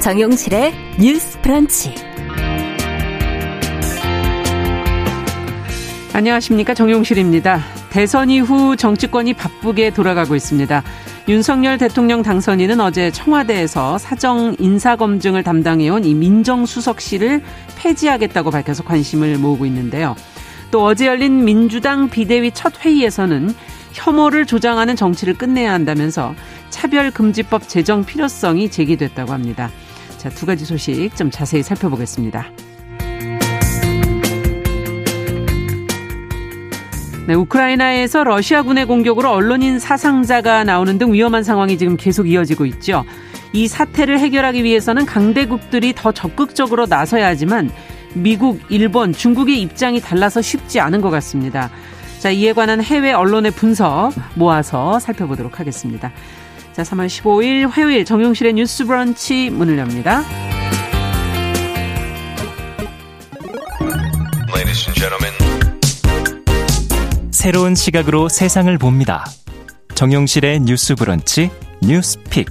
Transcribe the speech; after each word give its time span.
정용실의 0.00 0.72
뉴스 0.98 1.38
프런치. 1.42 1.94
안녕하십니까. 6.14 6.72
정용실입니다. 6.72 7.60
대선 7.90 8.30
이후 8.30 8.76
정치권이 8.76 9.34
바쁘게 9.34 9.90
돌아가고 9.90 10.34
있습니다. 10.34 10.82
윤석열 11.28 11.76
대통령 11.76 12.22
당선인은 12.22 12.80
어제 12.80 13.10
청와대에서 13.10 13.98
사정 13.98 14.56
인사검증을 14.58 15.42
담당해온 15.42 16.06
이 16.06 16.14
민정수석실을 16.14 17.42
폐지하겠다고 17.76 18.50
밝혀서 18.50 18.84
관심을 18.84 19.36
모으고 19.36 19.66
있는데요. 19.66 20.16
또 20.70 20.82
어제 20.82 21.06
열린 21.06 21.44
민주당 21.44 22.08
비대위 22.08 22.52
첫 22.52 22.84
회의에서는 22.84 23.54
혐오를 23.92 24.46
조장하는 24.46 24.96
정치를 24.96 25.34
끝내야 25.34 25.72
한다면서 25.74 26.34
차별금지법 26.70 27.68
제정 27.68 28.04
필요성이 28.04 28.70
제기됐다고 28.70 29.32
합니다. 29.32 29.70
자, 30.20 30.28
두 30.28 30.44
가지 30.44 30.66
소식 30.66 31.16
좀 31.16 31.30
자세히 31.30 31.62
살펴보겠습니다. 31.62 32.44
네, 37.26 37.34
우크라이나에서 37.34 38.24
러시아군의 38.24 38.84
공격으로 38.84 39.30
언론인 39.30 39.78
사상자가 39.78 40.62
나오는 40.64 40.98
등 40.98 41.14
위험한 41.14 41.42
상황이 41.42 41.78
지금 41.78 41.96
계속 41.96 42.28
이어지고 42.28 42.66
있죠. 42.66 43.02
이 43.54 43.66
사태를 43.66 44.18
해결하기 44.18 44.62
위해서는 44.62 45.06
강대국들이 45.06 45.94
더 45.96 46.12
적극적으로 46.12 46.84
나서야 46.84 47.26
하지만 47.26 47.70
미국, 48.12 48.60
일본, 48.68 49.14
중국의 49.14 49.62
입장이 49.62 50.02
달라서 50.02 50.42
쉽지 50.42 50.80
않은 50.80 51.00
것 51.00 51.08
같습니다. 51.08 51.70
자, 52.18 52.28
이에 52.28 52.52
관한 52.52 52.82
해외 52.82 53.14
언론의 53.14 53.52
분석 53.52 54.12
모아서 54.34 54.98
살펴보도록 54.98 55.60
하겠습니다. 55.60 56.12
자, 56.72 56.82
3월 56.82 57.06
15일 57.06 57.68
화요일 57.68 58.04
정용실의 58.04 58.54
뉴스 58.54 58.84
브런치 58.84 59.50
문을 59.50 59.78
엽니다. 59.78 60.22
새로운 67.40 67.74
시각으로 67.74 68.28
세상을 68.28 68.76
봅니다. 68.76 69.24
정용실의 69.94 70.60
뉴스 70.60 70.94
브런치 70.94 71.50
뉴스픽. 71.82 72.50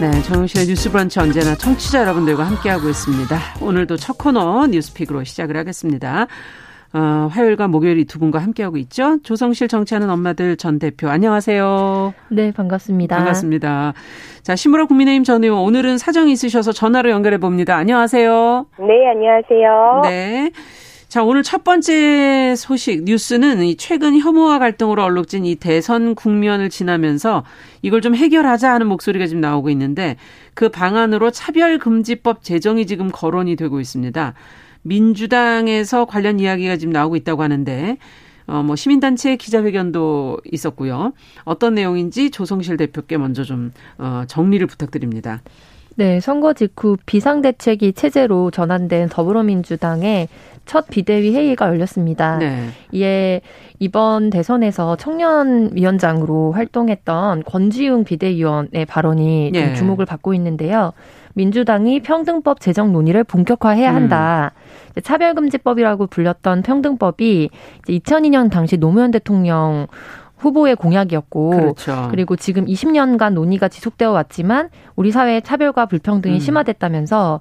네, 0.00 0.22
정용실의 0.22 0.66
뉴스 0.66 0.90
브런치 0.90 1.20
언제나 1.20 1.54
청취자 1.54 2.00
여러분들과 2.00 2.44
함께하고 2.44 2.88
있습니다. 2.88 3.38
오늘도 3.60 3.98
첫 3.98 4.16
코너 4.16 4.66
뉴스픽으로 4.66 5.24
시작을 5.24 5.58
하겠습니다. 5.58 6.26
어, 6.94 7.28
화요일과 7.28 7.66
목요일 7.66 8.06
두 8.06 8.20
분과 8.20 8.38
함께하고 8.38 8.76
있죠. 8.76 9.18
조성실 9.24 9.66
정치하는 9.66 10.08
엄마들 10.10 10.56
전 10.56 10.78
대표 10.78 11.08
안녕하세요. 11.08 12.14
네, 12.28 12.52
반갑습니다. 12.52 13.16
반갑습니다. 13.16 13.94
자, 14.42 14.54
신무라 14.54 14.86
국민의힘 14.86 15.24
전 15.24 15.42
의원 15.42 15.62
오늘은 15.64 15.98
사정이 15.98 16.30
있으셔서 16.30 16.70
전화로 16.70 17.10
연결해 17.10 17.38
봅니다. 17.38 17.74
안녕하세요. 17.76 18.66
네, 18.78 19.08
안녕하세요. 19.08 20.02
네. 20.04 20.50
자, 21.08 21.24
오늘 21.24 21.42
첫 21.42 21.64
번째 21.64 22.54
소식 22.56 23.02
뉴스는 23.02 23.64
이 23.64 23.76
최근 23.76 24.18
혐오와 24.18 24.60
갈등으로 24.60 25.02
얼룩진 25.02 25.46
이 25.46 25.56
대선 25.56 26.14
국면을 26.14 26.70
지나면서 26.70 27.42
이걸 27.82 28.02
좀 28.02 28.14
해결하자 28.14 28.70
하는 28.72 28.86
목소리가 28.86 29.26
지금 29.26 29.40
나오고 29.40 29.68
있는데 29.70 30.16
그 30.54 30.68
방안으로 30.68 31.32
차별금지법 31.32 32.44
제정이 32.44 32.86
지금 32.86 33.10
거론이 33.12 33.56
되고 33.56 33.80
있습니다. 33.80 34.34
민주당에서 34.84 36.04
관련 36.04 36.38
이야기가 36.38 36.76
지금 36.76 36.92
나오고 36.92 37.16
있다고 37.16 37.42
하는데 37.42 37.98
어, 38.46 38.62
뭐 38.62 38.76
시민단체 38.76 39.36
기자회견도 39.36 40.40
있었고요. 40.52 41.12
어떤 41.44 41.74
내용인지 41.74 42.30
조성실 42.30 42.76
대표께 42.76 43.16
먼저 43.16 43.42
좀 43.42 43.72
어, 43.98 44.24
정리를 44.28 44.64
부탁드립니다. 44.66 45.42
네, 45.96 46.20
선거 46.20 46.52
직후 46.54 46.96
비상대책이 47.06 47.92
체제로 47.92 48.50
전환된 48.50 49.08
더불어민주당의 49.08 50.28
첫 50.66 50.88
비대위 50.88 51.34
회의가 51.34 51.68
열렸습니다. 51.68 52.38
네. 52.38 52.68
이에 52.90 53.42
이번 53.78 54.30
대선에서 54.30 54.96
청년위원장으로 54.96 56.52
활동했던 56.52 57.44
권지웅 57.44 58.04
비대위원의 58.04 58.86
발언이 58.88 59.50
네. 59.52 59.74
주목을 59.74 60.04
받고 60.04 60.34
있는데요. 60.34 60.92
민주당이 61.34 62.00
평등법 62.00 62.60
제정 62.60 62.92
논의를 62.92 63.24
본격화해야 63.24 63.90
음. 63.90 63.94
한다. 63.96 64.52
음. 64.96 65.02
차별금지법이라고 65.02 66.06
불렸던 66.06 66.62
평등법이 66.62 67.50
2002년 67.88 68.50
당시 68.50 68.76
노무현 68.76 69.10
대통령 69.10 69.88
후보의 70.44 70.76
공약이었고 70.76 71.50
그렇죠. 71.50 72.08
그리고 72.10 72.36
지금 72.36 72.66
20년간 72.66 73.32
논의가 73.32 73.68
지속되어 73.68 74.10
왔지만 74.10 74.68
우리 74.94 75.10
사회의 75.10 75.40
차별과 75.40 75.86
불평등이 75.86 76.34
음. 76.34 76.38
심화됐다면서 76.38 77.40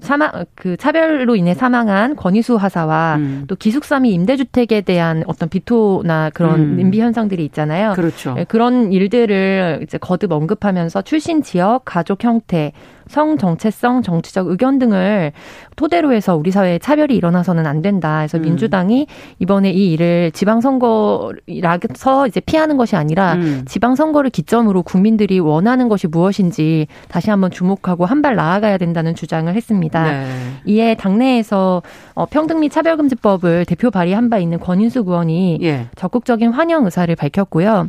사망 0.00 0.44
그 0.54 0.76
차별로 0.76 1.36
인해 1.36 1.54
사망한 1.54 2.16
권희수 2.16 2.56
하사와 2.56 3.16
음. 3.16 3.44
또 3.48 3.56
기숙사미 3.56 4.12
임대주택에 4.12 4.80
대한 4.82 5.24
어떤 5.26 5.48
비토나 5.48 6.30
그런 6.30 6.60
음. 6.60 6.80
임비 6.80 7.00
현상들이 7.00 7.44
있잖아요. 7.46 7.92
그렇죠. 7.94 8.34
예, 8.38 8.44
그런 8.44 8.92
일들을 8.92 9.80
이제 9.82 9.98
거듭 9.98 10.32
언급하면서 10.32 11.02
출신 11.02 11.42
지역, 11.42 11.82
가족 11.84 12.24
형태, 12.24 12.72
성 13.08 13.36
정체성, 13.38 14.02
정치적 14.02 14.48
의견 14.48 14.78
등을 14.78 15.32
토대로 15.76 16.12
해서 16.12 16.36
우리 16.36 16.50
사회에 16.50 16.78
차별이 16.78 17.14
일어나서는 17.16 17.66
안 17.66 17.82
된다. 17.82 18.18
그래서 18.18 18.38
음. 18.38 18.42
민주당이 18.42 19.06
이번에 19.38 19.70
이 19.70 19.92
일을 19.92 20.30
지방선거라서 20.32 22.26
이제 22.26 22.40
피하는 22.40 22.76
것이 22.76 22.96
아니라 22.96 23.34
음. 23.34 23.62
지방선거를 23.66 24.30
기점으로 24.30 24.82
국민들이 24.82 25.38
원하는 25.38 25.88
것이 25.88 26.06
무엇인지 26.06 26.86
다시 27.08 27.30
한번 27.30 27.50
주목하고 27.50 28.06
한 28.06 28.22
발 28.22 28.36
나아가야 28.36 28.78
된다는 28.78 29.16
주장을 29.16 29.52
했습니다. 29.52 30.04
네. 30.04 30.26
이에 30.64 30.94
당내에서 30.94 31.82
어, 32.14 32.24
평등 32.26 32.60
및 32.60 32.70
차별금지법을 32.70 33.64
대표 33.64 33.90
발의한 33.90 34.30
바 34.30 34.38
있는 34.38 34.60
권인수 34.60 35.00
의원이 35.00 35.58
예. 35.62 35.86
적극적인 35.96 36.52
환영 36.52 36.84
의사를 36.84 37.12
밝혔고요. 37.16 37.88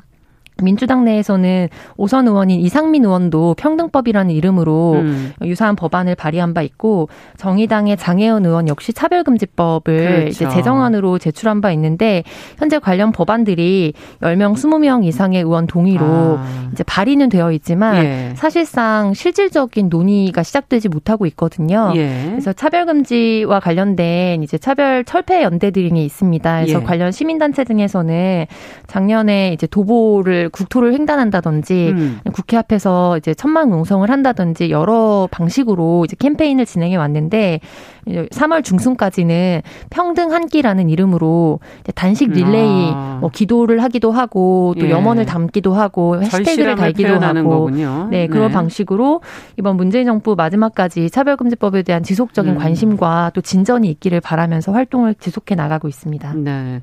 민주당 0.61 1.03
내에서는 1.03 1.69
오선 1.97 2.27
의원인 2.27 2.59
이상민 2.59 3.05
의원도 3.05 3.55
평등법이라는 3.57 4.33
이름으로 4.33 4.93
음. 4.93 5.33
유사한 5.43 5.75
법안을 5.75 6.15
발의한 6.15 6.53
바 6.53 6.61
있고 6.61 7.09
정의당의 7.37 7.97
장혜원 7.97 8.45
의원 8.45 8.67
역시 8.67 8.93
차별금지법을 8.93 9.81
그렇죠. 9.83 10.27
이제 10.27 10.47
제정안으로 10.49 11.17
제출한 11.17 11.61
바 11.61 11.71
있는데 11.71 12.23
현재 12.57 12.79
관련 12.79 13.11
법안들이 13.11 13.93
10명, 14.21 14.53
20명 14.53 15.05
이상의 15.05 15.41
의원 15.41 15.67
동의로 15.67 16.05
아. 16.05 16.69
이제 16.71 16.83
발의는 16.83 17.29
되어 17.29 17.51
있지만 17.51 18.03
예. 18.03 18.33
사실상 18.35 19.13
실질적인 19.13 19.89
논의가 19.89 20.43
시작되지 20.43 20.89
못하고 20.89 21.25
있거든요. 21.27 21.93
예. 21.95 22.27
그래서 22.29 22.53
차별금지와 22.53 23.59
관련된 23.59 24.43
이제 24.43 24.57
차별 24.57 25.03
철폐 25.03 25.43
연대 25.43 25.71
등이 25.71 26.03
있습니다. 26.05 26.61
그래서 26.61 26.79
예. 26.79 26.83
관련 26.83 27.11
시민단체 27.11 27.63
등에서는 27.63 28.45
작년에 28.87 29.53
이제 29.53 29.67
도보를 29.67 30.42
국토를 30.49 30.93
횡단한다든지 30.93 31.93
음. 31.95 32.19
국회 32.33 32.57
앞에서 32.57 33.17
이제 33.17 33.33
천막 33.33 33.69
농성을 33.69 34.09
한다든지 34.09 34.69
여러 34.69 35.27
방식으로 35.31 36.05
이제 36.05 36.15
캠페인을 36.17 36.65
진행해 36.65 36.95
왔는데 36.95 37.59
3월 38.07 38.63
중순까지는 38.63 39.61
평등 39.89 40.31
한 40.33 40.47
끼라는 40.47 40.89
이름으로 40.89 41.59
단식 41.95 42.31
릴레이 42.31 42.91
아. 42.93 43.17
뭐 43.21 43.29
기도를 43.29 43.81
하기도 43.83 44.11
하고 44.11 44.75
또 44.79 44.85
예. 44.87 44.91
염원을 44.91 45.25
담기도 45.25 45.73
하고 45.73 46.21
해시태그를 46.21 46.75
달기도 46.75 47.19
하고 47.19 47.49
거군요. 47.49 48.07
네, 48.11 48.27
그런 48.27 48.47
네. 48.47 48.53
방식으로 48.53 49.21
이번 49.57 49.77
문재인 49.77 50.05
정부 50.05 50.35
마지막까지 50.35 51.09
차별금지법에 51.09 51.83
대한 51.83 52.03
지속적인 52.03 52.53
음. 52.53 52.57
관심과 52.57 53.31
또 53.33 53.41
진전이 53.41 53.89
있기를 53.89 54.21
바라면서 54.21 54.71
활동을 54.71 55.15
지속해 55.15 55.55
나가고 55.55 55.87
있습니다. 55.87 56.33
네. 56.35 56.81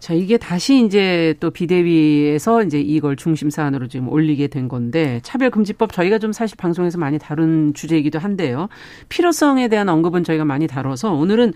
자, 0.00 0.14
이게 0.14 0.38
다시 0.38 0.82
이제 0.84 1.34
또 1.40 1.50
비대위에서 1.50 2.62
이제 2.64 2.80
이걸 2.80 3.16
중심 3.16 3.50
사안으로 3.50 3.86
지금 3.86 4.08
올리게 4.08 4.48
된 4.48 4.66
건데 4.66 5.20
차별금지법 5.22 5.92
저희가 5.92 6.18
좀 6.18 6.32
사실 6.32 6.56
방송에서 6.56 6.96
많이 6.96 7.18
다룬 7.18 7.74
주제이기도 7.74 8.18
한데요. 8.18 8.68
필요성에 9.10 9.68
대한 9.68 9.90
언급은 9.90 10.24
저희가 10.24 10.46
많이 10.46 10.66
다뤄서 10.66 11.12
오늘은 11.12 11.52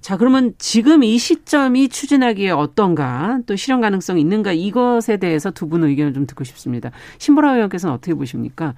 자, 0.00 0.16
그러면 0.18 0.52
지금 0.58 1.02
이 1.02 1.16
시점이 1.16 1.88
추진하기에 1.88 2.50
어떤가, 2.50 3.38
또 3.46 3.56
실현 3.56 3.80
가능성이 3.80 4.20
있는가, 4.20 4.52
이것에 4.52 5.16
대해서 5.16 5.50
두 5.50 5.66
분 5.66 5.82
의견을 5.82 6.12
좀 6.12 6.26
듣고 6.26 6.44
싶습니다. 6.44 6.90
신보라 7.18 7.54
의원께서는 7.54 7.94
어떻게 7.94 8.12
보십니까? 8.12 8.74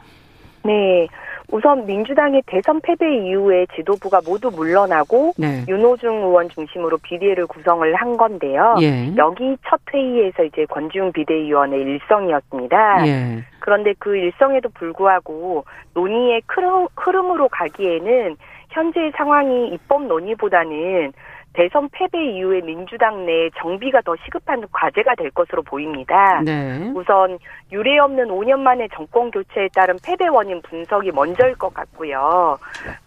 네. 0.66 1.08
우선 1.52 1.86
민주당의 1.86 2.42
대선 2.46 2.80
패배 2.80 3.06
이후에 3.18 3.66
지도부가 3.76 4.20
모두 4.26 4.50
물러나고 4.50 5.32
네. 5.38 5.64
윤호중 5.68 6.24
의원 6.24 6.48
중심으로 6.48 6.98
비대위를 6.98 7.46
구성을 7.46 7.94
한 7.94 8.16
건데요. 8.16 8.76
예. 8.80 9.14
여기 9.16 9.56
첫 9.68 9.80
회의에서 9.92 10.42
이제 10.42 10.66
권지웅 10.66 11.12
비대위원의 11.12 11.80
일성이었습니다. 11.80 13.06
예. 13.06 13.44
그런데 13.60 13.94
그 13.98 14.16
일성에도 14.16 14.68
불구하고 14.70 15.64
논의의 15.94 16.42
흐름, 16.48 16.88
흐름으로 16.96 17.48
가기에는 17.48 18.36
현재 18.70 19.10
상황이 19.16 19.68
입법 19.68 20.04
논의보다는 20.06 21.12
대선 21.56 21.88
패배 21.90 22.22
이후에 22.22 22.60
민주당 22.60 23.24
내 23.24 23.48
정비가 23.58 24.02
더 24.02 24.14
시급한 24.24 24.62
과제가 24.70 25.14
될 25.14 25.30
것으로 25.30 25.62
보입니다. 25.62 26.42
네. 26.44 26.92
우선 26.94 27.38
유례 27.72 27.98
없는 27.98 28.28
5년 28.28 28.58
만에 28.58 28.86
정권 28.94 29.30
교체에 29.30 29.68
따른 29.74 29.96
패배 30.04 30.28
원인 30.28 30.60
분석이 30.60 31.12
먼저일 31.12 31.54
것 31.54 31.72
같고요. 31.72 32.58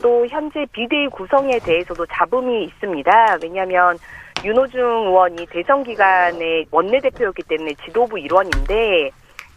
또 0.02 0.26
현재 0.28 0.66
비대위 0.72 1.10
구성에 1.10 1.60
대해서도 1.60 2.08
잡음이 2.08 2.64
있습니다. 2.64 3.38
왜냐하면 3.44 3.98
윤호중 4.44 4.82
의원이 4.82 5.46
대선 5.52 5.84
기간에 5.84 6.66
원내대표였기 6.72 7.44
때문에 7.44 7.76
지도부 7.86 8.18
일원인데 8.18 9.12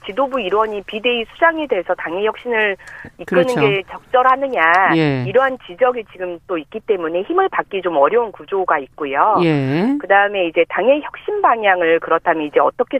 지도부 0.06 0.40
일원이 0.40 0.82
비대위 0.82 1.24
수장이 1.32 1.66
돼서 1.68 1.94
당의 1.94 2.26
혁신을 2.26 2.76
이끄는 3.18 3.42
그렇죠. 3.44 3.60
게 3.60 3.82
적절하느냐 3.90 4.62
예. 4.96 5.24
이러한 5.26 5.58
지적이 5.66 6.04
지금 6.12 6.38
또 6.46 6.58
있기 6.58 6.80
때문에 6.80 7.22
힘을 7.22 7.48
받기 7.48 7.82
좀 7.82 7.96
어려운 7.96 8.32
구조가 8.32 8.78
있고요. 8.78 9.36
예. 9.42 9.96
그 10.00 10.06
다음에 10.06 10.46
이제 10.46 10.64
당의 10.68 11.02
혁신 11.02 11.40
방향을 11.42 12.00
그렇다면 12.00 12.46
이제 12.46 12.60
어떻게 12.60 12.98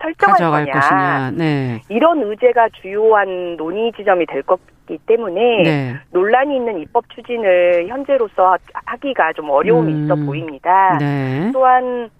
설정할 0.00 0.66
거냐 0.66 0.72
것이냐. 0.72 1.30
네. 1.36 1.80
이런 1.88 2.22
의제가 2.22 2.68
주요한 2.80 3.56
논의 3.56 3.92
지점이 3.92 4.26
될 4.26 4.42
거기 4.42 4.98
때문에 5.06 5.62
네. 5.62 5.94
논란이 6.10 6.56
있는 6.56 6.80
입법 6.80 7.08
추진을 7.10 7.86
현재로서 7.88 8.56
하기가 8.86 9.32
좀 9.34 9.48
어려움이 9.50 9.92
음. 9.92 10.04
있어 10.04 10.16
보입니다. 10.16 10.98
네. 10.98 11.50
또한 11.52 12.10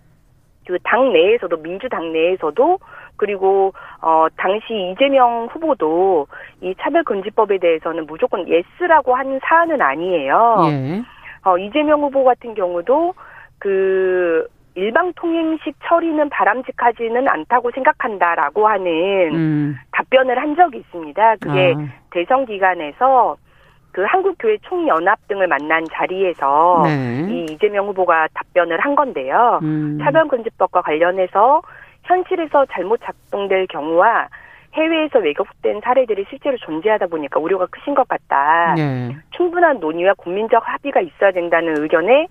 그 0.67 0.78
당 0.85 1.12
내에서도 1.12 1.56
민주당 1.62 2.12
내에서도 2.12 2.78
그리고 3.23 3.73
어 4.01 4.27
당시 4.37 4.75
이재명 4.91 5.47
후보도 5.53 6.27
이 6.61 6.75
차별금지법에 6.81 7.59
대해서는 7.59 8.05
무조건 8.07 8.49
yes라고 8.49 9.14
한 9.15 9.39
사안은 9.45 9.81
아니에요. 9.81 10.57
예. 10.67 11.03
어 11.45 11.57
이재명 11.57 12.03
후보 12.03 12.25
같은 12.25 12.53
경우도 12.55 13.15
그 13.61 14.45
일방 14.75 15.13
통행식 15.15 15.77
처리는 15.85 16.31
바람직하지는 16.31 17.29
않다고 17.29 17.71
생각한다라고 17.71 18.67
하는 18.67 18.87
음. 19.33 19.77
답변을 19.93 20.37
한 20.37 20.57
적이 20.57 20.79
있습니다. 20.79 21.37
그게 21.37 21.75
아. 21.77 21.87
대선 22.11 22.45
기간에서 22.45 23.37
그 23.93 24.03
한국교회 24.03 24.57
총연합 24.63 25.29
등을 25.29 25.47
만난 25.47 25.85
자리에서 25.93 26.83
네. 26.87 27.29
이 27.31 27.47
이재명 27.53 27.87
후보가 27.87 28.27
답변을 28.35 28.81
한 28.81 28.97
건데요. 28.97 29.61
음. 29.63 30.01
차별금지법과 30.03 30.83
관련해서 30.83 31.63
현실에서 32.04 32.66
잘못 32.66 33.00
작동될 33.02 33.66
경우와 33.69 34.28
해외에서 34.75 35.19
왜곡된 35.19 35.81
사례들이 35.82 36.25
실제로 36.31 36.56
존재하다 36.56 37.06
보니까 37.08 37.38
우려가 37.38 37.66
크신 37.66 37.94
것 37.94 38.08
같다. 38.08 38.75
네. 38.75 39.16
충분한 39.31 39.81
논의와 39.81 40.14
국민적 40.14 40.62
합의가 40.66 41.00
있어야 41.00 41.31
된다는 41.31 41.76
의견에 41.82 42.26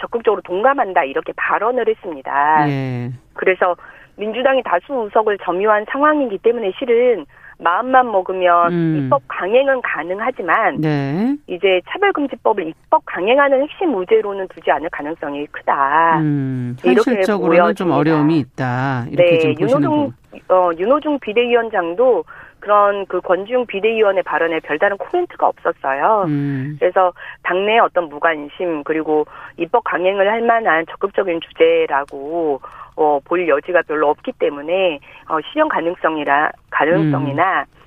적극적으로 0.00 0.40
동감한다 0.42 1.04
이렇게 1.04 1.32
발언을 1.36 1.88
했습니다. 1.88 2.66
네. 2.66 3.10
그래서 3.34 3.76
민주당이 4.16 4.62
다수 4.62 4.94
의석을 4.94 5.38
점유한 5.38 5.84
상황이기 5.90 6.38
때문에 6.38 6.72
실은 6.78 7.26
마음만 7.60 8.10
먹으면 8.10 8.72
음. 8.72 9.00
입법 9.04 9.22
강행은 9.28 9.80
가능하지만 9.82 10.80
네. 10.80 11.36
이제 11.46 11.80
차별금지법을 11.90 12.66
입법 12.68 13.02
강행하는 13.04 13.62
핵심 13.62 13.90
무죄로는 13.90 14.48
두지 14.48 14.70
않을 14.70 14.88
가능성이 14.90 15.46
크다. 15.46 16.18
음, 16.20 16.76
현실적으로는 16.78 17.74
좀 17.74 17.90
어려움이 17.90 18.38
있다. 18.38 19.06
이렇게 19.10 19.38
네, 19.38 19.54
윤호중 19.60 20.12
어, 20.48 20.70
윤호중 20.76 21.18
비대위원장도 21.20 22.24
그런 22.60 23.06
그 23.06 23.20
권지웅 23.20 23.66
비대위원의 23.66 24.22
발언에 24.22 24.60
별다른 24.60 24.96
코멘트가 24.96 25.46
없었어요. 25.48 26.24
음. 26.26 26.76
그래서 26.78 27.12
당내 27.42 27.78
어떤 27.78 28.08
무관심 28.08 28.84
그리고 28.84 29.26
입법 29.56 29.84
강행을 29.84 30.30
할 30.30 30.42
만한 30.42 30.84
적극적인 30.90 31.40
주제라고 31.40 32.60
어, 32.96 33.18
볼 33.24 33.48
여지가 33.48 33.82
별로 33.82 34.08
없기 34.10 34.32
때문에 34.38 35.00
어, 35.28 35.38
실현 35.50 35.68
가능성이라 35.68 36.52
가능성이나 36.70 37.60
음. 37.60 37.80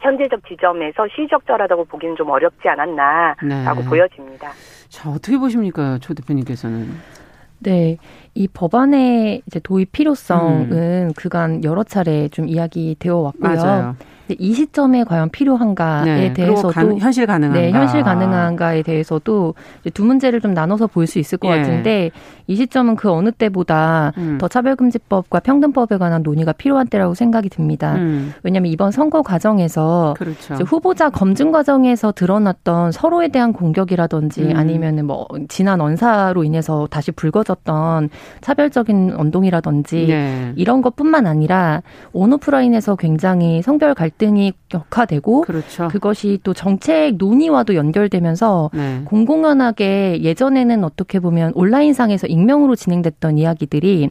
현재적 0.00 0.46
지점에서 0.46 1.06
시적절하다고 1.14 1.84
보기는 1.84 2.16
좀 2.16 2.30
어렵지 2.30 2.68
않았나라고 2.68 3.82
네. 3.82 3.88
보여집니다. 3.88 4.50
자 4.88 5.10
어떻게 5.10 5.38
보십니까, 5.38 5.98
조 5.98 6.14
대표님께서는? 6.14 7.19
네, 7.60 7.98
이 8.34 8.48
법안의 8.48 9.42
이제 9.46 9.60
도입 9.60 9.92
필요성은 9.92 10.72
음. 10.72 11.12
그간 11.14 11.62
여러 11.64 11.84
차례 11.84 12.28
좀 12.28 12.48
이야기되어 12.48 13.16
왔고요. 13.16 13.54
맞아요. 13.54 13.96
이 14.38 14.52
시점에 14.54 15.04
과연 15.04 15.28
필요한가에 15.30 16.04
네, 16.04 16.32
대해서도 16.32 16.68
가, 16.68 16.82
현실 16.82 17.26
가능한가, 17.26 17.60
네, 17.60 17.70
현실 17.72 18.02
가능한가에 18.02 18.82
대해서도 18.82 19.54
두 19.92 20.04
문제를 20.04 20.40
좀 20.40 20.54
나눠서 20.54 20.86
볼 20.86 21.10
수 21.10 21.18
있을 21.18 21.38
것 21.38 21.50
예. 21.50 21.56
같은데 21.56 22.10
이 22.46 22.56
시점은 22.56 22.96
그 22.96 23.10
어느 23.10 23.30
때보다 23.32 24.12
음. 24.16 24.38
더 24.38 24.48
차별금지법과 24.48 25.40
평등법에 25.40 25.98
관한 25.98 26.22
논의가 26.22 26.52
필요한 26.52 26.86
때라고 26.86 27.14
생각이 27.14 27.48
듭니다. 27.48 27.94
음. 27.96 28.32
왜냐하면 28.42 28.70
이번 28.72 28.92
선거 28.92 29.22
과정에서 29.22 30.14
그렇죠. 30.16 30.54
후보자 30.64 31.10
검증 31.10 31.52
과정에서 31.52 32.12
드러났던 32.12 32.92
서로에 32.92 33.28
대한 33.28 33.52
공격이라든지 33.52 34.42
음. 34.42 34.56
아니면은 34.56 35.06
뭐 35.06 35.26
지난 35.48 35.80
언사로 35.80 36.44
인해서 36.44 36.86
다시 36.90 37.10
불거졌던 37.12 38.10
차별적인 38.40 39.14
언동이라든지 39.16 40.06
네. 40.06 40.52
이런 40.56 40.82
것뿐만 40.82 41.26
아니라 41.26 41.82
온오프라인에서 42.12 42.96
굉장히 42.96 43.62
성별 43.62 43.94
갈등 43.94 44.19
갈등이 44.20 44.52
격화되고 44.68 45.40
그렇죠. 45.42 45.88
그것이 45.88 46.38
또 46.42 46.52
정책 46.52 47.16
논의와도 47.16 47.74
연결되면서 47.74 48.70
네. 48.74 49.02
공공연하게 49.06 50.22
예전에는 50.22 50.84
어떻게 50.84 51.18
보면 51.18 51.52
온라인상에서 51.54 52.26
익명으로 52.26 52.76
진행됐던 52.76 53.38
이야기들이 53.38 54.10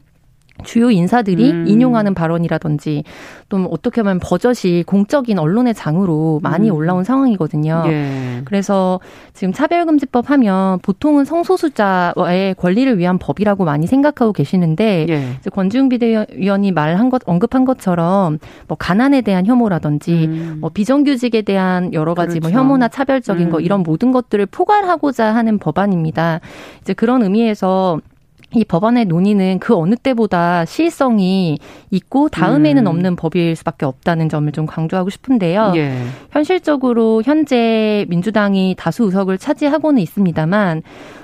주요 0.64 0.92
인사들이 0.92 1.52
음. 1.52 1.66
인용하는 1.68 2.14
발언이라든지 2.14 3.04
또 3.50 3.58
어떻게 3.72 4.02
보면 4.04 4.20
버젓이 4.20 4.84
공적인 4.86 5.40
언론의 5.40 5.74
장으로 5.74 6.40
많이 6.44 6.70
음. 6.70 6.76
올라온 6.76 7.04
상황이거든요. 7.04 7.84
예. 7.88 8.42
그래서 8.46 9.00
지금 9.34 9.54
차별금지법 9.54 10.30
하면 10.30 10.80
보통은 10.80 11.26
성소수자의 11.26 12.56
권리를 12.56 12.98
위한 12.98 13.18
법이라고 13.18 13.66
많이 13.66 13.88
생각하고 13.88 14.34
계시는데 14.34 15.08
예. 15.10 15.36
이제 15.40 15.50
권지웅 15.50 15.90
비대위원이 15.90 16.72
말한 16.72 17.10
것 17.10 17.22
언급한 17.26 17.66
것처럼 17.66 18.40
뭐 18.68 18.78
가난에 18.78 19.22
대한 19.22 19.46
혐오라든지 19.46 20.26
음. 20.26 20.58
뭐 20.62 20.70
비정규직에 20.70 21.42
대한 21.42 21.94
여러 21.94 22.14
가지 22.14 22.40
뭐 22.40 22.50
그렇죠. 22.50 22.56
뭐 22.56 22.64
혐오나 22.64 22.88
차별적인 22.88 23.50
거 23.50 23.58
음. 23.58 23.62
이런 23.62 23.84
모든 23.84 24.12
것들을 24.12 24.46
포괄하고자 24.48 25.34
하는 25.34 25.58
법안입니다. 25.58 26.40
이제 26.82 26.94
그런 26.94 27.24
의미에서 27.24 28.00
이 28.56 28.66
법안의 28.66 29.06
논의는 29.06 29.60
그 29.60 29.76
어느 29.76 29.96
때보다 29.96 30.66
시의성이 30.66 31.60
있고 31.92 32.30
다음에는 32.30 32.84
음. 32.84 32.88
없는 32.88 33.16
법일 33.16 33.56
수밖에 33.56 33.86
없다는 33.86 34.28
점을 34.28 34.52
좀 34.52 34.66
강조하고 34.66 35.10
싶은데요. 35.12 35.74
예. 35.76 35.96
현실적으로 36.32 37.22
현재 37.24 38.06
민주당이 38.10 38.76
다수 38.78 39.04
의석을 39.04 39.38
차지하고는 39.38 40.02
있습니다만 40.02 40.82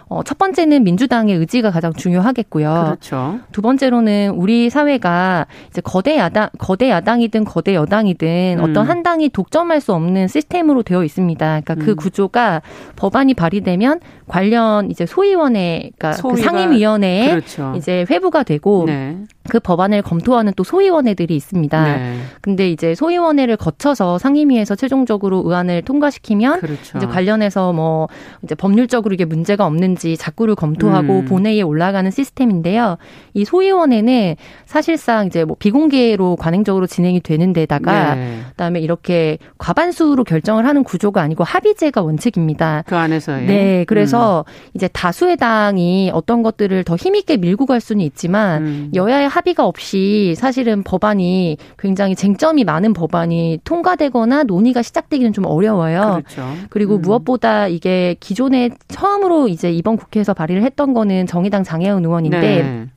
어, 0.08 0.22
첫 0.24 0.38
번째는 0.38 0.84
민주당의 0.84 1.36
의지가 1.36 1.72
가장 1.72 1.92
중요하겠고요. 1.94 2.84
그렇죠. 2.86 3.40
두 3.52 3.62
번째로는 3.62 4.34
우리 4.36 4.70
사회가 4.70 5.48
이제 5.70 5.82
거대 5.82 6.18
야당, 6.18 6.50
거대 6.60 6.90
야당이든 6.90 7.44
거대 7.44 7.74
여당이든 7.74 8.58
음. 8.60 8.64
어떤 8.64 8.88
한 8.88 9.02
당이 9.02 9.30
독점할 9.30 9.82
수 9.82 9.94
없는 9.94 10.28
시스템으로 10.28 10.84
되어 10.84 11.04
있습니다. 11.04 11.46
그러니까 11.46 11.76
그 11.76 11.82
음. 11.82 11.86
그 11.86 11.96
구조가 11.96 12.62
법안이 12.96 13.34
발의되면 13.36 14.00
관련 14.28 14.90
이제 14.90 15.06
소위원회, 15.06 15.92
그러니까 15.98 16.22
그 16.22 16.38
상임위원회에 16.38 17.30
그렇죠. 17.30 17.74
이제 17.78 18.06
회부가 18.10 18.44
되고 18.44 18.86
네. 18.88 19.18
그 19.50 19.60
법안을 19.60 20.02
검토하는 20.02 20.54
또 20.56 20.64
소위원회들이 20.64 21.36
있습니다. 21.36 21.84
네. 21.84 22.18
근데 22.42 22.70
이제 22.70 22.96
소위원회를 22.96 23.58
거쳐서 23.58 24.18
상임위에서 24.18 24.76
최종적으로 24.76 25.44
의안을 25.46 25.84
통과시키면 25.84 26.62
그렇죠. 26.62 26.98
이제 26.98 27.06
관련해서 27.06 27.74
뭐 27.74 28.08
이제 28.44 28.56
법률적으로 28.56 29.14
이게 29.14 29.26
문제가 29.26 29.66
없는지 29.66 30.18
자꾸를 30.18 30.56
검토하고 30.56 31.20
음. 31.20 31.26
본회의에 31.26 31.62
올라가는 31.62 32.10
시스템인데요. 32.10 32.98
이 33.34 33.46
소위원회는 33.46 34.36
사실상 34.66 35.28
이제 35.28 35.46
뭐 35.46 35.56
비공개로 35.60 36.38
관행적으로 36.38 36.88
진행이 36.88 37.20
되는 37.22 37.54
데다가 37.54 38.16
네. 38.16 38.40
그다음에 38.52 38.80
이렇게 38.80 39.38
과반수로 39.60 40.24
결정을 40.24 40.66
하는 40.66 40.84
구조가 40.84 41.22
아니고 41.22 41.44
합의제가 41.44 42.02
원칙입니다. 42.02 42.84
그 42.88 42.96
안에서 42.96 43.38
네, 43.38 43.86
그래서 43.88 44.15
음. 44.15 44.15
이제 44.74 44.88
다수의 44.88 45.38
당이 45.38 46.12
어떤 46.14 46.44
것들을 46.44 46.84
더 46.84 46.96
힘있게 46.96 47.38
밀고 47.38 47.66
갈 47.66 47.80
수는 47.80 48.04
있지만 48.06 48.64
음. 48.64 48.92
여야의 48.94 49.28
합의가 49.28 49.66
없이 49.66 50.34
사실은 50.38 50.84
법안이 50.84 51.58
굉장히 51.78 52.16
쟁점이 52.16 52.64
많은 52.64 52.94
법안이 52.94 53.60
통과되거나 53.64 54.44
논의가 54.44 54.82
시작되기는 54.82 55.34
좀 55.34 55.46
어려워요. 55.46 56.22
그렇죠. 56.24 56.54
그리고 56.70 56.96
음. 56.96 57.02
무엇보다 57.02 57.68
이게 57.68 58.16
기존에 58.20 58.70
처음으로 58.88 59.48
이제 59.48 59.72
이번 59.72 59.98
국회에서 59.98 60.34
발의를 60.34 60.64
했던 60.64 60.94
거는 60.94 61.28
정의당 61.28 61.64
장혜원 61.64 62.04
의원인데 62.04 62.40
네. 62.40 62.88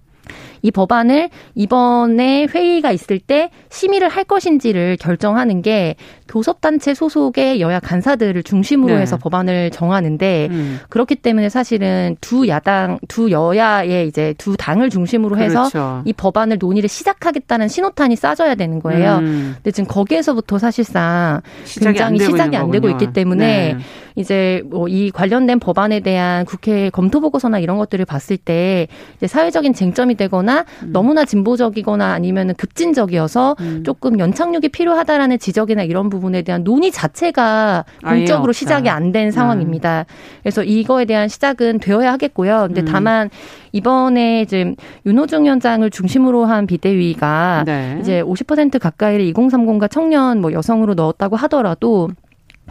이 0.62 0.70
법안을 0.70 1.30
이번에 1.54 2.46
회의가 2.46 2.90
있을 2.92 3.20
때 3.20 3.50
심의를 3.70 4.08
할 4.08 4.24
것인지를 4.24 4.96
결정하는 4.98 5.62
게 5.62 5.94
교섭단체 6.28 6.94
소속의 6.94 7.60
여야 7.60 7.80
간사들을 7.80 8.42
중심으로 8.42 8.94
네. 8.96 9.02
해서 9.02 9.16
법안을 9.16 9.70
정하는데 9.70 10.48
음. 10.50 10.80
그렇기 10.88 11.16
때문에 11.16 11.48
사실은 11.48 12.16
두 12.20 12.48
야당, 12.48 12.98
두 13.08 13.30
여야의 13.30 14.08
이제 14.08 14.34
두 14.36 14.56
당을 14.56 14.90
중심으로 14.90 15.36
그렇죠. 15.36 15.60
해서 15.60 16.02
이 16.04 16.12
법안을 16.12 16.58
논의를 16.58 16.88
시작하겠다는 16.88 17.68
신호탄이 17.68 18.16
쏴져야 18.16 18.58
되는 18.58 18.80
거예요. 18.80 19.18
음. 19.18 19.52
근데 19.56 19.70
지금 19.70 19.86
거기에서부터 19.88 20.58
사실상 20.58 21.40
굉장히 21.64 22.18
시작이 22.18 22.56
안 22.56 22.70
되고 22.70 22.90
있기 22.90 23.12
때문에 23.12 23.74
네. 23.74 23.78
이제 24.16 24.62
뭐 24.66 24.88
이 24.88 25.10
관련된 25.10 25.60
법안에 25.60 26.00
대한 26.00 26.44
국회 26.44 26.90
검토 26.90 27.20
보고서나 27.20 27.58
이런 27.58 27.78
것들을 27.78 28.04
봤을 28.04 28.36
때 28.36 28.88
이제 29.16 29.26
사회적인 29.26 29.74
쟁점이 29.74 30.16
되거나 30.16 30.47
음. 30.82 30.92
너무나 30.92 31.24
진보적이거나 31.24 32.12
아니면은 32.12 32.54
급진적이어서 32.54 33.56
음. 33.60 33.82
조금 33.84 34.18
연착륙이 34.18 34.68
필요하다라는 34.68 35.38
지적이나 35.38 35.82
이런 35.82 36.08
부분에 36.08 36.42
대한 36.42 36.62
논의 36.64 36.90
자체가 36.90 37.84
본격으로 38.02 38.52
시작이 38.52 38.88
안 38.88 39.08
된 39.12 39.30
상황입니다. 39.30 40.04
그래서 40.42 40.62
이거에 40.62 41.06
대한 41.06 41.28
시작은 41.28 41.78
되어야 41.80 42.12
하겠고요. 42.12 42.64
근데 42.66 42.82
음. 42.82 42.84
다만 42.84 43.30
이번에 43.72 44.42
이제 44.42 44.74
윤호중 45.06 45.44
위원장을 45.44 45.88
중심으로 45.90 46.44
한 46.44 46.66
비대위가 46.66 47.64
네. 47.66 47.98
이제 48.00 48.22
50% 48.22 48.78
가까이를 48.78 49.32
2030과 49.32 49.90
청년 49.90 50.40
뭐 50.40 50.52
여성으로 50.52 50.94
넣었다고 50.94 51.36
하더라도 51.36 52.10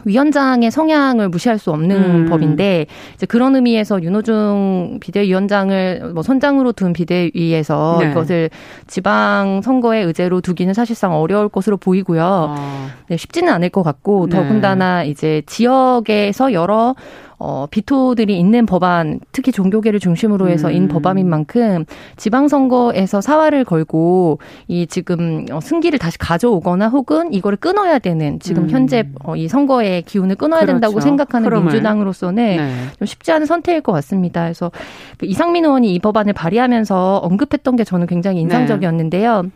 위원장의 0.04 0.70
성향을 0.70 1.28
무시할 1.28 1.58
수 1.58 1.70
없는 1.70 1.96
음. 1.96 2.26
법인데 2.28 2.86
이제 3.14 3.26
그런 3.26 3.54
의미에서 3.54 4.02
윤호중 4.02 4.98
비대위원장을 5.00 6.12
뭐 6.14 6.22
선장으로 6.22 6.72
둔 6.72 6.92
비대위에서 6.92 7.98
네. 8.00 8.10
이것을 8.10 8.50
지방 8.86 9.60
선거의 9.62 10.04
의제로 10.04 10.40
두기는 10.40 10.72
사실상 10.74 11.14
어려울 11.14 11.48
것으로 11.48 11.76
보이고요. 11.76 12.22
아. 12.24 12.88
네, 13.08 13.16
쉽지는 13.16 13.52
않을 13.52 13.70
것 13.70 13.82
같고 13.82 14.28
네. 14.28 14.36
더군다나 14.36 15.04
이제 15.04 15.42
지역에서 15.46 16.52
여러 16.52 16.94
어, 17.38 17.66
비토들이 17.70 18.38
있는 18.38 18.66
법안, 18.66 19.20
특히 19.32 19.52
종교계를 19.52 20.00
중심으로 20.00 20.48
해서 20.48 20.68
음. 20.68 20.72
인 20.74 20.88
법안인 20.88 21.28
만큼 21.28 21.84
지방선거에서 22.16 23.20
사활을 23.20 23.64
걸고 23.64 24.38
이 24.66 24.86
지금 24.86 25.46
어, 25.52 25.60
승기를 25.60 25.98
다시 25.98 26.18
가져오거나 26.18 26.88
혹은 26.88 27.32
이거를 27.32 27.56
끊어야 27.56 27.98
되는 27.98 28.40
지금 28.40 28.64
음. 28.64 28.70
현재 28.70 29.08
어, 29.24 29.36
이 29.36 29.46
선거의 29.48 30.02
기운을 30.02 30.36
끊어야 30.36 30.60
그렇죠. 30.60 30.72
된다고 30.72 31.00
생각하는 31.00 31.46
흐름을. 31.46 31.72
민주당으로서는 31.72 32.56
네. 32.56 32.72
좀 32.98 33.06
쉽지 33.06 33.30
않은 33.32 33.46
선택일 33.46 33.82
것 33.82 33.92
같습니다. 33.92 34.42
그래서 34.42 34.70
그 35.16 35.26
이상민 35.26 35.64
의원이 35.64 35.94
이 35.94 35.98
법안을 35.98 36.32
발의하면서 36.32 37.18
언급했던 37.18 37.76
게 37.76 37.84
저는 37.84 38.06
굉장히 38.06 38.40
인상적이었는데요. 38.40 39.42
네. 39.42 39.50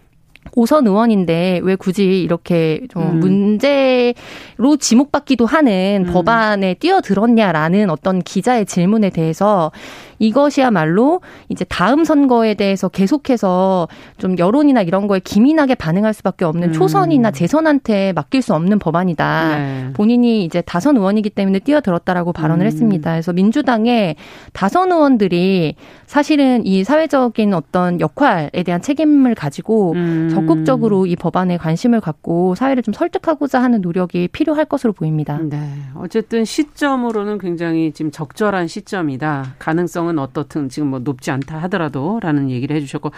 오선 0.55 0.87
의원인데 0.87 1.61
왜 1.63 1.77
굳이 1.77 2.23
이렇게 2.23 2.81
좀 2.91 3.03
음. 3.03 3.21
문제로 3.21 4.77
지목받기도 4.79 5.47
하는 5.47 6.05
음. 6.07 6.13
법안에 6.13 6.75
뛰어들었냐라는 6.75 7.91
어떤 7.91 8.21
기자의 8.21 8.67
질문에 8.67 9.11
대해서 9.11 9.73
이것이야말로 10.23 11.21
이제 11.49 11.65
다음 11.65 12.05
선거에 12.05 12.55
대해서 12.55 12.89
계속해서 12.89 13.89
좀 14.19 14.39
여론이나 14.39 14.83
이런 14.83 15.09
거에 15.09 15.19
기민하게 15.19 15.75
반응할 15.75 16.15
수밖에 16.15 16.45
없는 16.45 16.69
음. 16.69 16.73
초선이나 16.73 17.33
재선한테 17.33 18.13
맡길 18.13 18.41
수 18.41 18.55
없는 18.55 18.79
법안이다. 18.79 19.59
네. 19.59 19.91
본인이 19.95 20.45
이제 20.45 20.63
다선 20.63 20.97
의원이기 20.97 21.31
때문에 21.31 21.59
뛰어들었다라고 21.59 22.33
발언을 22.33 22.65
음. 22.65 22.67
했습니다. 22.67 23.11
그래서 23.11 23.33
민주당의 23.33 24.15
다선 24.53 24.93
의원들이 24.93 25.75
사실은 26.07 26.65
이 26.67 26.85
사회적인 26.85 27.53
어떤 27.55 28.01
역할에 28.01 28.63
대한 28.65 28.81
책임을 28.81 29.35
가지고 29.35 29.93
음. 29.93 30.31
적극적으로 30.33 31.07
이 31.07 31.17
법안에 31.17 31.57
관심을 31.57 32.01
갖고 32.01 32.55
사회를 32.55 32.83
좀 32.83 32.95
설득하고자 32.95 33.61
하는 33.61 33.81
노력이 33.81 34.29
필요할 34.29 34.67
것으로 34.67 34.93
보입니다. 34.93 35.41
네. 35.43 35.59
어쨌든 35.97 36.45
시점으로는 36.45 37.39
굉장히 37.39 37.93
지금 37.93 38.11
적절한 38.13 38.69
시점이다. 38.69 39.55
가능성은 39.59 40.12
가능성은 40.13 40.19
어떻든 40.19 40.69
지금 40.69 40.89
뭐 40.89 40.99
높지 41.01 41.31
않다 41.31 41.59
하더라도라는 41.63 42.51
얘기를 42.51 42.77
해주셨고 42.77 43.11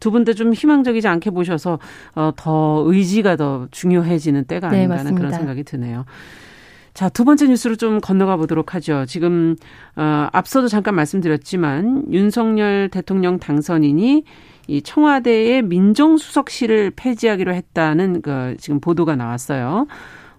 두분다좀 0.00 0.52
희망적이지 0.52 1.08
않게 1.08 1.30
보셔서 1.30 1.78
어, 2.14 2.32
더 2.36 2.82
의지가 2.86 3.36
더 3.36 3.68
중요해지는 3.70 4.44
때가 4.44 4.68
네, 4.68 4.78
아닌가 4.78 4.98
하는 4.98 5.14
그런 5.14 5.32
생각이 5.32 5.64
드네요. 5.64 6.04
자, 6.92 7.08
두 7.08 7.24
번째 7.24 7.46
뉴스로 7.46 7.76
좀 7.76 8.00
건너가 8.00 8.36
보도록 8.36 8.74
하죠. 8.74 9.06
지금, 9.06 9.54
어, 9.94 10.28
앞서도 10.32 10.66
잠깐 10.66 10.96
말씀드렸지만, 10.96 12.06
윤석열 12.10 12.88
대통령 12.88 13.38
당선인이 13.38 14.24
이 14.66 14.82
청와대의 14.82 15.62
민정수석실을 15.62 16.90
폐지하기로 16.96 17.54
했다는 17.54 18.22
그 18.22 18.56
지금 18.58 18.80
보도가 18.80 19.14
나왔어요. 19.14 19.86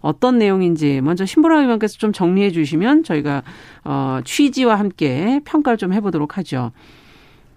어떤 0.01 0.37
내용인지 0.37 1.01
먼저 1.01 1.25
신보라 1.25 1.61
의원께서 1.61 1.97
좀 1.97 2.11
정리해 2.11 2.49
주시면 2.49 3.03
저희가 3.03 3.43
어, 3.85 4.19
취지와 4.23 4.75
함께 4.75 5.39
평가를 5.45 5.77
좀 5.77 5.93
해보도록 5.93 6.37
하죠. 6.37 6.71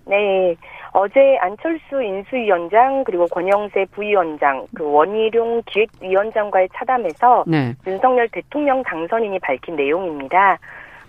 네. 0.06 0.54
어제 0.92 1.36
안철수 1.40 2.00
인수위원장 2.02 3.02
그리고 3.04 3.26
권영세 3.26 3.86
부위원장 3.90 4.64
그 4.74 4.84
원희룡 4.84 5.62
기획위원장과의 5.66 6.68
차담에서 6.72 7.44
네. 7.48 7.74
윤석열 7.86 8.28
대통령 8.28 8.82
당선인이 8.84 9.40
밝힌 9.40 9.74
내용입니다. 9.74 10.58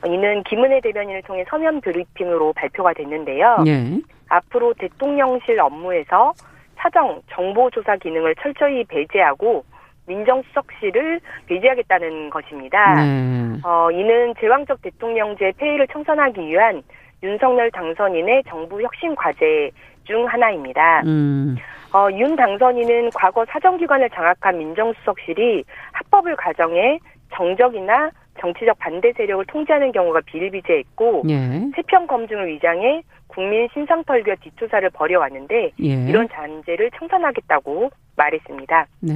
이는 0.07 0.43
김은혜 0.43 0.81
대변인을 0.81 1.21
통해 1.23 1.45
서면 1.47 1.81
브리핑으로 1.81 2.53
발표가 2.53 2.93
됐는데요. 2.93 3.61
네. 3.63 3.99
앞으로 4.29 4.73
대통령실 4.73 5.59
업무에서 5.59 6.33
사정 6.77 7.21
정보 7.31 7.69
조사 7.69 7.95
기능을 7.95 8.35
철저히 8.41 8.83
배제하고 8.85 9.63
민정수석실을 10.07 11.19
배제하겠다는 11.47 12.29
것입니다. 12.29 12.95
네. 12.95 13.59
어, 13.63 13.89
이는 13.91 14.33
제왕적 14.39 14.81
대통령제 14.81 15.53
폐위를 15.57 15.87
청산하기 15.87 16.41
위한 16.41 16.81
윤석열 17.23 17.71
당선인의 17.71 18.43
정부 18.47 18.81
혁신 18.81 19.15
과제 19.15 19.71
중 20.03 20.25
하나입니다. 20.27 21.01
음. 21.05 21.55
어, 21.93 22.09
윤 22.11 22.35
당선인은 22.35 23.09
과거 23.15 23.45
사정기관을 23.45 24.09
장악한 24.09 24.57
민정수석실이 24.57 25.63
합법을 25.93 26.35
가정해 26.35 26.99
정적이나 27.33 28.11
정치적 28.39 28.77
반대 28.79 29.13
세력을 29.13 29.45
통제하는 29.45 29.91
경우가 29.91 30.21
비일비재했고 30.25 31.23
예. 31.29 31.71
세평 31.75 32.05
검증을 32.07 32.47
위장해 32.47 33.01
국민 33.35 33.67
신상털기와 33.73 34.37
뒷조사를 34.37 34.89
벌여왔는데 34.91 35.71
예. 35.83 35.85
이런 36.07 36.29
잔재를 36.29 36.89
청산하겠다고 36.97 37.91
말했습니다. 38.15 38.87
네. 39.01 39.13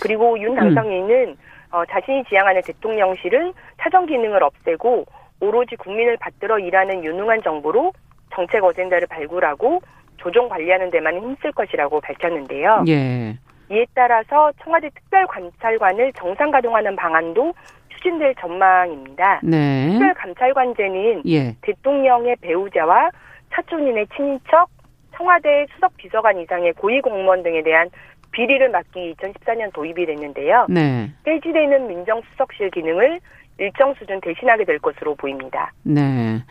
그리고 0.00 0.38
윤 0.40 0.54
당선인은 0.54 1.28
음. 1.30 1.36
어, 1.72 1.82
자신이 1.84 2.22
지향하는 2.28 2.62
대통령실은 2.62 3.52
사정 3.78 4.06
기능을 4.06 4.42
없애고 4.42 5.04
오로지 5.40 5.74
국민을 5.76 6.16
받들어 6.18 6.58
일하는 6.60 7.04
유능한 7.04 7.42
정보로 7.42 7.92
정책 8.32 8.62
어젠다를 8.62 9.08
발굴하고 9.08 9.82
조정 10.16 10.48
관리하는 10.48 10.90
데만 10.90 11.16
힘쓸 11.16 11.50
것이라고 11.52 12.00
밝혔는데요. 12.00 12.84
예. 12.88 13.36
이에 13.70 13.84
따라서 13.94 14.52
청와대 14.62 14.88
특별감찰관을 14.90 16.12
정상 16.14 16.50
가동하는 16.50 16.96
방안도 16.96 17.52
추진될 17.98 18.34
전망입니다. 18.40 19.40
네. 19.42 19.90
특별감찰관제는 19.90 21.22
예. 21.26 21.56
대통령의 21.62 22.36
배우자와 22.40 23.10
차촌인의 23.52 24.06
친인척, 24.16 24.68
청와대 25.16 25.66
수석 25.74 25.96
비서관 25.96 26.40
이상의 26.40 26.72
고위 26.74 27.00
공무원 27.00 27.42
등에 27.42 27.62
대한 27.62 27.90
비리를 28.30 28.68
막기 28.70 29.14
2014년 29.14 29.72
도입이 29.72 30.06
됐는데요. 30.06 30.66
네. 30.68 31.10
폐지되는 31.24 31.88
민정수석실 31.88 32.70
기능을 32.70 33.20
일정 33.58 33.92
수준 33.94 34.20
대신하게 34.20 34.64
될 34.64 34.78
것으로 34.78 35.16
보입니다. 35.16 35.72
네. 35.82 36.44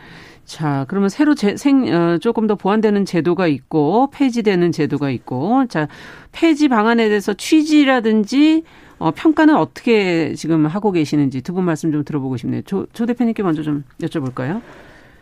자, 0.44 0.84
그러면 0.88 1.08
새로 1.08 1.34
제, 1.34 1.56
생, 1.56 1.84
어, 1.86 2.18
조금 2.18 2.46
더 2.46 2.54
보완되는 2.54 3.04
제도가 3.04 3.46
있고, 3.46 4.10
폐지되는 4.10 4.72
제도가 4.72 5.10
있고, 5.10 5.66
자, 5.68 5.88
폐지 6.32 6.68
방안에 6.68 7.08
대해서 7.08 7.32
취지라든지, 7.32 8.64
어, 8.98 9.10
평가는 9.12 9.54
어떻게 9.56 10.34
지금 10.34 10.66
하고 10.66 10.90
계시는지 10.92 11.40
두 11.42 11.52
분 11.52 11.64
말씀 11.64 11.92
좀 11.92 12.04
들어보고 12.04 12.36
싶네요. 12.36 12.62
조, 12.62 12.86
조 12.92 13.06
대표님께 13.06 13.42
먼저 13.42 13.62
좀 13.62 13.84
여쭤볼까요? 14.02 14.60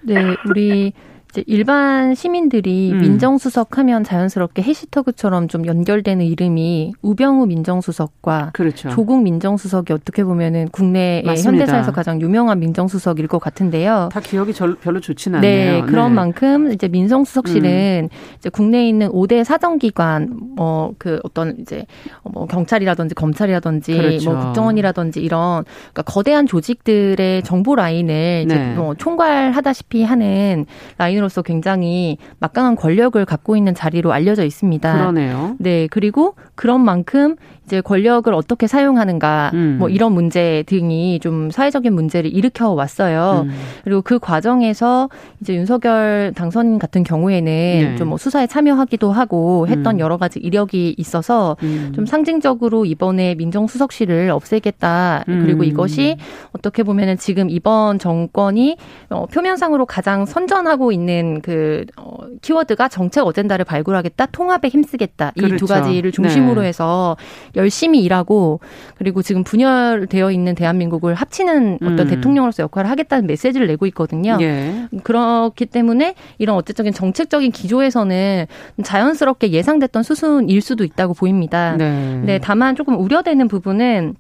네, 0.03 0.37
우리 0.49 0.93
이제 1.37 1.45
일반 1.47 2.15
시민들이 2.15 2.93
음. 2.93 3.01
민정수석 3.01 3.77
하면 3.77 4.05
자연스럽게 4.05 4.63
해시터그처럼 4.63 5.49
좀 5.49 5.67
연결되는 5.67 6.25
이름이 6.25 6.95
우병우 7.03 7.47
민정수석과 7.47 8.53
그렇죠. 8.55 8.89
조국 8.89 9.23
민정수석이 9.23 9.93
어떻게 9.93 10.25
보면은 10.25 10.69
국내의 10.69 11.25
현대사에서 11.27 11.93
가장 11.93 12.23
유명한 12.23 12.59
민정수석일 12.61 13.29
것 13.29 13.39
같은데요. 13.39 14.09
다 14.11 14.21
기억이 14.21 14.55
별로 14.81 15.01
좋지는 15.01 15.43
네, 15.43 15.69
않네요. 15.69 15.85
네, 15.85 15.91
그런 15.91 16.15
만큼 16.15 16.73
이제 16.73 16.89
민정수석실은 16.89 18.09
음. 18.11 18.37
이제 18.39 18.49
국내에 18.49 18.89
있는 18.89 19.11
5대 19.11 19.45
사정기관 19.45 20.31
뭐그 20.57 21.21
어떤 21.23 21.57
이제 21.61 21.85
뭐 22.23 22.47
경찰이라든지 22.47 23.15
검찰이라든지 23.15 23.93
그렇죠. 23.95 24.33
뭐 24.33 24.41
국정원이라든지 24.41 25.21
이런 25.21 25.65
그러니까 25.65 26.03
거대한 26.03 26.47
조직들의 26.47 27.43
정보 27.43 27.75
라인을 27.75 28.15
네. 28.15 28.43
이제 28.43 28.59
뭐 28.75 28.95
총괄하다시피 28.95 30.03
하는 30.03 30.65
라인으로 30.97 31.26
대통령으로서 31.27 31.43
굉장히 31.43 32.17
막강한 32.39 32.77
권력을 32.77 33.23
갖고 33.25 33.57
있는 33.57 33.75
자리로 33.75 34.13
알려져 34.13 34.45
있습니다. 34.45 34.93
그러네요. 34.93 35.57
네, 35.59 35.87
그리고 35.89 36.35
그런 36.55 36.81
만큼 36.81 37.37
이제 37.67 37.81
권력을 37.81 38.33
어떻게 38.33 38.69
사용하는가 38.69 39.51
음. 39.55 39.77
뭐 39.81 39.89
이런 39.89 40.13
문제 40.13 40.63
등이 40.67 41.19
좀 41.19 41.51
사회적인 41.51 41.93
문제를 41.93 42.33
일으켜 42.33 42.71
왔어요. 42.71 43.45
음. 43.47 43.51
그리고 43.83 44.03
그 44.03 44.21
과정에서 44.21 45.09
이제 45.41 45.55
윤석열 45.55 46.33
당선인 46.37 46.79
같은 46.79 47.03
경우에는 47.03 47.45
네. 47.45 47.97
좀뭐 47.97 48.19
수사에 48.19 48.47
참여하기도 48.47 49.11
하고 49.11 49.67
했던 49.67 49.97
음. 49.97 50.01
여러 50.01 50.17
가지 50.17 50.39
이력이 50.39 50.95
있어서 50.97 51.57
음. 51.65 51.93
좀 51.95 52.07
상징적으로 52.07 52.85
이번에 52.85 53.35
민정수석실을 53.35 54.31
없애겠다. 54.31 55.25
그리고 55.27 55.61
음. 55.61 55.65
이것이 55.65 56.17
어떻게 56.53 56.85
보면은 56.85 57.19
지금 57.19 57.51
이번 57.51 57.99
정권이 57.99 58.77
어, 59.11 59.27
표면상으로 59.27 59.87
가장 59.87 60.25
선전하고 60.25 60.93
있는 60.93 61.41
그 61.43 61.85
어, 61.97 62.19
키워드가 62.43 62.89
정책 62.89 63.27
어젠다를 63.27 63.65
발굴하겠다, 63.65 64.27
통합에 64.27 64.69
힘쓰겠다 64.69 65.33
이두 65.35 65.47
그렇죠. 65.47 65.67
가지를 65.67 66.13
중심으로 66.13 66.63
네. 66.63 66.69
해서 66.69 67.17
열심히 67.57 68.03
일하고 68.03 68.61
그리고 68.97 69.23
지금 69.23 69.43
분열되어 69.43 70.31
있는 70.31 70.55
대한민국을 70.55 71.15
합치는 71.15 71.79
어떤 71.83 72.01
음. 72.01 72.07
대통령으로서 72.09 72.63
역할을 72.63 72.89
하겠다는 72.91 73.27
메시지를 73.27 73.67
내고 73.67 73.87
있거든요. 73.87 74.39
예. 74.41 74.87
그렇기 75.03 75.67
때문에 75.67 76.15
이런 76.39 76.57
어쨌든 76.57 76.93
정책적인 76.93 77.51
기조에서는 77.53 78.47
자연스럽게 78.83 79.51
예상됐던 79.51 80.03
수순일 80.03 80.61
수도 80.61 80.85
있다고 80.85 81.15
보입니다. 81.15 81.77
네. 81.77 82.23
네 82.25 82.39
다만 82.39 82.77
조금 82.77 82.99
우려되는 83.01 83.49
부분은 83.49 84.15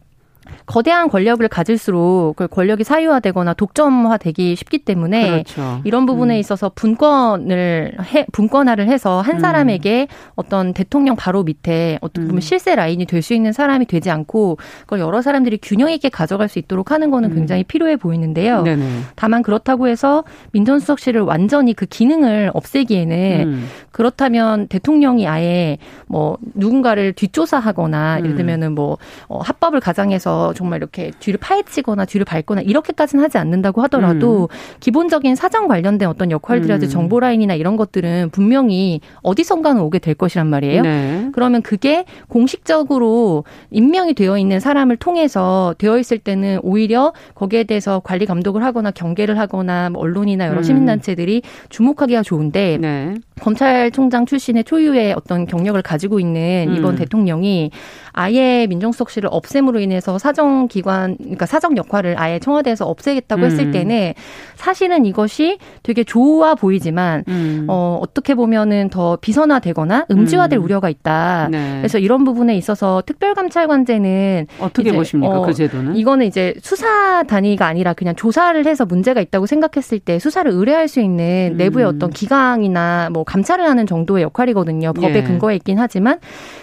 거대한 0.64 1.08
권력을 1.08 1.46
가질수록 1.46 2.36
그 2.36 2.48
권력이 2.48 2.84
사유화되거나 2.84 3.54
독점화되기 3.54 4.56
쉽기 4.56 4.78
때문에 4.78 5.30
그렇죠. 5.44 5.80
이런 5.84 6.06
부분에 6.06 6.36
음. 6.36 6.40
있어서 6.40 6.70
분권을 6.74 7.96
해 8.14 8.26
분권화를 8.32 8.88
해서 8.88 9.20
한 9.20 9.36
음. 9.36 9.40
사람에게 9.40 10.06
음. 10.10 10.32
어떤 10.36 10.72
대통령 10.72 11.16
바로 11.16 11.42
밑에 11.42 11.98
어떻게 12.00 12.22
보면 12.22 12.38
음. 12.38 12.40
실세 12.40 12.74
라인이 12.74 13.04
될 13.04 13.26
수 13.26 13.34
있는 13.34 13.52
사람이 13.52 13.86
되지 13.86 14.10
않고 14.10 14.56
그걸 14.82 15.00
여러 15.00 15.20
사람들이 15.20 15.58
균형 15.60 15.90
있게 15.90 16.08
가져갈 16.08 16.48
수 16.48 16.60
있도록 16.60 16.92
하는 16.92 17.10
거는 17.10 17.32
음. 17.32 17.34
굉장히 17.34 17.64
필요해 17.64 17.96
보이는데요. 17.96 18.62
네네. 18.62 19.00
다만 19.16 19.42
그렇다고 19.42 19.88
해서 19.88 20.22
민정수석실을 20.52 21.22
완전히 21.22 21.74
그 21.74 21.86
기능을 21.86 22.52
없애기에는 22.54 23.42
음. 23.48 23.66
그렇다면 23.90 24.68
대통령이 24.68 25.26
아예 25.26 25.78
뭐 26.06 26.38
누군가를 26.54 27.14
뒷조사하거나 27.14 28.20
예를 28.20 28.36
들면은 28.36 28.74
뭐 28.74 28.98
어, 29.28 29.40
합법을 29.40 29.80
가장해서 29.80 30.35
정말 30.54 30.78
이렇게 30.78 31.12
뒤를 31.18 31.38
파헤치거나 31.38 32.04
뒤를 32.04 32.24
밟거나 32.24 32.62
이렇게까지는 32.62 33.24
하지 33.24 33.38
않는다고 33.38 33.82
하더라도 33.82 34.48
음. 34.50 34.78
기본적인 34.80 35.34
사정 35.36 35.68
관련된 35.68 36.08
어떤 36.08 36.30
역할들이라든지 36.30 36.92
음. 36.92 36.92
정보 36.92 37.20
라인이나 37.20 37.54
이런 37.54 37.76
것들은 37.76 38.30
분명히 38.30 39.00
어디선가는 39.22 39.80
오게 39.80 39.98
될 39.98 40.14
것이란 40.14 40.46
말이에요. 40.48 40.82
네. 40.82 41.28
그러면 41.32 41.62
그게 41.62 42.04
공식적으로 42.28 43.44
임명이 43.70 44.14
되어 44.14 44.38
있는 44.38 44.60
사람을 44.60 44.96
통해서 44.96 45.74
되어 45.78 45.98
있을 45.98 46.18
때는 46.18 46.60
오히려 46.62 47.12
거기에 47.34 47.64
대해서 47.64 48.00
관리 48.00 48.26
감독을 48.26 48.64
하거나 48.64 48.90
경계를 48.90 49.38
하거나 49.38 49.90
뭐 49.90 50.02
언론이나 50.02 50.46
여러 50.46 50.58
음. 50.58 50.62
시민단체들이 50.62 51.42
주목하기가 51.68 52.22
좋은데 52.22 52.78
네. 52.80 53.14
검찰총장 53.40 54.26
출신의 54.26 54.64
초유의 54.64 55.12
어떤 55.14 55.46
경력을 55.46 55.80
가지고 55.82 56.20
있는 56.20 56.74
이번 56.74 56.94
음. 56.94 56.96
대통령이 56.96 57.70
아예 58.16 58.66
민정수석 58.66 59.10
실을 59.10 59.28
없앰으로 59.30 59.78
인해서 59.78 60.18
사정 60.18 60.68
기관 60.68 61.18
그러니까 61.18 61.44
사정 61.44 61.76
역할을 61.76 62.16
아예 62.18 62.38
청와대에서 62.38 62.86
없애겠다고 62.86 63.42
음. 63.42 63.46
했을 63.46 63.70
때는 63.70 64.14
사실은 64.54 65.04
이것이 65.04 65.58
되게 65.82 66.02
좋아 66.02 66.54
보이지만 66.54 67.24
음. 67.28 67.66
어 67.68 67.98
어떻게 68.02 68.34
보면은 68.34 68.88
더 68.88 69.16
비선화되거나 69.16 70.06
음지화될 70.10 70.58
음. 70.58 70.64
우려가 70.64 70.88
있다. 70.88 71.48
네. 71.50 71.76
그래서 71.76 71.98
이런 71.98 72.24
부분에 72.24 72.56
있어서 72.56 73.02
특별감찰관제는 73.04 74.46
어떻게 74.60 74.92
보십니까? 74.92 75.40
어, 75.40 75.42
그 75.44 75.52
제도는? 75.52 75.96
이거는 75.96 76.24
이제 76.24 76.54
수사 76.62 77.22
단위가 77.22 77.66
아니라 77.66 77.92
그냥 77.92 78.16
조사를 78.16 78.66
해서 78.66 78.86
문제가 78.86 79.20
있다고 79.20 79.44
생각했을 79.44 79.98
때 79.98 80.18
수사를 80.18 80.50
의뢰할 80.50 80.88
수 80.88 81.00
있는 81.00 81.50
음. 81.52 81.56
내부의 81.58 81.84
어떤 81.84 82.08
기강이나 82.08 83.10
뭐 83.12 83.24
감찰을 83.24 83.68
하는 83.68 83.84
정도의 83.86 84.22
역할이거든요. 84.22 84.94
법에 84.94 85.16
예. 85.16 85.22
근거해 85.22 85.56
있긴 85.56 85.78
하지만 85.78 86.18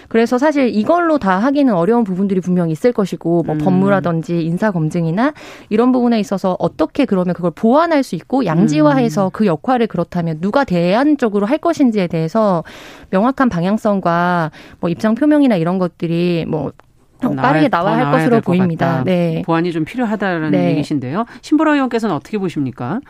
그래서 0.08 0.36
사실 0.38 0.68
이걸로 0.74 1.18
다 1.18 1.43
하기는 1.44 1.72
어려운 1.74 2.04
부분들이 2.04 2.40
분명히 2.40 2.72
있을 2.72 2.92
것이고 2.92 3.42
뭐 3.44 3.54
음. 3.54 3.58
법무라든지 3.58 4.42
인사 4.44 4.70
검증이나 4.70 5.32
이런 5.68 5.92
부분에 5.92 6.18
있어서 6.20 6.56
어떻게 6.58 7.04
그러면 7.04 7.34
그걸 7.34 7.50
보완할 7.50 8.02
수 8.02 8.14
있고 8.16 8.46
양지화해서 8.46 9.26
음. 9.26 9.30
그 9.32 9.46
역할을 9.46 9.86
그렇다면 9.86 10.40
누가 10.40 10.64
대안적으로 10.64 11.46
할 11.46 11.58
것인지에 11.58 12.06
대해서 12.06 12.64
명확한 13.10 13.48
방향성과 13.48 14.50
뭐 14.80 14.90
입장 14.90 15.14
표명이나 15.14 15.56
이런 15.56 15.78
것들이 15.78 16.46
뭐 16.48 16.72
빠르게 17.20 17.68
나와야 17.68 18.06
할 18.06 18.12
것으로 18.12 18.40
보입니다. 18.40 19.02
네. 19.04 19.42
보완이 19.46 19.72
좀 19.72 19.84
필요하다라는 19.84 20.50
네. 20.50 20.70
얘기신데요. 20.70 21.24
신보라 21.40 21.72
의원께서는 21.74 22.14
어떻게 22.14 22.38
보십니까? 22.38 23.00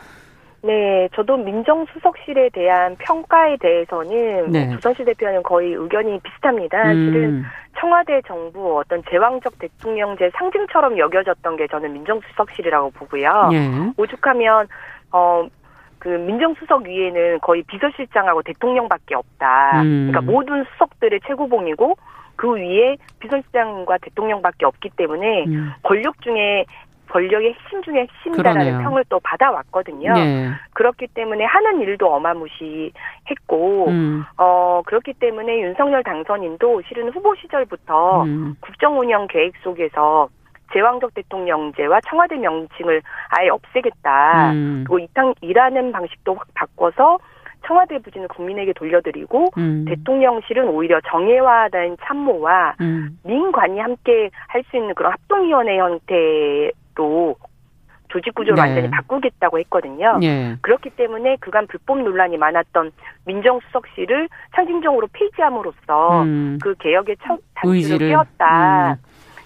네, 0.65 1.07
저도 1.13 1.37
민정수석실에 1.37 2.49
대한 2.49 2.95
평가에 2.97 3.57
대해서는 3.57 4.51
네. 4.51 4.69
조선시 4.71 5.05
대표는 5.05 5.43
거의 5.43 5.73
의견이 5.73 6.19
비슷합니다. 6.21 6.91
음. 6.91 7.05
실은 7.05 7.45
청와대 7.77 8.19
정부 8.25 8.79
어떤 8.79 9.03
제왕적 9.07 9.59
대통령제 9.59 10.31
상징처럼 10.33 10.97
여겨졌던 10.97 11.57
게 11.57 11.67
저는 11.67 11.93
민정수석실이라고 11.93 12.91
보고요. 12.91 13.49
네. 13.51 13.93
오죽하면 13.97 14.67
어. 15.11 15.47
그 15.97 16.09
민정수석 16.09 16.83
위에는 16.83 17.39
거의 17.39 17.63
비서실장하고 17.63 18.43
대통령밖에 18.43 19.15
없다. 19.15 19.81
음. 19.81 20.11
그러니까 20.11 20.21
모든 20.31 20.63
수석들의 20.73 21.19
최고봉이고 21.25 21.95
그 22.35 22.53
위에 22.53 22.97
비서실장과 23.19 23.97
대통령밖에 23.97 24.65
없기 24.65 24.91
때문에 24.97 25.45
음. 25.45 25.71
권력 25.81 26.21
중에 26.21 26.65
권력의 27.09 27.53
핵심 27.53 27.81
중에 27.83 28.01
핵심이다라는 28.01 28.65
그러네요. 28.65 28.83
평을 28.83 29.03
또 29.09 29.19
받아왔거든요. 29.19 30.13
네. 30.13 30.49
그렇기 30.73 31.07
때문에 31.07 31.45
하는 31.45 31.81
일도 31.81 32.13
어마무시했고, 32.13 33.87
음. 33.87 34.23
어, 34.37 34.81
그렇기 34.85 35.13
때문에 35.13 35.61
윤석열 35.61 36.03
당선인도 36.03 36.81
실은 36.87 37.09
후보 37.11 37.35
시절부터 37.35 38.23
음. 38.23 38.55
국정 38.59 38.99
운영 38.99 39.27
계획 39.27 39.53
속에서 39.63 40.29
제왕적 40.73 41.13
대통령제와 41.13 42.01
청와대 42.09 42.35
명칭을 42.37 43.01
아예 43.29 43.49
없애겠다. 43.49 44.51
음. 44.51 44.83
그리고 44.87 44.99
이탕 44.99 45.33
일하는 45.41 45.91
방식도 45.91 46.33
확 46.35 46.47
바꿔서 46.53 47.19
청와대 47.67 47.97
부진을 47.99 48.27
국민에게 48.27 48.73
돌려드리고 48.73 49.47
음. 49.57 49.85
대통령실은 49.87 50.67
오히려 50.67 50.99
정예화된 51.01 51.97
참모와 52.03 52.75
음. 52.81 53.17
민관이 53.23 53.79
함께 53.79 54.29
할 54.47 54.63
수 54.69 54.77
있는 54.77 54.93
그런 54.95 55.11
합동위원회 55.13 55.77
형태 55.77 56.71
또 56.95 57.35
조직 58.09 58.33
구조를 58.33 58.55
네. 58.55 58.61
완전히 58.61 58.89
바꾸겠다고 58.91 59.59
했거든요. 59.59 60.17
네. 60.19 60.55
그렇기 60.61 60.91
때문에 60.91 61.37
그간 61.39 61.67
불법 61.67 61.99
논란이 61.99 62.37
많았던 62.37 62.91
민정수석실을 63.25 64.29
상징적으로 64.55 65.07
폐지함으로써 65.11 66.23
음. 66.23 66.57
그 66.61 66.75
개혁의 66.75 67.17
첫 67.25 67.39
단추를 67.55 68.07
띄웠다. 68.07 68.93
음. 68.93 68.95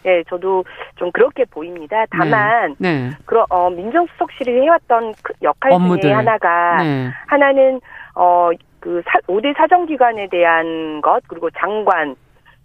네, 0.03 0.23
저도 0.29 0.63
좀 0.95 1.11
그렇게 1.11 1.45
보입니다. 1.45 2.05
다만, 2.09 2.75
네. 2.79 3.09
네. 3.09 3.17
그러, 3.25 3.45
어, 3.49 3.69
민정수석실이 3.69 4.61
해왔던 4.61 5.13
그 5.21 5.33
역할 5.41 5.73
업무들. 5.73 6.01
중에 6.03 6.13
하나가, 6.13 6.77
네. 6.81 7.09
하나는, 7.27 7.81
어, 8.15 8.49
그 8.79 9.01
사, 9.05 9.19
5대 9.27 9.55
사정기관에 9.57 10.27
대한 10.29 11.01
것, 11.01 11.21
그리고 11.27 11.49
장관, 11.51 12.15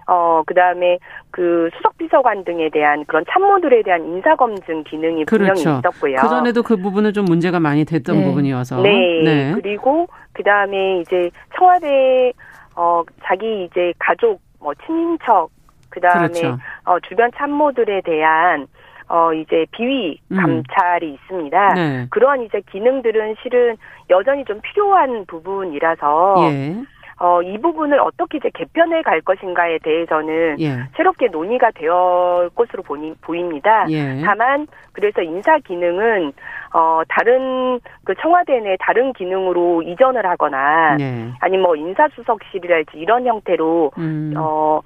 어, 0.07 0.43
그 0.47 0.55
다음에 0.55 0.99
그 1.31 1.69
수석비서관 1.77 2.45
등에 2.45 2.69
대한 2.71 3.05
그런 3.07 3.25
참모들에 3.31 3.83
대한 3.83 4.05
인사검증 4.05 4.85
기능이 4.85 5.25
그렇죠. 5.25 5.55
분명히 5.55 5.79
있었고요. 5.79 6.17
그전에도 6.17 6.63
그 6.63 6.77
부분은 6.77 7.13
좀 7.13 7.25
문제가 7.25 7.61
많이 7.61 7.85
됐던 7.85 8.19
네. 8.19 8.25
부분이어서. 8.25 8.83
네. 8.83 9.23
네. 9.25 9.53
그리고 9.55 10.07
그 10.33 10.43
다음에 10.43 11.01
이제 11.01 11.31
청와대, 11.57 12.33
어, 12.77 13.03
자기 13.25 13.65
이제 13.65 13.93
가족, 13.99 14.41
뭐, 14.61 14.73
친인척, 14.87 15.51
그 15.91 16.01
다음에 16.01 16.29
그렇죠. 16.29 16.59
어, 16.85 16.99
주변 17.01 17.31
참모들에 17.37 18.03
대한 18.03 18.67
어 19.07 19.33
이제 19.35 19.67
비위 19.71 20.19
음. 20.33 20.37
감찰이 20.37 21.09
음. 21.09 21.15
있습니다. 21.15 21.75
네. 21.75 22.07
그러한 22.11 22.43
이제 22.43 22.63
기능들은 22.71 23.37
실은 23.43 23.77
여전히 24.09 24.45
좀 24.45 24.61
필요한 24.63 25.27
부분이라서 25.27 26.37
예. 26.51 26.77
어, 27.25 27.41
이 27.41 27.57
부분을 27.57 27.99
어떻게 28.01 28.37
이제 28.37 28.51
개편해 28.53 29.01
갈 29.01 29.23
것인가에 29.23 29.79
대해서는 29.79 30.61
예. 30.61 30.85
새롭게 30.95 31.29
논의가 31.29 31.71
되어 31.71 32.51
것으로 32.55 32.83
보니, 32.83 33.15
보입니다. 33.23 33.87
예. 33.89 34.21
다만 34.23 34.67
그래서 34.93 35.23
인사 35.23 35.59
기능은 35.61 36.35
어, 36.75 37.01
다른 37.09 37.81
그 38.05 38.15
청와대 38.21 38.61
내 38.61 38.77
다른 38.79 39.15
기능으로 39.15 39.81
이전을 39.81 40.27
하거나 40.27 40.99
예. 41.01 41.31
아니면 41.41 41.63
뭐 41.63 41.77
인사수석실이랄지 41.77 42.99
이런 42.99 43.25
형태로 43.27 43.93
음. 43.97 44.35
어 44.37 44.83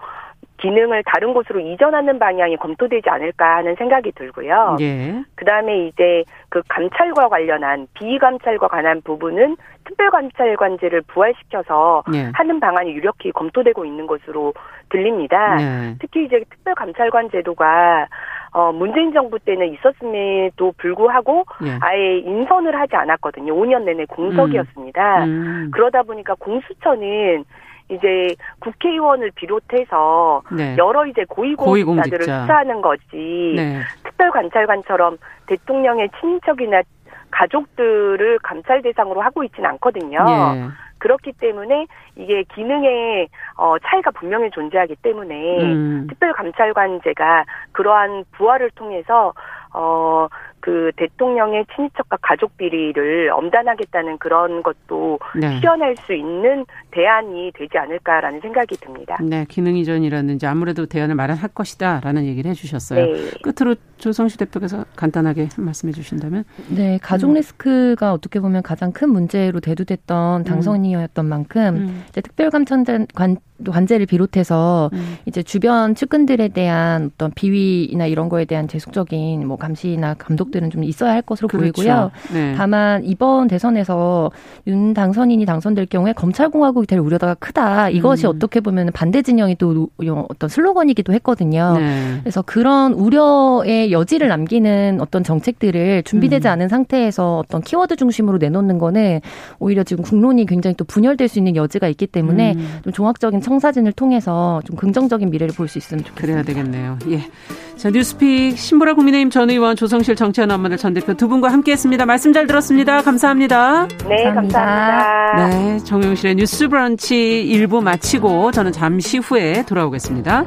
기능을 0.59 1.03
다른 1.07 1.33
곳으로 1.33 1.61
이전하는 1.61 2.19
방향이 2.19 2.57
검토되지 2.57 3.09
않을까 3.09 3.57
하는 3.57 3.75
생각이 3.77 4.13
들고요. 4.13 4.77
예. 4.81 5.23
그다음에 5.37 5.87
이제 5.87 6.25
그 6.49 6.63
감찰과 6.69 7.29
관련한 7.29 7.87
비감찰과 7.95 8.69
관한 8.69 9.01
부분은 9.03 9.57
특별감찰관제를 9.85 11.03
부활시켜서 11.03 12.03
예. 12.15 12.31
하는 12.35 12.61
방안이 12.61 12.91
유력히 12.91 13.31
검토되고 13.33 13.85
있는 13.85 14.07
것으로 14.07 14.53
들립니다. 14.91 15.57
예. 15.61 15.95
특히 16.01 16.25
이제 16.25 16.45
특별감찰관 16.51 17.31
제도가 17.31 18.09
어, 18.53 18.73
문재인 18.73 19.13
정부 19.13 19.39
때는 19.39 19.73
있었음에도 19.75 20.73
불구하고 20.79 21.45
예. 21.65 21.79
아예 21.81 22.19
인선을 22.19 22.79
하지 22.79 22.97
않았거든요. 22.97 23.55
5년 23.55 23.85
내내 23.85 24.07
공석이었습니다. 24.07 25.25
음. 25.25 25.29
음. 25.29 25.71
그러다 25.73 26.03
보니까 26.03 26.35
공수처는 26.35 27.45
이제 27.89 28.35
국회의원을 28.61 29.31
비롯해서 29.35 30.43
네. 30.53 30.77
여러 30.79 31.07
이제 31.07 31.25
고위공직자들을 31.29 31.87
고위공직자. 31.87 32.41
수사하는 32.43 32.83
거지 32.83 33.55
네. 33.57 33.81
특별관찰관처럼 34.05 35.17
대통령의 35.47 36.11
친인척이나 36.21 36.83
가족들을 37.31 38.39
감찰 38.43 38.83
대상으로 38.83 39.21
하고 39.21 39.45
있지는 39.45 39.71
않거든요. 39.71 40.25
네. 40.25 40.69
그렇기 40.99 41.33
때문에 41.33 41.87
이게 42.17 42.43
기능의 42.55 43.29
어, 43.57 43.79
차이가 43.79 44.11
분명히 44.11 44.51
존재하기 44.51 44.97
때문에 44.97 45.63
음. 45.63 46.07
특별감찰관제가 46.09 47.45
그러한 47.73 48.25
부활을 48.33 48.71
통해서 48.71 49.33
어, 49.73 50.27
그 50.61 50.91
대통령의 50.97 51.67
친인척과 51.75 52.19
가족 52.23 52.57
비리를 52.57 53.31
엄단하겠다는 53.31 54.19
그런 54.19 54.63
것도 54.63 55.19
네. 55.37 55.57
실현할 55.57 55.97
수 55.97 56.15
있는 56.15 56.65
대안이 56.91 57.53
되지 57.55 57.79
않을까라는 57.79 58.41
생각이 58.41 58.77
듭니다. 58.77 59.19
네, 59.23 59.45
기능 59.49 59.77
이전이라든지 59.77 60.47
아무래도 60.47 60.87
대안을 60.87 61.15
마련할 61.15 61.51
것이다라는 61.51 62.27
얘기를 62.27 62.51
해주셨어요. 62.51 63.05
네. 63.05 63.31
끝으로 63.43 63.75
조성시 63.99 64.39
대표께서 64.39 64.85
간단하게 64.97 65.49
말씀해 65.57 65.93
주신다면. 65.93 66.45
네, 66.69 66.99
가족 67.03 67.31
음. 67.31 67.35
리스크가 67.35 68.13
어떻게 68.13 68.41
보면 68.41 68.63
가장 68.63 68.93
큰 68.93 69.11
문제로 69.11 69.61
대두됐던 69.61 70.45
당선인이었던 70.45 71.27
만큼 71.27 71.61
음. 71.77 72.05
이제 72.09 72.21
특별감찰관 72.21 73.37
관제를 73.67 74.07
비롯해서 74.07 74.91
음. 74.93 75.17
이제 75.27 75.43
주변 75.43 75.95
측근들에 75.95 76.49
대한 76.49 77.11
어떤 77.13 77.33
비위나 77.33 78.07
이런 78.07 78.29
거에 78.29 78.45
대한 78.45 78.69
제속적인 78.69 79.47
뭐 79.47 79.57
감시나 79.57 80.15
감독 80.15 80.48
들은 80.51 80.71
좀 80.71 80.83
있어야 80.85 81.13
할 81.13 81.23
것으로 81.23 81.47
그렇죠. 81.49 81.73
보이고요. 81.73 82.11
네. 82.33 82.55
다만 82.57 83.05
이번 83.05 83.47
대선에서 83.47 84.31
윤 84.67 84.93
당선인이 84.93 85.47
당선될 85.47 85.87
경우에 85.87 86.13
검찰공화국이 86.13 86.87
될 86.87 86.99
우려가 86.99 87.35
크다. 87.35 87.89
이것이 87.91 88.27
음. 88.27 88.33
어떻게 88.35 88.61
보면 88.61 88.91
반대 88.93 89.23
진영이 89.23 89.57
또 89.57 89.89
어떤 90.29 90.51
슬로건이기도 90.51 91.13
했거든요. 91.15 91.77
네. 91.79 92.19
그래서 92.23 92.43
그런 92.43 92.93
우려의 92.95 93.93
여지를 93.93 94.29
남기는 94.29 94.99
어떤 95.01 95.23
정책들을 95.23 96.03
준비되지 96.03 96.49
음. 96.49 96.53
않은 96.53 96.69
상태에서 96.69 97.39
어떤 97.39 97.63
키워드 97.63 97.97
중심으로 97.97 98.39
내놓는 98.39 98.79
거는 98.79 99.21
오히려 99.61 99.85
지금 99.85 100.03
국론이 100.03 100.45
굉장히 100.47 100.75
또 100.77 100.85
분열될 100.85 101.29
수 101.29 101.39
있는 101.39 101.55
여지가 101.55 101.87
있기 101.89 102.09
때문에 102.09 102.55
음. 102.55 102.79
좀 102.83 102.93
종합적인 102.93 103.41
청사진을 103.41 103.93
통해서 103.93 104.61
좀 104.65 104.75
긍정적인 104.77 105.31
미래를 105.31 105.55
볼 105.55 105.69
수 105.69 105.77
있으면 105.77 106.03
좋겠습니다. 106.03 106.21
그래야 106.21 106.43
되겠네요. 106.43 106.99
예. 107.11 107.29
자, 107.77 107.91
뉴스픽 107.91 108.57
신보라 108.59 108.95
국민의힘 108.95 109.31
전 109.31 109.51
의원 109.51 109.77
조성실 109.77 110.17
정 110.17 110.33
치하는 110.39 110.55
엄마들 110.55 110.77
전 110.77 110.95
대표 110.95 111.15
두 111.15 111.27
분과 111.27 111.51
함께했습니다. 111.51 112.07
말씀 112.07 112.33
잘 112.33 112.47
들었습니다. 112.47 113.03
감사합니다. 113.03 113.89
네, 114.09 114.25
감사합니다. 114.25 114.61
감사합니다. 114.61 115.49
네, 115.49 115.79
정용실의 115.79 116.37
뉴스 116.37 116.69
브런치 116.69 117.43
일부 117.43 117.81
마치고 117.83 118.53
저는 118.53 118.71
잠시 118.71 119.19
후에 119.19 119.65
돌아오겠습니다. 119.67 120.45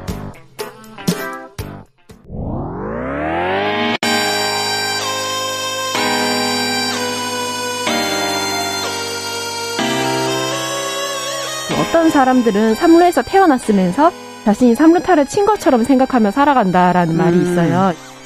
어떤 11.80 12.08
사람들은 12.08 12.76
삼루에서 12.76 13.20
태어났으면서 13.22 14.10
자신이 14.46 14.74
삼루타를 14.74 15.26
친 15.26 15.44
것처럼 15.44 15.84
생각하며 15.84 16.30
살아간다라는 16.30 17.14
음. 17.14 17.18
말이 17.18 17.42
있어요. 17.42 17.92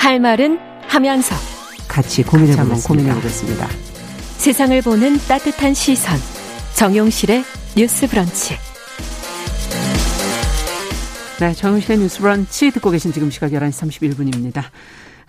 할 0.00 0.18
말은 0.18 0.58
하면서 0.88 1.34
같이 1.86 2.22
고민해보겠습니다. 2.22 2.88
고민해 2.88 3.14
보겠습니다. 3.16 3.68
세상을 4.38 4.80
보는 4.80 5.18
따뜻한 5.28 5.74
시선. 5.74 6.18
정용실의 6.74 7.44
뉴스 7.76 8.08
브런치. 8.08 8.56
네, 11.38 11.52
정용실의 11.52 11.98
뉴스 11.98 12.18
브런치 12.20 12.70
듣고 12.70 12.90
계신 12.90 13.12
지금 13.12 13.30
시각 13.30 13.50
11시 13.50 14.00
31분입니다. 14.00 14.64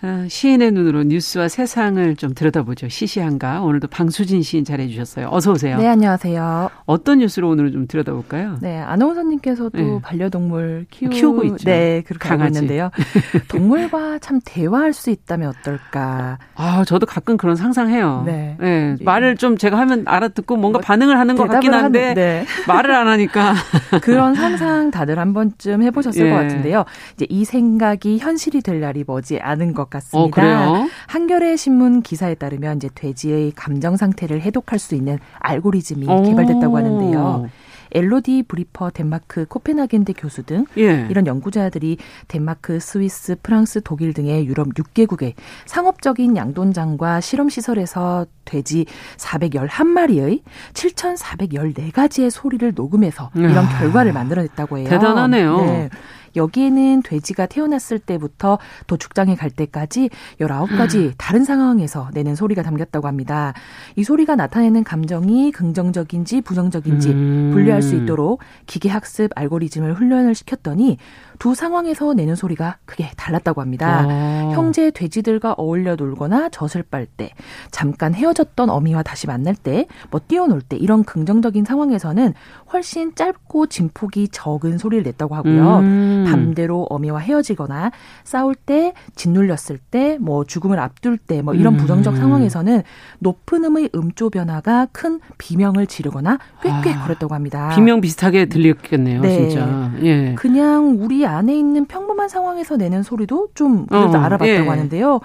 아, 0.04 0.26
시인의 0.28 0.72
눈으로 0.72 1.04
뉴스와 1.04 1.46
세상을 1.46 2.16
좀 2.16 2.34
들여다보죠. 2.34 2.88
시시한가? 2.88 3.62
오늘도 3.62 3.86
방수진 3.86 4.42
시인 4.42 4.64
잘해 4.64 4.88
주셨어요. 4.88 5.28
어서 5.30 5.52
오세요. 5.52 5.78
네, 5.78 5.86
안녕하세요. 5.86 6.70
어떤 6.86 7.18
뉴스로 7.18 7.48
오늘 7.48 7.70
좀 7.70 7.86
들여다볼까요? 7.86 8.58
네, 8.60 8.78
아나운서님께서도 8.78 9.78
네. 9.78 9.98
반려동물 10.02 10.86
키우... 10.90 11.08
키우고 11.08 11.44
있죠. 11.44 11.64
네, 11.66 12.02
그렇게 12.04 12.28
강아지. 12.28 12.42
하고 12.42 12.54
있는데요. 12.56 12.90
동물과 13.46 14.18
참 14.18 14.40
대화할 14.44 14.92
수 14.92 15.10
있다면 15.10 15.50
어떨까? 15.50 16.38
아, 16.56 16.84
저도 16.84 17.06
가끔 17.06 17.36
그런 17.36 17.54
상상해요. 17.54 18.24
네. 18.26 18.56
네 18.58 18.96
말을 19.04 19.36
좀 19.36 19.56
제가 19.56 19.78
하면 19.78 20.02
알아듣고 20.06 20.56
뭔가 20.56 20.78
뭐, 20.78 20.82
반응을 20.82 21.16
하는 21.16 21.36
것 21.36 21.46
같긴 21.46 21.74
한데 21.74 22.00
하는, 22.00 22.14
네. 22.14 22.44
말을 22.66 22.92
안 22.92 23.06
하니까 23.06 23.54
그런 24.02 24.34
상상 24.34 24.90
다들 24.90 25.20
한 25.20 25.32
번쯤 25.32 25.84
해 25.84 25.92
보셨을 25.92 26.26
예. 26.26 26.30
것 26.30 26.36
같은데요. 26.38 26.86
이제 27.14 27.24
이 27.28 27.44
생각이 27.44 28.18
현실이 28.18 28.62
될 28.62 28.80
날이 28.80 29.04
머지 29.06 29.38
않은 29.38 29.74
것 29.74 29.91
같습니다. 29.92 30.70
어, 30.70 30.86
한겨레 31.06 31.56
신문 31.56 32.02
기사에 32.02 32.34
따르면 32.34 32.76
이제 32.76 32.88
돼지의 32.94 33.52
감정 33.54 33.96
상태를 33.96 34.40
해독할 34.42 34.78
수 34.78 34.94
있는 34.94 35.18
알고리즘이 35.38 36.08
오. 36.08 36.22
개발됐다고 36.22 36.76
하는데요. 36.76 37.48
엘로디 37.94 38.44
브리퍼 38.48 38.90
덴마크 38.90 39.44
코펜하겐대 39.46 40.14
교수 40.14 40.42
등 40.42 40.64
예. 40.78 41.06
이런 41.10 41.26
연구자들이 41.26 41.98
덴마크, 42.28 42.80
스위스, 42.80 43.36
프랑스, 43.42 43.80
독일 43.82 44.14
등의 44.14 44.46
유럽 44.46 44.68
6개국의 44.74 45.34
상업적인 45.66 46.36
양돈장과 46.36 47.20
실험 47.20 47.48
시설에서 47.48 48.26
돼지 48.44 48.86
411마리의 49.18 50.40
7,414가지의 50.72 52.30
소리를 52.30 52.72
녹음해서 52.74 53.30
이런 53.34 53.68
결과를 53.68 54.12
만들어냈다고 54.12 54.78
해요. 54.78 54.88
대단하네요. 54.88 55.56
네. 55.58 55.90
여기에는 56.36 57.02
돼지가 57.02 57.46
태어났을 57.46 57.98
때부터 57.98 58.58
도축장에 58.86 59.34
갈 59.36 59.50
때까지 59.50 60.10
19가지 60.40 60.96
음. 60.96 61.12
다른 61.18 61.44
상황에서 61.44 62.10
내는 62.12 62.34
소리가 62.34 62.62
담겼다고 62.62 63.06
합니다. 63.06 63.52
이 63.96 64.04
소리가 64.04 64.36
나타내는 64.36 64.84
감정이 64.84 65.52
긍정적인지 65.52 66.40
부정적인지 66.42 67.10
음. 67.10 67.50
분류할 67.52 67.82
수 67.82 67.96
있도록 67.96 68.40
기계 68.66 68.88
학습 68.88 69.30
알고리즘을 69.34 69.94
훈련을 69.94 70.34
시켰더니 70.34 70.98
두 71.38 71.56
상황에서 71.56 72.14
내는 72.14 72.36
소리가 72.36 72.76
크게 72.84 73.10
달랐다고 73.16 73.60
합니다. 73.60 74.06
아. 74.08 74.50
형제 74.54 74.92
돼지들과 74.92 75.54
어울려 75.54 75.96
놀거나 75.96 76.50
젖을 76.50 76.84
빨 76.84 77.04
때, 77.04 77.30
잠깐 77.72 78.14
헤어졌던 78.14 78.70
어미와 78.70 79.02
다시 79.02 79.26
만날 79.26 79.56
때, 79.56 79.86
뭐 80.10 80.20
뛰어놀 80.20 80.60
때 80.60 80.76
이런 80.76 81.02
긍정적인 81.02 81.64
상황에서는 81.64 82.34
훨씬 82.72 83.14
짧고 83.16 83.66
진폭이 83.66 84.28
적은 84.28 84.78
소리를 84.78 85.02
냈다고 85.02 85.34
하고요. 85.34 85.78
음. 85.78 86.21
반대로 86.24 86.86
어미와 86.90 87.20
헤어지거나 87.20 87.90
싸울 88.24 88.54
때, 88.54 88.92
짓눌렸을 89.14 89.78
때, 89.90 90.18
뭐 90.20 90.44
죽음을 90.44 90.78
앞둘 90.78 91.18
때, 91.18 91.42
뭐 91.42 91.54
이런 91.54 91.76
부정적 91.76 92.14
음. 92.14 92.18
상황에서는 92.18 92.82
높은 93.18 93.64
음의 93.64 93.90
음조 93.94 94.30
변화가 94.30 94.88
큰 94.92 95.20
비명을 95.38 95.86
지르거나 95.86 96.38
꽥꽥 96.62 96.96
아. 96.96 97.02
거렸다고 97.02 97.34
합니다. 97.34 97.70
비명 97.74 98.00
비슷하게 98.00 98.46
들렸겠네요, 98.46 99.20
네. 99.20 99.48
진짜. 99.48 99.92
예. 100.02 100.34
그냥 100.34 100.96
우리 101.00 101.26
안에 101.26 101.56
있는 101.56 101.86
평범한 101.86 102.28
상황에서 102.28 102.76
내는 102.76 103.02
소리도 103.02 103.48
좀 103.54 103.86
그래도 103.86 104.18
어, 104.18 104.20
알아봤다고 104.20 104.48
예. 104.48 104.68
하는데요. 104.68 105.20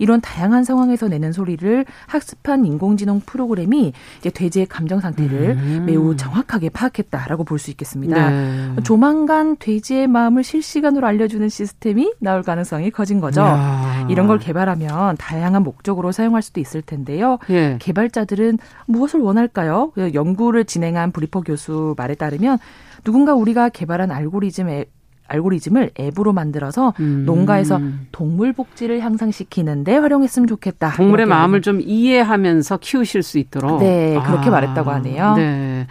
이런 0.00 0.20
다양한 0.20 0.64
상황에서 0.64 1.06
내는 1.06 1.30
소리를 1.30 1.84
학습한 2.08 2.64
인공지능 2.64 3.20
프로그램이 3.20 3.92
이제 4.18 4.30
돼지의 4.30 4.66
감정 4.66 4.98
상태를 4.98 5.50
음. 5.50 5.84
매우 5.86 6.16
정확하게 6.16 6.70
파악했다라고 6.70 7.44
볼 7.44 7.60
수 7.60 7.70
있겠습니다. 7.70 8.30
네. 8.30 8.74
조만간 8.84 9.54
돼지의 9.58 10.06
마음을 10.06 10.42
실시간으로 10.42 11.06
알려주는 11.06 11.46
시스템이 11.50 12.14
나올 12.18 12.42
가능성이 12.42 12.90
커진 12.90 13.20
거죠. 13.20 13.42
야. 13.42 14.06
이런 14.08 14.26
걸 14.26 14.38
개발하면 14.38 15.18
다양한 15.18 15.62
목적으로 15.62 16.10
사용할 16.10 16.40
수도 16.40 16.58
있을 16.58 16.80
텐데요. 16.80 17.38
예. 17.50 17.76
개발자들은 17.78 18.58
무엇을 18.86 19.20
원할까요? 19.20 19.92
연구를 20.14 20.64
진행한 20.64 21.12
브리퍼 21.12 21.42
교수 21.42 21.94
말에 21.98 22.14
따르면 22.14 22.56
누군가 23.04 23.34
우리가 23.34 23.68
개발한 23.68 24.10
알고리즘에 24.10 24.86
알고리즘을 25.30 25.92
앱으로 25.98 26.32
만들어서 26.32 26.92
음. 27.00 27.22
농가에서 27.24 27.80
동물 28.12 28.52
복지를 28.52 29.00
향상시키는데 29.00 29.96
활용했으면 29.96 30.46
좋겠다. 30.48 30.92
동물의 30.96 31.26
마음을 31.26 31.62
좀 31.62 31.80
이해하면서 31.80 32.78
키우실 32.78 33.22
수 33.22 33.38
있도록. 33.38 33.80
네, 33.80 34.20
그렇게 34.26 34.48
아. 34.48 34.52
말했다고 34.52 34.90
하네요. 34.90 35.34
네. 35.36 35.86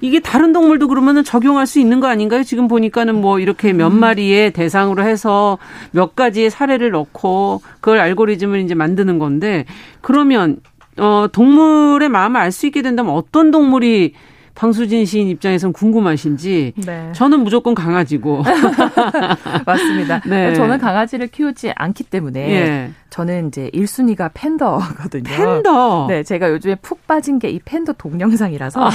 이게 0.00 0.20
다른 0.20 0.52
동물도 0.52 0.86
그러면은 0.86 1.24
적용할 1.24 1.66
수 1.66 1.80
있는 1.80 1.98
거 1.98 2.06
아닌가요? 2.06 2.44
지금 2.44 2.68
보니까는 2.68 3.16
뭐 3.16 3.40
이렇게 3.40 3.72
몇 3.72 3.88
음. 3.88 3.98
마리의 3.98 4.52
대상으로 4.52 5.02
해서 5.02 5.58
몇 5.90 6.14
가지의 6.14 6.50
사례를 6.50 6.92
넣고 6.92 7.60
그걸 7.80 7.98
알고리즘을 7.98 8.60
이제 8.60 8.74
만드는 8.76 9.18
건데 9.18 9.64
그러면 10.00 10.58
어 10.98 11.26
동물의 11.32 12.08
마음을 12.10 12.40
알 12.40 12.52
수 12.52 12.66
있게 12.66 12.82
된다면 12.82 13.12
어떤 13.14 13.50
동물이 13.50 14.14
방수진 14.62 15.04
시인 15.04 15.28
입장에선 15.28 15.72
궁금하신지 15.72 16.72
네. 16.84 17.12
저는 17.12 17.44
무조건 17.44 17.74
강아지고 17.74 18.42
맞습니다. 19.64 20.20
네. 20.26 20.52
저는 20.54 20.78
강아지를 20.78 21.28
키우지 21.28 21.72
않기 21.76 22.02
때문에 22.04 22.40
예. 22.50 22.90
저는 23.10 23.48
이제 23.48 23.70
1순위가 23.72 24.30
팬더거든요. 24.34 25.22
팬더. 25.24 26.06
네, 26.08 26.22
제가 26.22 26.50
요즘에 26.50 26.76
푹 26.76 27.06
빠진 27.06 27.38
게 27.38 27.48
이 27.48 27.60
팬더 27.64 27.94
동영상이라서 27.94 28.84
아. 28.84 28.90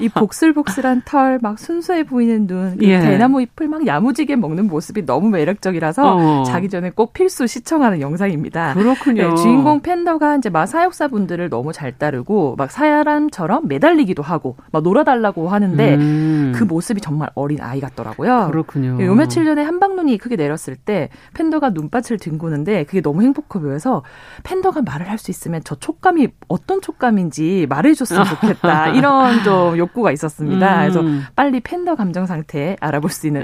이 0.00 0.08
복슬복슬한 0.08 1.02
털, 1.04 1.38
막 1.42 1.58
순수해 1.58 2.04
보이는 2.04 2.46
눈, 2.46 2.76
그 2.78 2.86
예. 2.86 3.00
대나무 3.00 3.42
잎을 3.42 3.68
막 3.68 3.86
야무지게 3.86 4.36
먹는 4.36 4.66
모습이 4.66 5.04
너무 5.04 5.28
매력적이라서 5.28 6.16
어. 6.16 6.42
자기 6.44 6.68
전에 6.70 6.90
꼭 6.90 7.12
필수 7.12 7.46
시청하는 7.46 8.00
영상입니다. 8.00 8.74
그렇군요. 8.74 9.28
네, 9.30 9.34
주인공 9.36 9.80
팬더가 9.80 10.36
이제 10.36 10.48
막 10.48 10.66
사육사분들을 10.66 11.50
너무 11.50 11.72
잘 11.72 11.92
따르고 11.92 12.54
막 12.56 12.70
사람처럼 12.70 13.68
매달리기도 13.68 14.22
하고 14.22 14.56
막 14.72 14.82
놀아 14.82 15.04
달라고 15.08 15.48
하는데 15.48 15.94
음. 15.96 16.52
그 16.54 16.64
모습이 16.64 17.00
정말 17.00 17.30
어린 17.34 17.60
아이 17.60 17.80
같더라고요. 17.80 18.48
그렇군요. 18.50 19.04
요 19.04 19.14
며칠 19.14 19.44
전에 19.44 19.62
한방눈이 19.62 20.18
크게 20.18 20.36
내렸을 20.36 20.76
때 20.76 21.08
팬더가 21.34 21.70
눈밭을 21.70 22.18
뒹구는데 22.18 22.84
그게 22.84 23.00
너무 23.00 23.22
행복하고 23.22 23.48
컵이어서 23.48 24.02
팬더가 24.44 24.82
말을 24.82 25.08
할 25.08 25.18
수 25.18 25.30
있으면 25.32 25.60
저 25.64 25.74
촉감이 25.74 26.28
어떤 26.46 26.80
촉감인지 26.80 27.66
말해줬으면 27.68 28.24
좋겠다 28.28 28.88
이런 28.90 29.42
좀 29.42 29.76
욕구가 29.76 30.12
있었습니다. 30.12 30.74
음. 30.74 30.80
그래서 30.80 31.02
빨리 31.34 31.60
팬더 31.60 31.96
감정 31.96 32.26
상태 32.26 32.76
알아볼 32.80 33.10
수 33.10 33.26
있는 33.26 33.42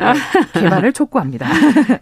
개발을 0.53 0.93
촉구합니다. 0.95 1.47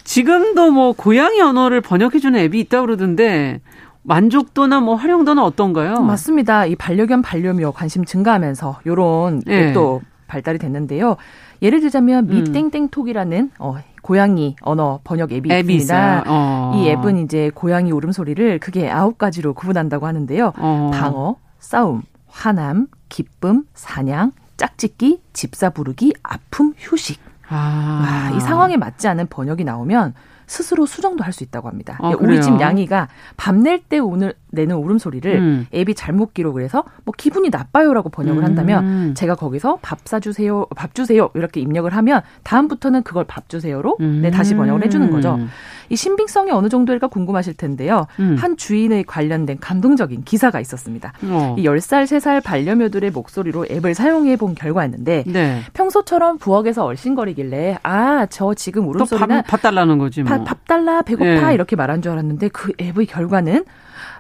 지금도 0.05 0.71
뭐 0.73 0.93
고양이 0.93 1.41
언어를 1.41 1.81
번역해주는 1.81 2.39
앱이 2.39 2.61
있다고 2.61 2.87
그러던데 2.87 3.61
만족도나 4.03 4.81
뭐 4.81 4.95
활용도는 4.95 5.43
어떤가요? 5.43 6.01
맞습니다. 6.01 6.67
이 6.67 6.75
반려견 6.77 7.23
반려묘 7.23 7.73
관심 7.73 8.05
증가하면서 8.05 8.81
요런 8.87 9.43
네. 9.47 9.69
앱도 9.69 10.03
발달이 10.27 10.59
됐는데요. 10.59 11.17
예를 11.61 11.81
들자면 11.81 12.29
음. 12.29 12.35
미땡땡톡이라는 12.35 13.53
어, 13.59 13.77
고양이 14.03 14.57
언어 14.63 15.01
번역 15.05 15.33
앱이, 15.33 15.53
앱이 15.53 15.75
있습니다. 15.77 16.25
어. 16.27 16.73
이 16.75 16.89
앱은 16.89 17.19
이제 17.19 17.51
고양이 17.55 17.93
울음소리를 17.93 18.59
크게 18.59 18.91
아홉 18.91 19.19
가지로 19.19 19.55
구분한다고 19.55 20.07
하는데요. 20.07 20.53
어. 20.57 20.91
방어, 20.93 21.37
싸움, 21.61 22.03
화남, 22.27 22.89
기쁨, 23.09 23.65
사냥, 23.75 24.33
짝짓기, 24.57 25.21
집사 25.33 25.71
부르기, 25.71 26.15
아픔, 26.23 26.73
휴식. 26.77 27.21
아. 27.49 28.31
와, 28.31 28.37
이 28.37 28.41
상황에 28.41 28.77
맞지 28.77 29.07
않은 29.09 29.27
번역이 29.29 29.65
나오면 29.65 30.15
스스로 30.47 30.87
수정도 30.87 31.25
할 31.25 31.33
수 31.33 31.43
있다고 31.45 31.69
합니다. 31.69 31.99
아, 32.01 32.13
우리 32.21 32.43
집 32.43 32.61
양이가 32.61 33.09
밤낼 33.39 33.81
때 33.81 33.99
오늘 33.99 34.35
내는 34.51 34.77
울음소리를 34.77 35.35
음. 35.35 35.67
앱이 35.75 35.95
잘못 35.95 36.35
기록을 36.35 36.63
해서 36.63 36.85
뭐 37.05 37.15
기분이 37.17 37.49
나빠요라고 37.49 38.11
번역을 38.11 38.45
한다면 38.45 38.85
음. 38.85 39.15
제가 39.15 39.35
거기서 39.35 39.79
밥 39.81 40.01
사주세요, 40.05 40.67
밥 40.77 40.95
주세요 40.95 41.31
이렇게 41.35 41.61
입력을 41.61 41.91
하면 41.91 42.21
다음부터는 42.43 43.03
그걸 43.03 43.25
밥 43.25 43.49
주세요로 43.49 43.97
음. 44.01 44.21
네, 44.21 44.31
다시 44.31 44.55
번역을 44.55 44.85
해주는 44.85 45.11
거죠. 45.11 45.39
이 45.89 45.97
신빙성이 45.97 46.51
어느 46.51 46.69
정도일까 46.69 47.09
궁금하실 47.09 47.55
텐데요. 47.55 48.07
음. 48.21 48.37
한 48.39 48.57
주인의 48.57 49.05
관련된 49.05 49.59
감동적인 49.61 50.25
기사가 50.25 50.61
있었습니다. 50.61 51.13
어. 51.25 51.57
이 51.59 51.65
10살, 51.65 52.05
3살 52.05 52.43
반려묘들의 52.43 53.11
목소리로 53.11 53.67
앱을 53.71 53.95
사용해 53.95 54.37
본 54.37 54.55
결과였는데 54.55 55.25
네. 55.27 55.61
평소처럼 55.73 56.39
부엌에서 56.39 56.85
얼씬거리길래 56.85 57.79
아, 57.83 58.27
저 58.31 58.55
지금 58.55 58.89
울음소리나 58.89 59.43
밥, 59.43 59.47
밥 59.47 59.63
달라는 59.63 59.99
거지 59.99 60.23
뭐. 60.23 60.31
밥, 60.31 60.45
밥 60.45 60.67
달라, 60.67 61.03
배고파 61.03 61.49
네. 61.49 61.55
이렇게 61.55 61.77
말한 61.77 62.03
줄 62.03 62.13
알았는데 62.13 62.49
그 62.49 62.73
앱의 62.81 63.07
결과는 63.07 63.65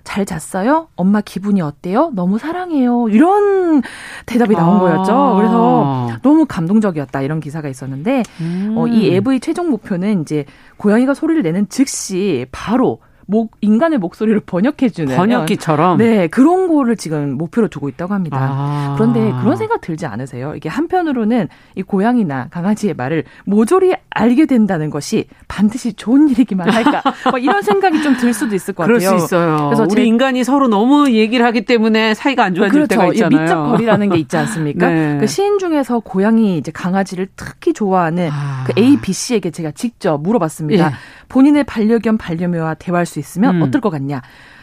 잘 0.04 0.26
잤어요? 0.26 0.88
엄마 0.96 1.20
기분이 1.20 1.60
어때요? 1.60 2.10
너무 2.14 2.38
사랑해요. 2.38 3.08
이런 3.08 3.82
대답이 4.26 4.54
나온 4.54 4.76
아. 4.76 4.80
거였죠. 4.80 5.34
그래서 5.36 6.18
너무 6.22 6.46
감동적이었다. 6.46 7.22
이런 7.22 7.40
기사가 7.40 7.68
있었는데, 7.68 8.22
음. 8.40 8.74
어, 8.76 8.86
이 8.86 9.14
앱의 9.14 9.40
최종 9.40 9.70
목표는 9.70 10.22
이제 10.22 10.44
고양이가 10.76 11.14
소리를 11.14 11.42
내는 11.42 11.68
즉시 11.68 12.46
바로 12.52 13.00
목 13.32 13.52
인간의 13.62 13.98
목소리를 13.98 14.38
번역해주는 14.40 15.16
번역기처럼 15.16 15.96
네 15.98 16.26
그런 16.28 16.68
거를 16.68 16.96
지금 16.96 17.32
목표로 17.38 17.68
두고 17.68 17.88
있다고 17.88 18.12
합니다. 18.14 18.36
아. 18.38 18.94
그런데 18.96 19.32
그런 19.40 19.56
생각 19.56 19.80
들지 19.80 20.04
않으세요? 20.06 20.54
이게 20.54 20.68
한편으로는 20.68 21.48
이 21.74 21.82
고양이나 21.82 22.48
강아지의 22.50 22.92
말을 22.94 23.24
모조리 23.46 23.94
알게 24.10 24.44
된다는 24.46 24.90
것이 24.90 25.24
반드시 25.48 25.94
좋은 25.94 26.28
일이기만 26.28 26.68
할까? 26.70 27.02
뭐 27.30 27.38
이런 27.38 27.62
생각이 27.62 28.00
좀 28.02 28.12
들 28.22 28.34
수도 28.34 28.54
있을 28.54 28.74
것 28.74 28.84
같아요. 28.84 28.98
그럴 28.98 29.18
수 29.18 29.24
있어요. 29.24 29.56
그래서 29.68 29.86
우리 29.90 30.06
인간이 30.06 30.44
서로 30.44 30.68
너무 30.68 31.10
얘기를 31.10 31.44
하기 31.46 31.64
때문에 31.64 32.12
사이가 32.14 32.44
안 32.44 32.54
좋아질 32.54 32.72
그렇죠. 32.72 32.88
때가 32.88 33.06
있잖아요. 33.14 33.40
미적 33.42 33.66
거리라는 33.70 34.10
게 34.10 34.18
있지 34.18 34.36
않습니까? 34.36 34.86
네. 34.92 35.16
그 35.18 35.26
시인 35.26 35.58
중에서 35.58 36.00
고양이 36.00 36.58
이제 36.58 36.70
강아지를 36.70 37.28
특히 37.34 37.72
좋아하는 37.72 38.28
아. 38.30 38.64
그 38.66 38.74
A, 38.78 38.98
B 38.98 39.12
씨에게 39.14 39.50
제가 39.50 39.70
직접 39.72 40.20
물어봤습니다. 40.22 40.86
예. 40.86 40.90
본인의 41.28 41.64
반려견 41.64 42.18
반려묘와 42.18 42.74
대화할 42.74 43.06
수 43.06 43.18
있으면 43.22 43.56
음. 43.56 43.62
어떨 43.62 43.80
것 43.80 43.88
같냐? 43.90 44.20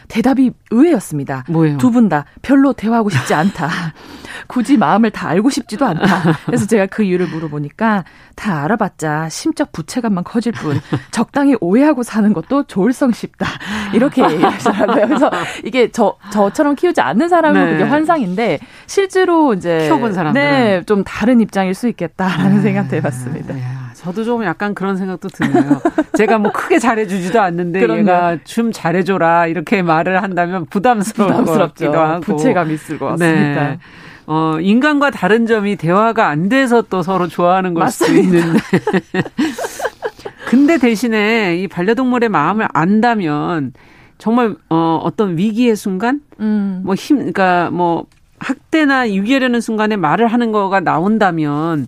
대답이 0.08 0.50
의외였습니다. 0.72 1.44
두 1.78 1.90
분 1.92 2.08
다 2.08 2.24
별로 2.42 2.72
대화하고 2.72 3.10
싶지 3.10 3.32
않다. 3.32 3.68
굳이 4.48 4.76
마음을 4.76 5.10
다 5.12 5.28
알고 5.28 5.50
싶지도 5.50 5.86
않다. 5.86 6.22
그래서 6.46 6.66
제가 6.66 6.86
그 6.86 7.04
이유를 7.04 7.28
물어보니까 7.28 8.04
다 8.34 8.64
알아봤자 8.64 9.28
심적 9.28 9.70
부채감만 9.70 10.24
커질 10.24 10.50
뿐 10.52 10.80
적당히 11.12 11.54
오해하고 11.60 12.02
사는 12.02 12.32
것도 12.32 12.64
조울성 12.64 13.12
쉽다. 13.12 13.46
이렇게 13.92 14.22
얘기하시더라고요. 14.28 15.06
그래서 15.06 15.30
이게 15.64 15.90
저 15.92 16.16
저처럼 16.32 16.74
키우지 16.74 17.00
않는 17.00 17.28
사람은 17.28 17.64
네. 17.64 17.72
그게 17.72 17.84
환상인데 17.84 18.58
실제로 18.86 19.54
이제 19.54 19.78
키워본 19.84 20.12
사람들 20.12 20.40
네, 20.42 20.82
좀 20.86 21.04
다른 21.04 21.40
입장일 21.40 21.74
수 21.74 21.86
있겠다라는 21.88 22.56
네. 22.56 22.62
생각도 22.62 22.96
해봤습니다. 22.96 23.54
저도 24.00 24.24
좀 24.24 24.44
약간 24.44 24.74
그런 24.74 24.96
생각도 24.96 25.28
드네요. 25.28 25.80
제가 26.16 26.38
뭐 26.38 26.50
크게 26.52 26.78
잘해주지도 26.78 27.38
않는데 27.40 27.80
그럼요. 27.80 28.00
얘가 28.00 28.38
좀 28.44 28.72
잘해줘라 28.72 29.46
이렇게 29.46 29.82
말을 29.82 30.22
한다면 30.22 30.64
부담스러운 30.70 31.44
것 31.44 31.52
같기도 31.52 31.98
하고 31.98 32.20
부채감 32.20 32.70
있을 32.70 32.98
것 32.98 33.06
같습니다. 33.08 33.68
네. 33.70 33.78
어, 34.26 34.56
인간과 34.60 35.10
다른 35.10 35.44
점이 35.46 35.76
대화가 35.76 36.28
안 36.28 36.48
돼서 36.48 36.80
또 36.82 37.02
서로 37.02 37.28
좋아하는 37.28 37.74
걸 37.74 37.90
수도 37.90 38.12
있는데. 38.14 38.58
근데 40.48 40.78
대신에 40.78 41.56
이 41.58 41.68
반려동물의 41.68 42.28
마음을 42.28 42.68
안다면 42.72 43.72
정말 44.18 44.56
어 44.70 45.00
어떤 45.02 45.36
위기의 45.36 45.76
순간 45.76 46.20
음. 46.40 46.82
뭐 46.84 46.94
힘 46.96 47.16
그러니까 47.18 47.70
뭐 47.70 48.06
학대나 48.38 49.10
유기하려는 49.12 49.60
순간에 49.60 49.96
말을 49.96 50.26
하는 50.26 50.52
거가 50.52 50.80
나온다면 50.80 51.86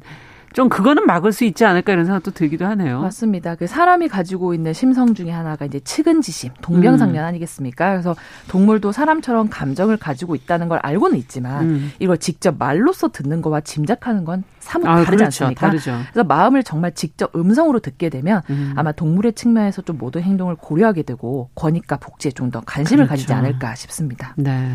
좀 0.53 0.69
그거는 0.69 1.07
막을 1.07 1.33
수 1.33 1.45
있지 1.45 1.65
않을까 1.65 1.93
이런 1.93 2.05
생각도 2.05 2.31
들기도 2.31 2.67
하네요. 2.67 3.01
맞습니다. 3.01 3.55
그 3.55 3.67
사람이 3.67 4.09
가지고 4.09 4.55
있는 4.55 4.73
심성 4.73 5.15
중에 5.15 5.31
하나가 5.31 5.65
이제 5.65 5.81
측은지심, 5.81 6.53
동병상련 6.61 7.17
음. 7.17 7.25
아니겠습니까? 7.25 7.91
그래서 7.93 8.15
동물도 8.49 8.93
사람처럼 8.93 9.49
감정을 9.49 9.97
가지고 9.97 10.35
있다는 10.35 10.69
걸 10.69 10.79
알고는 10.83 11.17
있지만 11.19 11.65
음. 11.71 11.93
이걸 11.99 12.19
직접 12.19 12.57
말로써 12.59 13.09
듣는 13.09 13.43
거와 13.43 13.61
짐작하는 13.63 14.25
건 14.25 14.45
사뭇 14.61 14.87
아, 14.87 14.97
다르지 14.97 15.11
그렇죠. 15.11 15.25
않습니까? 15.25 15.67
다르죠. 15.67 15.99
그래서 16.13 16.25
마음을 16.25 16.63
정말 16.63 16.93
직접 16.95 17.35
음성으로 17.35 17.81
듣게 17.81 18.09
되면 18.09 18.43
음. 18.51 18.73
아마 18.77 18.93
동물의 18.93 19.33
측면에서 19.33 19.83
좀 19.83 19.99
모든 19.99 20.23
행동을 20.23 20.55
고려하게 20.57 21.03
되고 21.03 21.51
권익과 21.55 21.97
복지에 21.97 22.31
좀 22.31 22.53
더 22.53 22.61
관심을 22.67 23.07
그렇죠. 23.07 23.09
가지지 23.09 23.33
않을까 23.33 23.75
싶습니다. 23.77 24.35
네. 24.37 24.75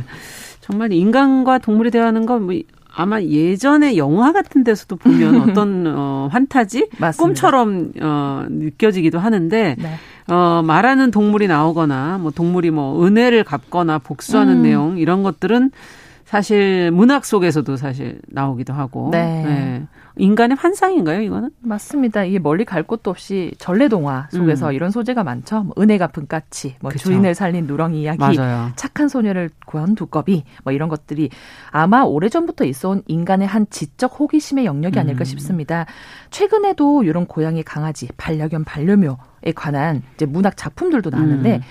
정말 0.61 0.91
인간과 0.93 1.59
동물이 1.59 1.91
대화하는 1.91 2.25
건 2.25 2.41
뭐 2.47 2.55
아마 2.97 3.21
예전에 3.21 3.95
영화 3.95 4.33
같은 4.33 4.63
데서도 4.63 4.95
보면 4.95 5.41
어떤 5.49 5.85
어, 5.87 6.29
환타지 6.31 6.89
맞습니다. 6.97 7.23
꿈처럼 7.23 7.91
어, 8.01 8.45
느껴지기도 8.49 9.19
하는데 9.19 9.75
네. 9.77 10.33
어, 10.33 10.63
말하는 10.63 11.11
동물이 11.11 11.47
나오거나 11.47 12.17
뭐 12.17 12.31
동물이 12.31 12.71
뭐 12.71 13.05
은혜를 13.05 13.43
갚거나 13.43 13.99
복수하는 13.99 14.57
음. 14.57 14.61
내용 14.63 14.97
이런 14.97 15.21
것들은 15.21 15.71
사실 16.25 16.91
문학 16.91 17.23
속에서도 17.23 17.77
사실 17.77 18.19
나오기도 18.27 18.73
하고. 18.73 19.09
네. 19.11 19.43
네. 19.45 19.87
인간의 20.19 20.57
환상인가요, 20.57 21.21
이거는? 21.21 21.51
맞습니다. 21.59 22.23
이게 22.23 22.39
멀리 22.39 22.65
갈 22.65 22.83
곳도 22.83 23.11
없이 23.11 23.51
전래동화 23.57 24.27
속에서 24.31 24.69
음. 24.69 24.73
이런 24.73 24.91
소재가 24.91 25.23
많죠. 25.23 25.63
뭐 25.63 25.73
은혜 25.79 25.97
갚은 25.97 26.27
까치, 26.27 26.75
뭐 26.81 26.91
그쵸. 26.91 27.09
주인을 27.09 27.35
살린 27.35 27.67
누렁이 27.67 28.01
이야기, 28.01 28.19
맞아요. 28.19 28.71
착한 28.75 29.07
소녀를 29.07 29.49
구한 29.65 29.95
두꺼비, 29.95 30.43
뭐 30.63 30.73
이런 30.73 30.89
것들이 30.89 31.29
아마 31.71 32.01
오래전부터 32.01 32.65
있어온 32.65 33.03
인간의 33.07 33.47
한 33.47 33.67
지적 33.69 34.19
호기심의 34.19 34.65
영역이 34.65 34.99
아닐까 34.99 35.21
음. 35.21 35.25
싶습니다. 35.25 35.85
최근에도 36.29 37.03
이런 37.03 37.25
고양이, 37.25 37.63
강아지, 37.63 38.07
반려견, 38.17 38.63
반려묘에 38.63 39.53
관한 39.55 40.01
이제 40.15 40.25
문학 40.25 40.57
작품들도 40.57 41.09
나왔는데 41.09 41.55
음. 41.57 41.61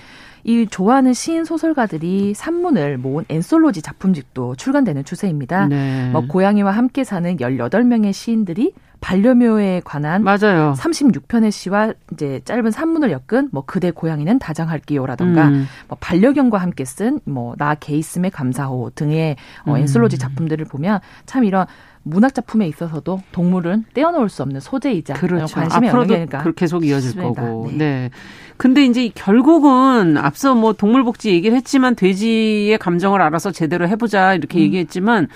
이 0.47 0.65
좋아하는 0.65 1.13
시인 1.13 1.43
소설가들이 1.43 2.33
산문을 2.33 2.97
모은 2.97 3.25
엔솔로지 3.27 3.81
작품집도 3.81 4.55
출간되는 4.55 5.03
추세입니다. 5.03 5.67
네. 5.67 6.09
뭐 6.11 6.25
고양이와 6.25 6.71
함께 6.71 7.03
사는 7.03 7.35
18명의 7.35 8.13
시인들이 8.13 8.73
반려묘에 9.01 9.81
관한 9.83 10.23
맞아요. 10.23 10.73
36편의 10.77 11.51
시와 11.51 11.93
이제 12.13 12.39
짧은 12.45 12.71
산문을 12.71 13.11
엮은 13.11 13.49
뭐 13.51 13.63
그대 13.65 13.91
고양이는 13.91 14.39
다장할게요라던가 14.39 15.49
음. 15.49 15.67
뭐 15.89 15.97
반려견과 15.99 16.57
함께 16.57 16.85
쓴 16.85 17.19
뭐 17.25 17.55
나 17.57 17.75
게이슴의 17.75 18.31
감사호 18.31 18.91
등의 18.95 19.35
어, 19.65 19.73
음. 19.73 19.77
엔솔로지 19.77 20.17
작품들을 20.17 20.63
보면 20.65 20.99
참 21.25 21.43
이런 21.43 21.65
문학 22.07 22.33
작품에 22.33 22.67
있어서도 22.67 23.21
동물은 23.31 23.85
떼어놓을 23.93 24.29
수 24.29 24.41
없는 24.43 24.59
소재이자 24.59 25.13
그렇죠. 25.15 25.55
관심의 25.55 25.89
영역이니까 25.89 26.51
계속 26.55 26.85
이어질 26.85 27.15
맞습니다. 27.15 27.41
거고. 27.41 27.67
네. 27.71 27.77
네. 27.77 28.09
근데 28.57 28.83
이제 28.85 29.09
결국은 29.13 30.17
앞서 30.17 30.55
뭐 30.55 30.73
동물복지 30.73 31.29
얘기를 31.29 31.55
했지만 31.55 31.95
돼지의 31.95 32.77
감정을 32.79 33.21
알아서 33.21 33.51
제대로 33.51 33.87
해보자 33.87 34.33
이렇게 34.33 34.59
음. 34.59 34.63
얘기했지만 34.63 35.27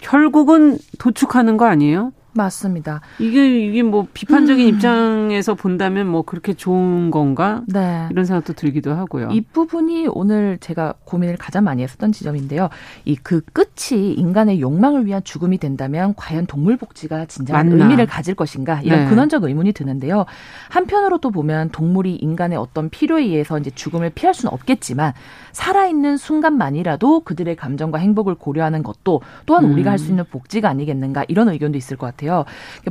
결국은 0.00 0.78
도축하는 0.98 1.56
거 1.56 1.66
아니에요? 1.66 2.12
맞습니다. 2.38 3.00
이게 3.18 3.66
이게 3.66 3.82
뭐 3.82 4.06
비판적인 4.14 4.64
음. 4.66 4.74
입장에서 4.74 5.54
본다면 5.54 6.06
뭐 6.08 6.22
그렇게 6.22 6.54
좋은 6.54 7.10
건가? 7.10 7.62
네. 7.66 8.06
이런 8.10 8.24
생각도 8.24 8.54
들기도 8.54 8.94
하고요. 8.94 9.28
이 9.32 9.40
부분이 9.42 10.08
오늘 10.12 10.56
제가 10.60 10.94
고민을 11.04 11.36
가장 11.36 11.64
많이 11.64 11.82
했었던 11.82 12.12
지점인데요. 12.12 12.68
이 13.04 13.16
그 13.22 13.42
끝이 13.52 14.14
인간의 14.14 14.60
욕망을 14.60 15.04
위한 15.04 15.22
죽음이 15.24 15.58
된다면 15.58 16.14
과연 16.16 16.46
동물 16.46 16.76
복지가 16.78 17.26
진정한 17.26 17.68
맞나? 17.68 17.84
의미를 17.84 18.06
가질 18.06 18.34
것인가? 18.34 18.80
이런 18.82 19.04
네. 19.04 19.10
근원적 19.10 19.44
의문이 19.44 19.72
드는데요. 19.72 20.24
한편으로 20.70 21.18
또 21.18 21.30
보면 21.30 21.70
동물이 21.70 22.14
인간의 22.16 22.56
어떤 22.56 22.88
필요에 22.88 23.24
의해서 23.24 23.58
이제 23.58 23.70
죽음을 23.70 24.10
피할 24.10 24.32
수는 24.34 24.52
없겠지만 24.54 25.12
살아있는 25.52 26.16
순간만이라도 26.16 27.20
그들의 27.20 27.56
감정과 27.56 27.98
행복을 27.98 28.36
고려하는 28.36 28.82
것도 28.82 29.20
또한 29.46 29.64
음. 29.64 29.72
우리가 29.72 29.90
할 29.90 29.98
수 29.98 30.10
있는 30.10 30.24
복지가 30.30 30.68
아니겠는가 30.68 31.24
이런 31.26 31.48
의견도 31.48 31.76
있을 31.76 31.96
것 31.96 32.06
같아요. 32.06 32.27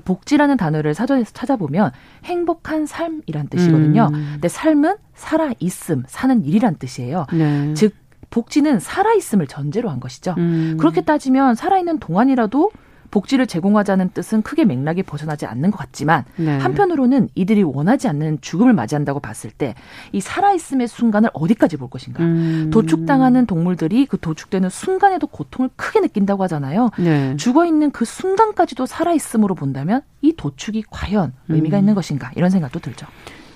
복지라는 0.03 0.57
단어를 0.57 0.93
사전에서 0.93 1.31
찾아보면 1.33 1.91
행복한 2.25 2.85
삶이란 2.85 3.47
뜻이거든요. 3.49 4.09
음. 4.13 4.29
근데 4.33 4.47
삶은 4.47 4.97
살아 5.13 5.51
있음, 5.59 6.03
사는 6.07 6.43
일이란 6.43 6.75
뜻이에요. 6.77 7.25
네. 7.33 7.73
즉 7.73 7.93
복지는 8.29 8.79
살아 8.79 9.13
있음을 9.13 9.47
전제로 9.47 9.89
한 9.89 9.99
것이죠. 9.99 10.35
음. 10.37 10.77
그렇게 10.79 11.01
따지면 11.01 11.55
살아있는 11.55 11.99
동안이라도 11.99 12.71
복지를 13.11 13.47
제공하자는 13.47 14.09
뜻은 14.13 14.41
크게 14.41 14.65
맥락이 14.65 15.03
벗어나지 15.03 15.45
않는 15.45 15.71
것 15.71 15.77
같지만 15.77 16.25
네. 16.35 16.57
한편으로는 16.57 17.29
이들이 17.35 17.63
원하지 17.63 18.07
않는 18.07 18.39
죽음을 18.41 18.73
맞이한다고 18.73 19.19
봤을 19.19 19.49
때 19.51 19.75
이 20.11 20.21
살아있음의 20.21 20.87
순간을 20.87 21.29
어디까지 21.33 21.77
볼 21.77 21.89
것인가. 21.89 22.23
음. 22.23 22.69
도축당하는 22.71 23.45
동물들이 23.45 24.05
그 24.05 24.17
도축되는 24.19 24.69
순간에도 24.69 25.27
고통을 25.27 25.69
크게 25.75 25.99
느낀다고 25.99 26.43
하잖아요. 26.43 26.91
네. 26.97 27.35
죽어있는 27.37 27.91
그 27.91 28.05
순간까지도 28.05 28.85
살아있음으로 28.85 29.55
본다면 29.55 30.01
이 30.21 30.33
도축이 30.35 30.85
과연 30.89 31.33
의미가 31.49 31.77
음. 31.77 31.79
있는 31.79 31.95
것인가 31.95 32.31
이런 32.35 32.49
생각도 32.49 32.79
들죠. 32.79 33.05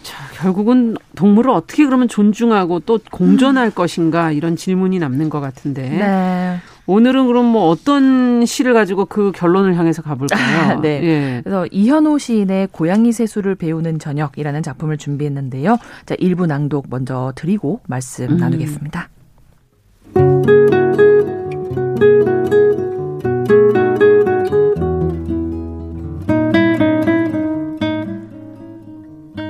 자, 0.03 0.17
결국은 0.41 0.95
동물을 1.15 1.51
어떻게 1.51 1.85
그러면 1.85 2.07
존중하고 2.07 2.79
또 2.81 2.99
공존할 3.11 3.67
음. 3.67 3.71
것인가 3.75 4.31
이런 4.31 4.55
질문이 4.55 4.99
남는 4.99 5.29
것 5.29 5.39
같은데. 5.39 5.89
네. 5.89 6.59
오늘은 6.87 7.27
그럼 7.27 7.45
뭐 7.45 7.67
어떤 7.69 8.45
시를 8.45 8.73
가지고 8.73 9.05
그 9.05 9.31
결론을 9.33 9.77
향해서 9.77 10.01
가볼까요? 10.01 10.79
네. 10.81 11.01
예. 11.03 11.41
그래서 11.43 11.65
이현호 11.71 12.17
시인의 12.17 12.69
고양이 12.71 13.11
세수를 13.11 13.55
배우는 13.55 13.99
저녁이라는 13.99 14.63
작품을 14.63 14.97
준비했는데요. 14.97 15.77
자, 16.05 16.15
일부 16.19 16.47
낭독 16.47 16.87
먼저 16.89 17.33
드리고 17.35 17.81
말씀 17.87 18.25
음. 18.29 18.37
나누겠습니다. 18.37 19.09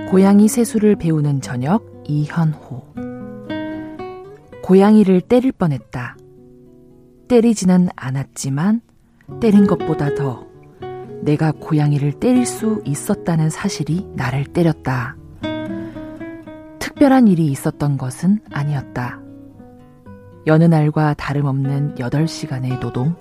고양이 0.09 0.49
세수를 0.49 0.97
배우는 0.97 1.39
저녁 1.39 1.85
이현호 2.05 2.83
고양이를 4.61 5.21
때릴 5.21 5.53
뻔했다. 5.53 6.17
때리지는 7.31 7.87
않았지만 7.95 8.81
때린 9.39 9.65
것보다 9.65 10.13
더 10.15 10.45
내가 11.21 11.53
고양이를 11.53 12.19
때릴 12.19 12.45
수 12.45 12.81
있었다는 12.83 13.49
사실이 13.49 14.05
나를 14.15 14.43
때렸다. 14.43 15.15
특별한 16.79 17.29
일이 17.29 17.45
있었던 17.45 17.97
것은 17.97 18.41
아니었다. 18.51 19.21
여느 20.45 20.65
날과 20.65 21.13
다름없는 21.13 21.95
8시간의 21.95 22.81
노동, 22.81 23.15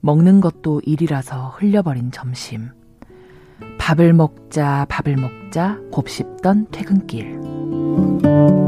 먹는 0.00 0.42
것도 0.42 0.82
일이라서 0.84 1.54
흘려버린 1.56 2.10
점심, 2.10 2.68
밥을 3.78 4.12
먹자, 4.12 4.84
밥을 4.90 5.16
먹자 5.16 5.78
곱씹던 5.90 6.66
퇴근길. 6.70 8.59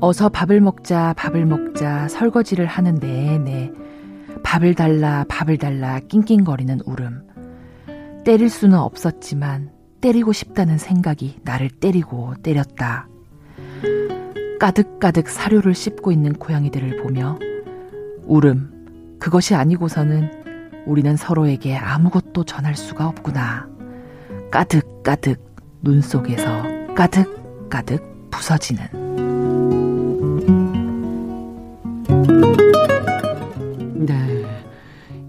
어서 0.00 0.28
밥을 0.28 0.60
먹자, 0.60 1.14
밥을 1.16 1.46
먹자 1.46 2.08
설거지를 2.08 2.66
하는 2.66 2.96
내내 2.96 3.72
밥을 4.42 4.74
달라, 4.74 5.24
밥을 5.28 5.58
달라 5.58 6.00
낑낑거리는 6.00 6.80
울음. 6.84 7.26
때릴 8.24 8.50
수는 8.50 8.78
없었지만 8.78 9.70
때리고 10.00 10.32
싶다는 10.32 10.78
생각이 10.78 11.40
나를 11.42 11.70
때리고 11.70 12.34
때렸다. 12.42 13.08
가득가득 14.60 15.28
사료를 15.28 15.74
씹고 15.74 16.12
있는 16.12 16.32
고양이들을 16.34 17.02
보며 17.02 17.38
울음. 18.24 19.16
그것이 19.18 19.54
아니고서는 19.54 20.30
우리는 20.86 21.16
서로에게 21.16 21.76
아무것도 21.76 22.44
전할 22.44 22.76
수가 22.76 23.08
없구나. 23.08 23.68
가득가득 24.50 25.40
눈 25.82 26.00
속에서 26.00 26.62
가득가득 26.94 28.30
부서지는. 28.30 29.25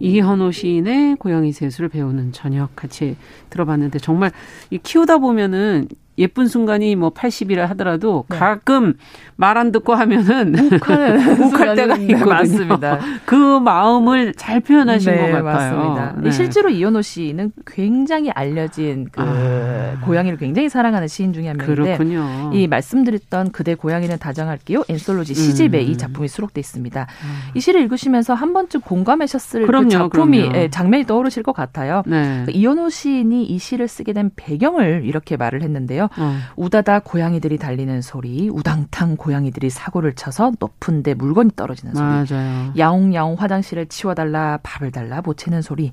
이현호 0.08 0.52
시인의 0.52 1.18
고양이 1.18 1.52
세수를 1.52 1.90
배우는 1.90 2.32
저녁 2.32 2.76
같이 2.76 3.18
들어봤는데 3.50 4.00
정말 4.00 4.32
이 4.70 4.78
키우다 4.78 5.18
보면은 5.18 5.90
예쁜 6.18 6.48
순간이 6.48 6.96
뭐 6.96 7.12
80이라 7.12 7.68
하더라도 7.68 8.26
네. 8.30 8.38
가끔 8.38 8.94
말 9.36 9.58
안 9.58 9.72
듣고 9.72 9.94
하면은 9.96 10.54
욱할 10.82 11.76
때가 11.76 11.96
있거든요. 11.98 12.26
맞습니다. 12.26 13.00
그 13.26 13.60
마음을 13.60 14.34
잘 14.34 14.60
표현하신 14.60 15.12
네, 15.12 15.18
것 15.32 15.44
같아요. 15.44 15.44
맞습니다. 15.78 16.16
네. 16.22 16.32
실제로 16.32 16.70
이현호 16.70 17.02
씨는 17.02 17.52
굉장히 17.66 18.30
알려진 18.32 19.08
그 19.12 19.22
아. 19.22 20.00
고양이를 20.06 20.38
굉장히 20.38 20.70
사랑하는 20.70 21.08
시인 21.08 21.34
중에 21.34 21.48
한 21.48 21.58
명인데 21.58 21.84
그렇군요. 21.98 22.52
이 22.54 22.68
말씀드렸던 22.68 23.52
그대 23.52 23.74
고양이는 23.76 24.18
다정할게요 24.20 24.84
엔솔로지 24.90 25.34
시집에 25.34 25.82
음. 25.84 25.90
이 25.90 25.98
작품이 25.98 26.28
수록돼 26.28 26.60
있습니다. 26.60 27.02
음. 27.02 27.52
이 27.56 27.60
시를 27.60 27.82
읽으시면서 27.82 28.34
한 28.34 28.54
번쯤 28.54 28.82
공감하셨을 28.82 29.62
그 29.62 29.68
그럼요, 29.68 29.86
그 29.88 29.90
작품이. 29.90 30.52
예, 30.54 30.70
장면이 30.70 31.06
떠오르실 31.06 31.44
것 31.44 31.54
같아요. 31.54 32.04
네. 32.06 32.44
그 32.46 32.52
이현호 32.52 32.90
시인이 32.90 33.44
이 33.46 33.58
시를 33.60 33.88
쓰게 33.88 34.14
된 34.14 34.30
배경을 34.36 35.02
이렇게 35.06 35.38
말을 35.38 35.62
했는데요. 35.64 36.07
있는데요. 36.16 36.26
어. 36.26 36.38
우다다 36.56 37.00
고양이들이 37.00 37.58
달리는 37.58 38.02
소리, 38.02 38.50
우당탕 38.50 39.18
고양이들이 39.18 39.70
사고를 39.70 40.14
쳐서 40.16 40.52
높은데 40.60 41.14
물건이 41.14 41.52
떨어지는 41.56 41.94
소리. 41.94 42.06
맞아요. 42.06 42.74
야옹야옹 42.78 43.36
화장실을 43.36 43.88
치워달라, 43.88 44.60
밥을 44.64 44.92
달라, 44.92 45.22
보채는 45.22 45.62
소리. 45.62 45.92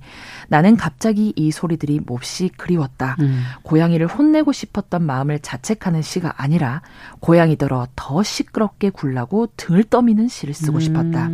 나는 0.48 0.76
갑자기 0.76 1.32
이 1.36 1.50
소리들이 1.50 2.00
몹시 2.04 2.48
그리웠다. 2.56 3.16
음. 3.20 3.42
고양이를 3.62 4.06
혼내고 4.06 4.52
싶었던 4.52 5.02
마음을 5.02 5.38
자책하는 5.40 6.02
시가 6.02 6.34
아니라 6.36 6.82
고양이들어 7.20 7.88
더 7.96 8.22
시끄럽게 8.22 8.90
굴라고 8.90 9.48
등을 9.56 9.84
떠미는 9.84 10.28
시를 10.28 10.54
쓰고 10.54 10.78
음. 10.78 10.80
싶었다. 10.80 11.30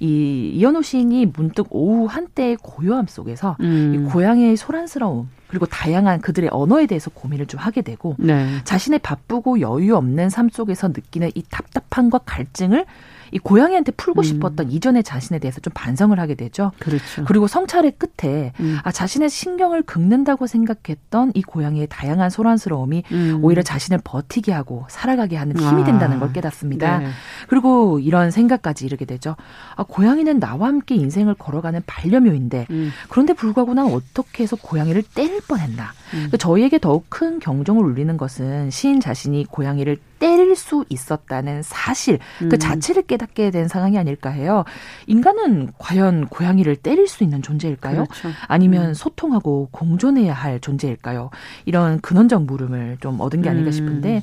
이 0.00 0.52
이현호 0.54 0.82
시인이 0.82 1.26
문득 1.26 1.66
오후 1.70 2.06
한때의 2.06 2.56
고요함 2.62 3.06
속에서 3.06 3.56
음. 3.60 3.94
이 3.94 4.10
고양이의 4.10 4.56
소란스러움 4.56 5.28
그리고 5.48 5.66
다양한 5.66 6.20
그들의 6.20 6.50
언어에 6.52 6.86
대해서 6.86 7.10
고민을 7.10 7.46
좀 7.46 7.58
하게 7.58 7.82
되고 7.82 8.14
네. 8.18 8.46
자신의 8.64 9.00
바쁘고 9.00 9.60
여유 9.60 9.96
없는 9.96 10.30
삶 10.30 10.48
속에서 10.48 10.88
느끼는 10.88 11.30
이 11.34 11.42
답답함과 11.50 12.18
갈증을 12.24 12.84
이 13.32 13.38
고양이한테 13.38 13.92
풀고 13.92 14.20
음. 14.20 14.24
싶었던 14.24 14.70
이전의 14.70 15.02
자신에 15.02 15.38
대해서 15.38 15.60
좀 15.60 15.72
반성을 15.74 16.18
하게 16.18 16.34
되죠. 16.34 16.72
그렇죠. 16.78 17.24
그리고 17.26 17.46
성찰의 17.46 17.94
끝에 17.98 18.52
음. 18.60 18.78
아 18.82 18.92
자신의 18.92 19.30
신경을 19.30 19.82
긁는다고 19.82 20.46
생각했던 20.46 21.32
이 21.34 21.42
고양이의 21.42 21.88
다양한 21.90 22.30
소란스러움이 22.30 23.04
음. 23.12 23.40
오히려 23.42 23.62
자신을 23.62 24.00
버티게 24.04 24.52
하고 24.52 24.86
살아가게 24.88 25.36
하는 25.36 25.56
힘이 25.58 25.82
아. 25.82 25.84
된다는 25.84 26.18
걸 26.20 26.32
깨닫습니다. 26.32 26.98
네. 26.98 27.08
그리고 27.48 27.98
이런 27.98 28.30
생각까지 28.30 28.84
이르게 28.86 29.04
되죠. 29.04 29.36
아 29.76 29.84
고양이는 29.84 30.40
나와 30.40 30.68
함께 30.68 30.94
인생을 30.94 31.34
걸어가는 31.34 31.82
반려묘인데 31.86 32.66
음. 32.70 32.90
그런데 33.08 33.32
불구하고 33.32 33.74
난 33.74 33.86
어떻게 33.86 34.42
해서 34.42 34.56
고양이를 34.56 35.02
때릴 35.14 35.40
뻔했나. 35.42 35.92
음. 36.14 36.30
저희에게 36.38 36.78
더욱 36.78 37.06
큰 37.08 37.38
경종을 37.38 37.84
울리는 37.84 38.16
것은 38.16 38.70
시인 38.70 39.00
자신이 39.00 39.46
고양이를 39.46 39.98
때릴 40.18 40.56
수 40.56 40.84
있었다는 40.88 41.62
사실 41.62 42.18
그 42.38 42.44
음. 42.44 42.48
그 42.48 42.58
자체를 42.58 43.02
깨닫게 43.02 43.50
된 43.50 43.68
상황이 43.68 43.98
아닐까 43.98 44.30
해요. 44.30 44.64
인간은 45.06 45.70
과연 45.78 46.26
고양이를 46.26 46.76
때릴 46.76 47.06
수 47.06 47.22
있는 47.22 47.40
존재일까요? 47.40 48.04
그렇죠. 48.04 48.30
아니면 48.46 48.88
음. 48.88 48.94
소통하고 48.94 49.68
공존해야 49.70 50.34
할 50.34 50.60
존재일까요? 50.60 51.30
이런 51.66 52.00
근원적 52.00 52.42
물음을 52.44 52.98
좀 53.00 53.20
얻은 53.20 53.42
게 53.42 53.48
아닌가 53.48 53.68
음. 53.68 53.72
싶은데 53.72 54.22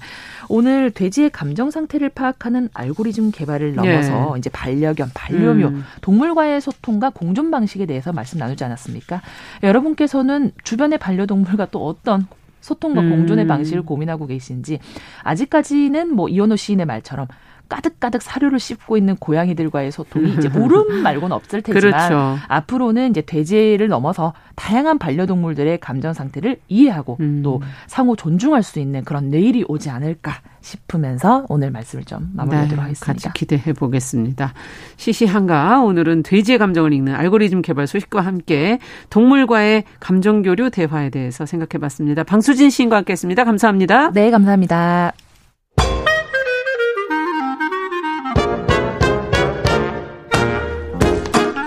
오늘 0.49 0.91
돼지의 0.91 1.29
감정 1.29 1.71
상태를 1.71 2.09
파악하는 2.09 2.69
알고리즘 2.73 3.31
개발을 3.31 3.75
넘어서 3.75 4.33
예. 4.35 4.39
이제 4.39 4.49
반려견, 4.49 5.11
반려묘, 5.13 5.67
음. 5.67 5.83
동물과의 6.01 6.61
소통과 6.61 7.09
공존 7.09 7.51
방식에 7.51 7.85
대해서 7.85 8.11
말씀 8.11 8.37
나누지 8.37 8.63
않았습니까? 8.63 9.21
여러분께서는 9.63 10.51
주변의 10.63 10.99
반려동물과 10.99 11.67
또 11.71 11.85
어떤 11.85 12.27
소통과 12.65 13.01
음. 13.01 13.11
공존의 13.11 13.45
방식을 13.45 13.83
고민하고 13.83 14.25
계신지 14.25 14.79
아직까지는 15.21 16.15
뭐 16.15 16.27
이현호 16.27 16.55
시인의 16.55 16.87
말처럼 16.87 17.27
가득가득 17.67 18.21
사료를 18.21 18.59
씹고 18.59 18.97
있는 18.97 19.15
고양이들과의 19.15 19.91
소통이 19.91 20.33
이제 20.33 20.49
물음 20.49 21.01
말고는 21.01 21.35
없을 21.35 21.61
테지만 21.63 21.81
그렇죠. 21.81 22.37
앞으로는 22.47 23.11
이제 23.11 23.21
돼지를 23.21 23.87
넘어서 23.87 24.33
다양한 24.55 24.97
반려동물들의 24.97 25.79
감정 25.79 26.13
상태를 26.13 26.57
이해하고 26.67 27.17
음. 27.19 27.41
또 27.43 27.61
상호 27.87 28.15
존중할 28.15 28.63
수 28.63 28.79
있는 28.79 29.03
그런 29.03 29.29
내일이 29.29 29.65
오지 29.67 29.89
않을까 29.89 30.39
싶으면서 30.61 31.45
오늘 31.49 31.71
말씀을 31.71 32.05
좀 32.05 32.31
마무리하도록 32.33 32.75
네, 32.77 32.81
하겠습니다. 32.81 33.13
같이 33.13 33.29
기대해 33.33 33.73
보겠습니다. 33.73 34.53
시시한가 34.97 35.81
오늘은 35.81 36.23
돼지의 36.23 36.57
감정을 36.57 36.93
읽는 36.93 37.13
알고리즘 37.13 37.61
개발 37.61 37.87
소식과 37.87 38.21
함께 38.21 38.79
동물과의 39.09 39.83
감정 39.99 40.41
교류 40.41 40.69
대화에 40.71 41.09
대해서 41.09 41.45
생각해 41.45 41.79
봤습니다. 41.79 42.23
방수진 42.23 42.69
시인과 42.69 42.97
함께 42.97 43.13
했습니다. 43.13 43.43
감사합니다. 43.43 44.11
네, 44.11 44.31
감사합니다. 44.31 45.13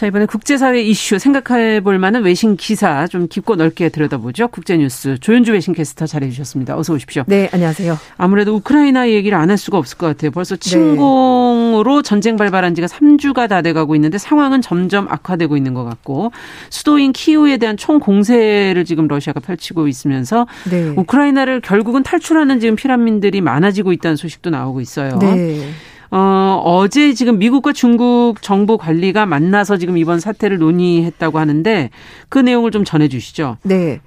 자, 0.00 0.06
이번에 0.06 0.24
국제사회 0.24 0.80
이슈 0.80 1.18
생각해 1.18 1.80
볼 1.80 1.98
만한 1.98 2.22
외신 2.22 2.56
기사 2.56 3.06
좀 3.06 3.28
깊고 3.28 3.56
넓게 3.56 3.90
들여다보죠. 3.90 4.48
국제뉴스 4.48 5.18
조윤주 5.20 5.52
외신 5.52 5.74
캐스터 5.74 6.06
잘해 6.06 6.30
주셨습니다. 6.30 6.74
어서 6.78 6.94
오십시오. 6.94 7.24
네, 7.26 7.50
안녕하세요. 7.52 7.98
아무래도 8.16 8.54
우크라이나 8.56 9.10
얘기를 9.10 9.36
안 9.36 9.50
할 9.50 9.58
수가 9.58 9.76
없을 9.76 9.98
것 9.98 10.06
같아요. 10.06 10.30
벌써 10.30 10.56
네. 10.56 10.70
침공으로 10.70 11.96
네. 11.96 12.02
전쟁 12.02 12.36
발발한 12.36 12.74
지가 12.74 12.86
3주가 12.86 13.46
다 13.46 13.60
돼가고 13.60 13.94
있는데 13.96 14.16
상황은 14.16 14.62
점점 14.62 15.06
악화되고 15.06 15.54
있는 15.58 15.74
것 15.74 15.84
같고 15.84 16.32
수도인 16.70 17.12
키우에 17.12 17.58
대한 17.58 17.76
총 17.76 18.00
공세를 18.00 18.86
지금 18.86 19.06
러시아가 19.06 19.40
펼치고 19.40 19.86
있으면서 19.86 20.46
네. 20.70 20.94
우크라이나를 20.96 21.60
결국은 21.60 22.02
탈출하는 22.04 22.58
지금 22.58 22.74
피난민들이 22.74 23.42
많아지고 23.42 23.92
있다는 23.92 24.16
소식도 24.16 24.48
나오고 24.48 24.80
있어요. 24.80 25.18
네. 25.18 25.68
어, 26.10 26.60
어제 26.64 27.14
지금 27.14 27.38
미국과 27.38 27.72
중국 27.72 28.42
정부 28.42 28.76
관리가 28.78 29.26
만나서 29.26 29.76
지금 29.76 29.96
이번 29.96 30.20
사태를 30.20 30.58
논의했다고 30.58 31.38
하는데 31.38 31.90
그 32.28 32.38
내용을 32.38 32.70
좀 32.70 32.84
전해 32.84 33.08
주시죠. 33.08 33.58
네. 33.62 34.00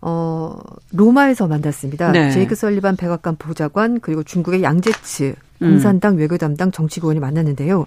어, 0.00 0.58
로마에서 0.92 1.46
만났습니다. 1.46 2.10
네. 2.12 2.30
제이크 2.30 2.54
설리반 2.54 2.96
백악관 2.96 3.36
보좌관 3.36 4.00
그리고 4.00 4.22
중국의 4.22 4.62
양제츠 4.62 5.34
공산당 5.60 6.14
음. 6.14 6.18
외교 6.18 6.36
담당 6.38 6.72
정치구원이 6.72 7.20
만났는데요. 7.20 7.86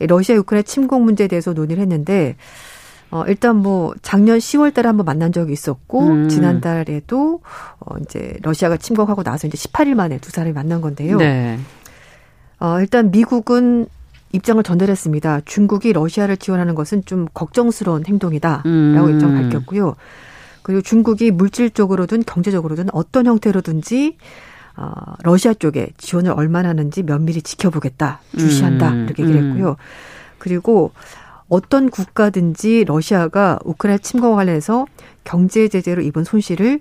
러시아 0.00 0.36
우크라이나 0.36 0.62
침공 0.62 1.04
문제에 1.04 1.26
대해서 1.26 1.52
논의를 1.52 1.80
했는데 1.82 2.36
어, 3.10 3.24
일단 3.26 3.56
뭐 3.56 3.94
작년 4.02 4.38
10월 4.38 4.74
달에 4.74 4.86
한번 4.86 5.06
만난 5.06 5.32
적이 5.32 5.52
있었고 5.54 6.06
음. 6.06 6.28
지난달에도 6.28 7.40
어 7.80 7.96
이제 8.02 8.36
러시아가 8.42 8.76
침공하고 8.76 9.22
나서 9.22 9.46
이제 9.46 9.56
18일 9.56 9.94
만에 9.94 10.18
두 10.18 10.30
사람이 10.30 10.52
만난 10.52 10.80
건데요. 10.82 11.16
네. 11.16 11.58
어, 12.60 12.80
일단 12.80 13.10
미국은 13.10 13.86
입장을 14.32 14.62
전달했습니다. 14.62 15.42
중국이 15.44 15.92
러시아를 15.92 16.36
지원하는 16.36 16.74
것은 16.74 17.04
좀 17.04 17.26
걱정스러운 17.32 18.04
행동이다라고 18.06 18.68
음. 18.68 19.14
입장을 19.14 19.42
밝혔고요. 19.42 19.96
그리고 20.62 20.82
중국이 20.82 21.30
물질적으로든 21.30 22.24
경제적으로든 22.24 22.88
어떤 22.92 23.26
형태로든지 23.26 24.16
어, 24.76 24.92
러시아 25.24 25.54
쪽에 25.54 25.88
지원을 25.96 26.32
얼마나 26.32 26.68
하는지 26.68 27.02
면밀히 27.02 27.42
지켜보겠다, 27.42 28.20
주시한다 28.36 28.90
음. 28.90 29.04
이렇게 29.06 29.22
얘기를 29.22 29.40
음. 29.40 29.50
했고요. 29.50 29.76
그리고 30.38 30.92
어떤 31.48 31.88
국가든지 31.88 32.84
러시아가 32.86 33.58
우크라이나 33.64 33.98
침공과 33.98 34.36
관련해서 34.36 34.86
경제 35.24 35.68
제재로 35.68 36.02
입은 36.02 36.24
손실을 36.24 36.80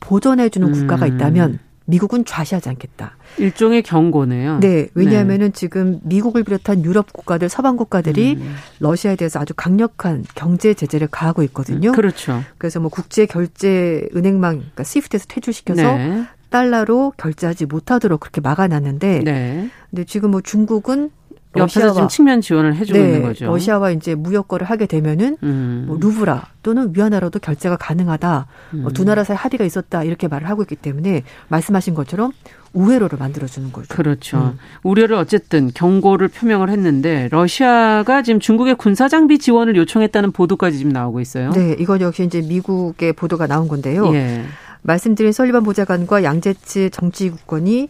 보전해주는 0.00 0.68
음. 0.68 0.72
국가가 0.72 1.06
있다면 1.06 1.58
미국은 1.84 2.24
좌시하지 2.24 2.68
않겠다. 2.68 3.16
일종의 3.38 3.82
경고네요. 3.82 4.60
네, 4.60 4.88
왜냐하면은 4.94 5.48
네. 5.48 5.52
지금 5.52 6.00
미국을 6.02 6.44
비롯한 6.44 6.84
유럽 6.84 7.12
국가들, 7.12 7.48
서방 7.48 7.76
국가들이 7.76 8.34
음. 8.34 8.54
러시아에 8.80 9.16
대해서 9.16 9.40
아주 9.40 9.54
강력한 9.54 10.24
경제 10.34 10.74
제재를 10.74 11.08
가하고 11.08 11.42
있거든요. 11.44 11.90
음, 11.90 11.94
그렇죠. 11.94 12.42
그래서 12.58 12.80
뭐 12.80 12.88
국제 12.88 13.26
결제 13.26 14.08
은행망, 14.14 14.56
그러니까 14.56 14.84
스위프트에서 14.84 15.26
퇴출시켜서 15.28 15.82
네. 15.82 16.24
달러로 16.50 17.14
결제하지 17.16 17.66
못하도록 17.66 18.20
그렇게 18.20 18.40
막아놨는데, 18.40 19.20
네. 19.24 19.70
근데 19.90 20.04
지금 20.04 20.32
뭐 20.32 20.40
중국은 20.40 21.10
옆에서 21.56 21.92
지금 21.92 22.08
측면 22.08 22.40
지원을 22.40 22.76
해주고 22.76 22.98
네, 22.98 23.04
있는 23.04 23.22
거죠. 23.22 23.46
러시아와 23.46 23.90
이제 23.90 24.14
무역 24.14 24.48
거를 24.48 24.66
하게 24.66 24.86
되면은 24.86 25.36
음. 25.42 25.84
뭐 25.86 25.98
루브라 26.00 26.46
또는 26.62 26.92
위안화로도 26.94 27.40
결제가 27.40 27.76
가능하다. 27.76 28.46
뭐 28.70 28.78
음. 28.78 28.82
뭐두 28.82 29.04
나라 29.04 29.24
사이 29.24 29.36
합의가 29.36 29.64
있었다 29.64 30.02
이렇게 30.04 30.28
말을 30.28 30.48
하고 30.48 30.62
있기 30.62 30.76
때문에 30.76 31.24
말씀하신 31.48 31.94
것처럼 31.94 32.32
우회로를 32.72 33.18
만들어주는 33.18 33.70
거죠. 33.70 33.88
그렇죠. 33.88 34.38
음. 34.38 34.58
우려를 34.82 35.16
어쨌든 35.16 35.70
경고를 35.74 36.28
표명을 36.28 36.70
했는데 36.70 37.28
러시아가 37.30 38.22
지금 38.22 38.40
중국의 38.40 38.76
군사 38.76 39.08
장비 39.08 39.38
지원을 39.38 39.76
요청했다는 39.76 40.32
보도까지 40.32 40.78
지금 40.78 40.92
나오고 40.92 41.20
있어요. 41.20 41.50
네, 41.50 41.76
이건 41.78 42.00
역시 42.00 42.24
이제 42.24 42.40
미국의 42.40 43.12
보도가 43.12 43.46
나온 43.46 43.68
건데요. 43.68 44.14
예. 44.14 44.44
말씀드린 44.82 45.32
설리반 45.32 45.62
보좌관과 45.62 46.24
양제츠 46.24 46.90
정치국권이 46.90 47.88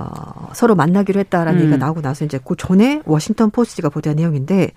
어, 0.00 0.48
서로 0.54 0.74
만나기로 0.74 1.20
했다라는 1.20 1.60
음. 1.60 1.60
얘기가 1.60 1.76
나오고 1.76 2.00
나서 2.00 2.24
이제 2.24 2.40
그 2.42 2.56
전에 2.56 3.02
워싱턴 3.04 3.50
포스트가 3.50 3.90
보도한 3.90 4.16
내용인데 4.16 4.70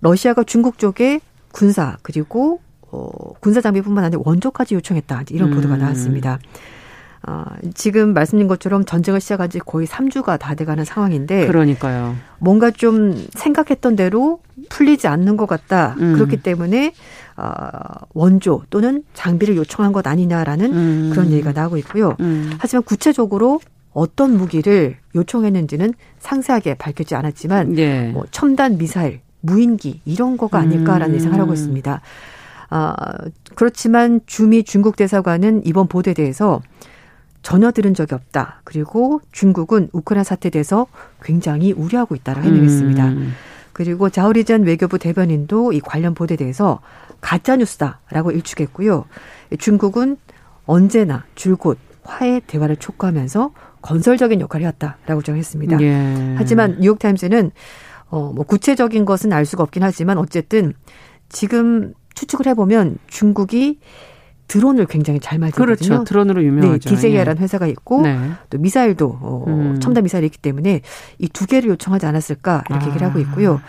러시아가 0.00 0.44
중국 0.44 0.78
쪽에 0.78 1.20
군사 1.52 1.96
그리고 2.02 2.60
어, 2.92 3.08
군사 3.40 3.60
장비뿐만 3.60 4.04
아니라 4.04 4.22
원조까지 4.24 4.76
요청했다 4.76 5.24
이런 5.30 5.50
음. 5.50 5.54
보도가 5.56 5.76
나왔습니다. 5.76 6.38
어, 7.26 7.44
지금 7.74 8.14
말씀드린 8.14 8.46
것처럼 8.46 8.84
전쟁을 8.84 9.20
시작한 9.20 9.50
지 9.50 9.58
거의 9.58 9.88
3주가 9.88 10.38
다 10.38 10.54
돼가는 10.54 10.84
상황인데. 10.84 11.48
그러니까요. 11.48 12.14
뭔가 12.38 12.70
좀 12.70 13.26
생각했던 13.32 13.96
대로 13.96 14.40
풀리지 14.68 15.08
않는 15.08 15.36
것 15.36 15.46
같다. 15.46 15.96
음. 15.98 16.14
그렇기 16.14 16.36
때문에, 16.36 16.92
어, 17.36 17.50
원조 18.14 18.62
또는 18.70 19.02
장비를 19.14 19.56
요청한 19.56 19.92
것 19.92 20.06
아니냐라는 20.06 20.72
음. 20.72 21.10
그런 21.12 21.32
얘기가 21.32 21.50
나오고 21.50 21.78
있고요. 21.78 22.14
음. 22.20 22.52
하지만 22.60 22.84
구체적으로 22.84 23.60
어떤 23.96 24.36
무기를 24.36 24.98
요청했는지는 25.14 25.94
상세하게 26.18 26.74
밝혀지지 26.74 27.14
않았지만, 27.14 27.78
예. 27.78 28.10
뭐 28.10 28.26
첨단 28.30 28.76
미사일, 28.76 29.20
무인기 29.40 30.02
이런 30.04 30.36
거가 30.36 30.58
아닐까라는 30.58 31.14
음. 31.14 31.16
예상을 31.16 31.40
하고 31.40 31.54
있습니다. 31.54 32.02
아, 32.68 32.94
그렇지만 33.54 34.20
주미 34.26 34.64
중국 34.64 34.96
대사관은 34.96 35.62
이번 35.64 35.88
보도에 35.88 36.12
대해서 36.12 36.60
전혀 37.40 37.70
들은 37.70 37.94
적이 37.94 38.16
없다. 38.16 38.60
그리고 38.64 39.22
중국은 39.32 39.88
우크라이나 39.92 40.24
사태에 40.24 40.50
대해서 40.50 40.86
굉장히 41.22 41.72
우려하고 41.72 42.14
있다고 42.16 42.42
해명했습니다. 42.42 43.06
음. 43.08 43.32
그리고 43.72 44.10
자우리전 44.10 44.64
외교부 44.64 44.98
대변인도 44.98 45.72
이 45.72 45.80
관련 45.80 46.14
보도에 46.14 46.36
대해서 46.36 46.80
가짜 47.22 47.56
뉴스다라고 47.56 48.30
일축했고요. 48.32 49.06
중국은 49.58 50.18
언제나 50.66 51.24
줄곧 51.34 51.78
화해 52.06 52.40
대화를 52.46 52.76
촉구하면서 52.76 53.50
건설적인 53.82 54.40
역할을 54.40 54.62
해왔다라고 54.64 55.22
정했습니다. 55.22 55.80
예. 55.80 56.34
하지만 56.36 56.76
뉴욕타임스는 56.80 57.50
어, 58.08 58.32
뭐 58.34 58.44
구체적인 58.44 59.04
것은 59.04 59.32
알 59.32 59.44
수가 59.44 59.62
없긴 59.62 59.82
하지만 59.82 60.18
어쨌든 60.18 60.72
지금 61.28 61.92
추측을 62.14 62.46
해보면 62.46 62.98
중국이 63.08 63.80
드론을 64.48 64.86
굉장히 64.86 65.18
잘 65.18 65.38
만들거든요. 65.40 65.88
그렇죠. 65.88 66.04
드론으로 66.04 66.44
유명하죠. 66.44 66.88
네, 66.88 66.94
DJI라는 66.94 67.40
예. 67.40 67.42
회사가 67.42 67.66
있고 67.66 68.02
네. 68.02 68.16
또 68.48 68.58
미사일도 68.58 69.18
어, 69.20 69.44
음. 69.48 69.80
첨단 69.80 70.04
미사일이 70.04 70.26
있기 70.26 70.38
때문에 70.38 70.82
이 71.18 71.28
두 71.28 71.46
개를 71.46 71.68
요청하지 71.70 72.06
않았을까 72.06 72.62
이렇게 72.70 72.84
아. 72.84 72.88
얘기를 72.88 73.06
하고 73.06 73.18
있고요. 73.18 73.60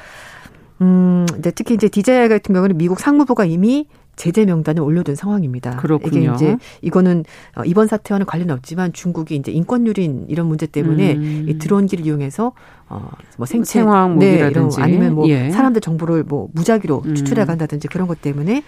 음, 0.81 1.25
이제 1.39 1.49
특히 1.51 1.73
이제 1.73 1.89
DJI 1.89 2.29
같은 2.29 2.53
경우는 2.53 2.77
미국 2.77 2.99
상무부가 2.99 3.45
이미 3.45 3.87
제재 4.17 4.45
명단에 4.45 4.81
올려둔 4.81 5.15
상황입니다. 5.15 5.77
그렇군요. 5.77 6.19
이게 6.19 6.33
이제 6.33 6.57
이거는 6.81 7.23
어, 7.55 7.63
이번 7.63 7.87
사태와는 7.87 8.25
관련 8.25 8.49
없지만 8.49 8.91
중국이 8.91 9.35
이제 9.35 9.51
인권 9.51 9.87
유린 9.87 10.25
이런 10.27 10.47
문제 10.47 10.65
때문에 10.65 11.13
음. 11.13 11.45
이 11.47 11.57
드론기를 11.57 12.05
이용해서 12.05 12.51
어뭐 12.89 13.45
생체 13.45 13.79
생화학 13.79 14.17
네, 14.17 14.51
아니면 14.77 15.13
뭐 15.13 15.27
예. 15.29 15.51
사람들 15.51 15.81
정보를 15.81 16.23
뭐 16.23 16.49
무작위로 16.53 17.03
음. 17.05 17.15
추출해 17.15 17.45
간다든지 17.45 17.87
그런 17.87 18.07
것 18.07 18.21
때문에 18.21 18.63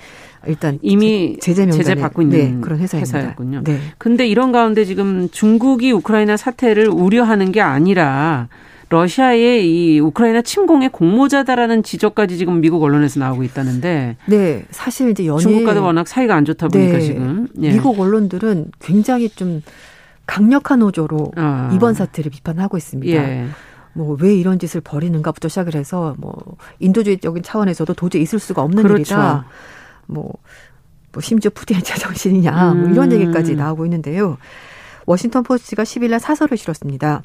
일단 0.48 0.78
이미 0.82 1.38
제재 1.42 1.64
명단에 1.66 1.84
제재 1.84 2.00
받고 2.00 2.22
있는 2.22 2.38
네, 2.38 2.58
그런 2.62 2.80
회사입니다. 2.80 3.18
회사였군요. 3.18 3.64
네. 3.64 3.80
근데 3.98 4.28
이런 4.28 4.52
가운데 4.52 4.86
지금 4.86 5.30
중국이 5.30 5.92
우크라이나 5.92 6.38
사태를 6.38 6.90
우려하는 6.90 7.52
게 7.52 7.62
아니라 7.62 8.50
러시아의 8.90 9.70
이 9.70 10.00
우크라이나 10.00 10.42
침공의 10.42 10.90
공모자다라는 10.90 11.84
지적까지 11.84 12.38
지금 12.38 12.60
미국 12.60 12.84
언론에서 12.84 13.20
나오고 13.20 13.44
있다는데. 13.44 14.18
네, 14.26 14.66
사실 14.72 15.12
이제 15.12 15.26
연일 15.28 15.42
중국과도 15.42 15.84
워낙 15.84 16.08
사이가 16.08 16.36
안 16.36 16.44
좋다 16.44 16.68
보니까 16.70 16.98
네, 16.98 17.02
지금 17.02 17.48
예. 17.62 17.72
미국 17.72 18.00
언론들은 18.00 18.72
굉장히 18.80 19.30
좀 19.30 19.62
강력한 20.26 20.82
호조로 20.82 21.34
아. 21.36 21.72
이번 21.74 21.94
사태를 21.94 22.32
비판하고 22.32 22.78
있습니다. 22.78 23.14
예. 23.14 23.46
뭐왜 23.94 24.36
이런 24.36 24.60
짓을 24.60 24.82
벌이는가부터 24.82 25.48
시작을 25.50 25.76
해서 25.76 26.16
뭐 26.18 26.36
인도주의적인 26.80 27.44
차원에서도 27.44 27.94
도저히 27.94 28.24
있을 28.24 28.40
수가 28.40 28.62
없는 28.64 28.84
그렇죠. 28.84 29.00
일이다. 29.00 29.46
뭐, 30.08 30.34
뭐 31.12 31.22
심지어 31.22 31.52
푸틴의 31.54 31.82
제정신이냐 31.84 32.72
음. 32.72 32.82
뭐 32.82 32.90
이런 32.90 33.12
음. 33.12 33.22
얘기까지 33.22 33.56
나오고 33.56 33.86
있는데요. 33.86 34.38
워싱턴 35.06 35.44
포스트가 35.44 35.84
10일 35.84 36.12
날 36.12 36.20
사설을 36.20 36.58
실었습니다. 36.58 37.22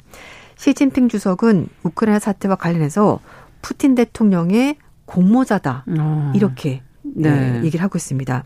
시진핑 0.57 1.09
주석은 1.09 1.67
우크라이나 1.83 2.19
사태와 2.19 2.55
관련해서 2.55 3.19
푸틴 3.61 3.95
대통령의 3.95 4.77
공모자다. 5.05 5.85
어. 5.99 6.33
이렇게 6.35 6.81
네. 7.01 7.29
네. 7.29 7.63
얘기를 7.63 7.83
하고 7.83 7.97
있습니다. 7.97 8.43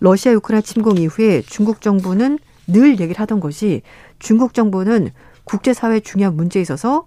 러시아 0.00 0.32
우크라이나 0.32 0.62
침공 0.62 0.98
이후에 0.98 1.42
중국 1.42 1.80
정부는 1.80 2.38
늘 2.66 3.00
얘기를 3.00 3.18
하던 3.20 3.40
것이 3.40 3.82
중국 4.18 4.54
정부는 4.54 5.10
국제사회 5.44 6.00
중요한 6.00 6.36
문제에 6.36 6.62
있어서 6.62 7.06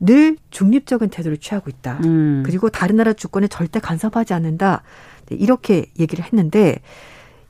늘 0.00 0.36
중립적인 0.50 1.10
태도를 1.10 1.38
취하고 1.38 1.70
있다. 1.70 2.00
음. 2.04 2.42
그리고 2.44 2.68
다른 2.68 2.96
나라 2.96 3.12
주권에 3.12 3.46
절대 3.46 3.80
간섭하지 3.80 4.34
않는다. 4.34 4.82
네, 5.26 5.36
이렇게 5.36 5.86
얘기를 5.98 6.24
했는데 6.24 6.80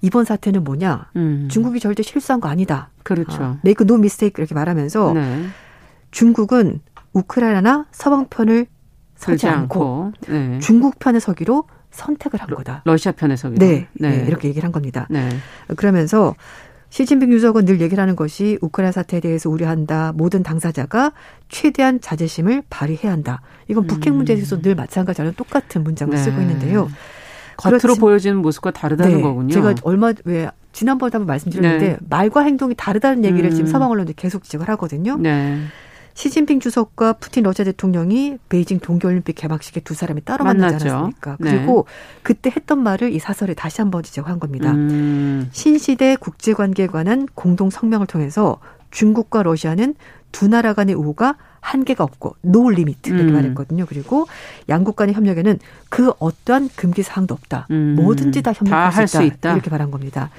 이번 0.03 0.25
사태는 0.25 0.63
뭐냐? 0.65 1.11
음. 1.17 1.49
중국이 1.51 1.81
절대 1.81 2.03
실수한 2.03 2.41
거 2.41 2.49
아니다. 2.49 2.91
그렇죠. 3.05 3.43
아, 3.43 3.59
make 3.65 3.85
no 3.85 3.95
mistake 3.95 4.35
이렇게 4.37 4.55
말하면서 4.55 5.13
네. 5.15 5.47
중국은 6.13 6.81
우크라이나나 7.13 7.87
서방 7.91 8.29
편을 8.29 8.67
서지 9.17 9.49
않고, 9.49 10.13
네. 10.29 10.59
중국 10.61 10.99
편에 10.99 11.19
서기로 11.19 11.65
선택을 11.91 12.41
한 12.41 12.49
거다. 12.49 12.83
러시아 12.85 13.13
편에 13.13 13.37
서기로. 13.37 13.65
네, 13.65 13.89
네. 13.95 14.19
네. 14.19 14.25
이렇게 14.27 14.49
얘기를 14.49 14.65
한 14.65 14.73
겁니다. 14.73 15.07
네. 15.11 15.29
그러면서 15.77 16.35
시진핑 16.91 17.33
유석은 17.33 17.65
늘 17.65 17.81
얘기를 17.81 18.01
하는 18.03 18.17
것이 18.17 18.59
우크라이나 18.61 18.93
사태에 18.93 19.21
대해서 19.21 19.49
우려한다. 19.49 20.13
모든 20.15 20.43
당사자가 20.43 21.13
최대한 21.49 22.01
자제심을 22.01 22.65
발휘해야 22.69 23.11
한다. 23.13 23.41
이건 23.69 23.87
북핵 23.87 24.13
문제에 24.13 24.37
대해서 24.37 24.61
늘 24.61 24.75
마찬가지로 24.75 25.33
똑같은 25.33 25.85
문장을 25.85 26.15
네. 26.15 26.23
쓰고 26.23 26.41
있는데요. 26.41 26.89
겉으로 27.57 27.79
그렇지, 27.79 28.01
보여지는 28.01 28.39
모습과 28.39 28.73
다르다는 28.73 29.17
네, 29.17 29.23
거군요. 29.23 29.55
제가 29.55 29.75
얼마 29.83 30.13
왜 30.25 30.51
지난번에 30.73 31.11
한번 31.13 31.27
말씀드렸는데 31.27 31.89
네. 31.89 31.97
말과 32.09 32.43
행동이 32.43 32.75
다르다는 32.75 33.25
얘기를 33.25 33.51
음. 33.51 33.55
지금 33.55 33.67
서방 33.67 33.91
언론들이 33.91 34.15
계속 34.17 34.43
지적을 34.43 34.69
하거든요. 34.71 35.17
네. 36.15 36.23
시진핑 36.23 36.61
주석과 36.61 37.15
푸틴 37.15 37.45
러시아 37.45 37.65
대통령이 37.65 38.39
베이징 38.49 38.81
동계올림픽 38.81 39.35
개막식에 39.35 39.81
두 39.81 39.95
사람이 39.95 40.25
따로 40.25 40.45
만나지 40.45 40.87
않았습니까? 40.87 41.37
네. 41.41 41.51
그리고 41.51 41.87
그때 42.23 42.51
했던 42.55 42.83
말을 42.83 43.13
이 43.13 43.19
사설에 43.19 43.55
다시 43.55 43.81
한번 43.81 44.03
지적한 44.03 44.39
겁니다. 44.39 44.73
음. 44.73 45.49
신시대 45.53 46.17
국제관계에 46.17 46.87
관한 46.87 47.27
공동 47.35 47.71
성명을 47.71 48.07
통해서 48.07 48.59
중국과 48.91 49.43
러시아는 49.43 49.95
두 50.33 50.49
나라 50.49 50.75
간의 50.75 50.95
우호가 50.95 51.37
한계가 51.61 52.03
없고 52.05 52.37
no 52.43 52.71
limit 52.71 53.11
이렇게 53.11 53.25
음. 53.25 53.35
말했거든요. 53.35 53.87
그리고 53.87 54.27
양국 54.69 54.97
간의 54.97 55.15
협력에는 55.15 55.59
그 55.89 56.13
어떠한 56.19 56.71
금기 56.75 57.03
사항도 57.03 57.35
없다. 57.35 57.69
음. 57.71 57.95
뭐든지 57.97 58.43
다 58.43 58.53
협력할 58.53 59.07
수, 59.07 59.23
있다. 59.23 59.25
있다. 59.25 59.53
이렇게 59.55 59.71
말한 59.71 59.91
겁니다. 59.91 60.31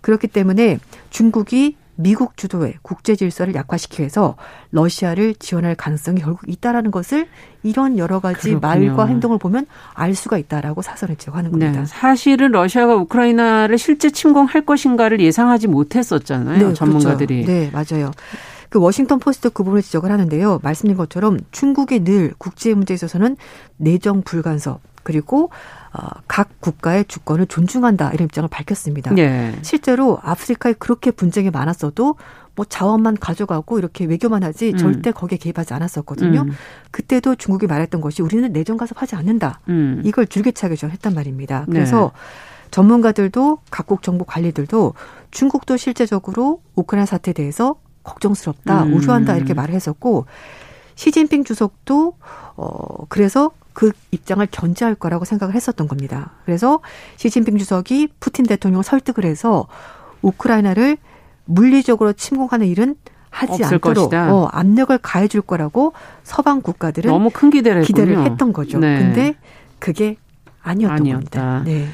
그렇기 0.00 0.28
때문에 0.28 0.78
중국이 1.10 1.76
미국 2.00 2.36
주도의 2.36 2.74
국제 2.82 3.16
질서를 3.16 3.56
약화시키기 3.56 4.02
위해서 4.02 4.36
러시아를 4.70 5.34
지원할 5.34 5.74
가능성이 5.74 6.20
결국 6.20 6.48
있다라는 6.48 6.92
것을 6.92 7.26
이런 7.64 7.98
여러 7.98 8.20
가지 8.20 8.50
그렇군요. 8.50 8.60
말과 8.60 9.06
행동을 9.06 9.38
보면 9.38 9.66
알 9.94 10.14
수가 10.14 10.38
있다라고 10.38 10.80
사설을 10.80 11.16
지적하는 11.16 11.50
겁니다. 11.50 11.80
네, 11.80 11.86
사실은 11.86 12.52
러시아가 12.52 12.94
우크라이나를 12.94 13.78
실제 13.78 14.10
침공할 14.10 14.64
것인가를 14.64 15.18
예상하지 15.18 15.66
못했었잖아요. 15.66 16.68
네. 16.68 16.74
전문가들이. 16.74 17.44
그렇죠. 17.44 17.52
네, 17.52 17.70
맞아요. 17.72 18.12
그 18.68 18.78
워싱턴 18.78 19.18
포스트 19.18 19.50
그 19.50 19.64
부분을 19.64 19.82
지적을 19.82 20.12
하는데요. 20.12 20.60
말씀드린 20.62 20.96
것처럼 20.96 21.40
중국이 21.50 22.04
늘 22.04 22.32
국제 22.38 22.74
문제에 22.74 22.94
있어서는 22.94 23.36
내정 23.76 24.22
불간섭 24.22 24.80
그리고 25.08 25.48
어, 25.94 26.06
각 26.28 26.60
국가의 26.60 27.06
주권을 27.06 27.46
존중한다 27.46 28.10
이런 28.12 28.26
입장을 28.26 28.46
밝혔습니다. 28.46 29.14
네. 29.14 29.58
실제로 29.62 30.18
아프리카에 30.22 30.74
그렇게 30.74 31.10
분쟁이 31.10 31.48
많았어도 31.48 32.16
뭐 32.54 32.66
자원만 32.66 33.16
가져가고 33.16 33.78
이렇게 33.78 34.04
외교만 34.04 34.44
하지 34.44 34.72
음. 34.72 34.76
절대 34.76 35.10
거기에 35.10 35.38
개입하지 35.38 35.72
않았었거든요. 35.72 36.42
음. 36.42 36.50
그때도 36.90 37.36
중국이 37.36 37.66
말했던 37.66 38.02
것이 38.02 38.20
우리는 38.20 38.52
내정 38.52 38.76
가섭하지 38.76 39.16
않는다. 39.16 39.60
음. 39.70 40.02
이걸 40.04 40.26
줄기차게 40.26 40.76
정했단 40.76 41.14
말입니다. 41.14 41.64
네. 41.68 41.72
그래서 41.72 42.12
네. 42.12 42.70
전문가들도 42.70 43.60
각국 43.70 44.02
정부 44.02 44.26
관리들도 44.26 44.92
중국도 45.30 45.78
실제적으로 45.78 46.60
우크라이나 46.74 47.06
사태에 47.06 47.32
대해서 47.32 47.76
걱정스럽다, 48.02 48.84
음. 48.84 48.92
우려한다 48.92 49.36
이렇게 49.36 49.54
말을 49.54 49.74
했었고 49.74 50.26
시진핑 50.96 51.44
주석도 51.44 52.12
어 52.56 53.06
그래서 53.08 53.52
그 53.78 53.92
입장을 54.10 54.44
견제할 54.50 54.96
거라고 54.96 55.24
생각을 55.24 55.54
했었던 55.54 55.86
겁니다. 55.86 56.32
그래서 56.44 56.80
시진핑 57.14 57.58
주석이 57.58 58.08
푸틴 58.18 58.44
대통령을 58.44 58.82
설득을 58.82 59.24
해서 59.24 59.68
우크라이나를 60.20 60.96
물리적으로 61.44 62.12
침공하는 62.12 62.66
일은 62.66 62.96
하지 63.30 63.62
않도록 63.62 64.12
어, 64.12 64.48
압력을 64.50 64.98
가해줄 64.98 65.42
거라고 65.42 65.92
서방 66.24 66.60
국가들은 66.62 67.08
너무 67.08 67.30
큰 67.32 67.50
기대를, 67.50 67.82
기대를 67.82 68.24
했던 68.24 68.52
거죠. 68.52 68.80
네. 68.80 68.98
근데 68.98 69.36
그게 69.78 70.16
아니었던 70.60 70.98
아니었다. 70.98 71.40
겁니다. 71.40 71.62
네. 71.64 71.86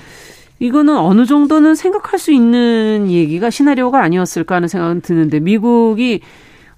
이거는 0.60 0.96
어느 0.96 1.26
정도는 1.26 1.74
생각할 1.74 2.18
수 2.18 2.32
있는 2.32 3.10
얘기가 3.10 3.50
시나리오가 3.50 4.02
아니었을까 4.02 4.54
하는 4.54 4.68
생각은 4.68 5.02
드는데 5.02 5.38
미국이 5.38 6.22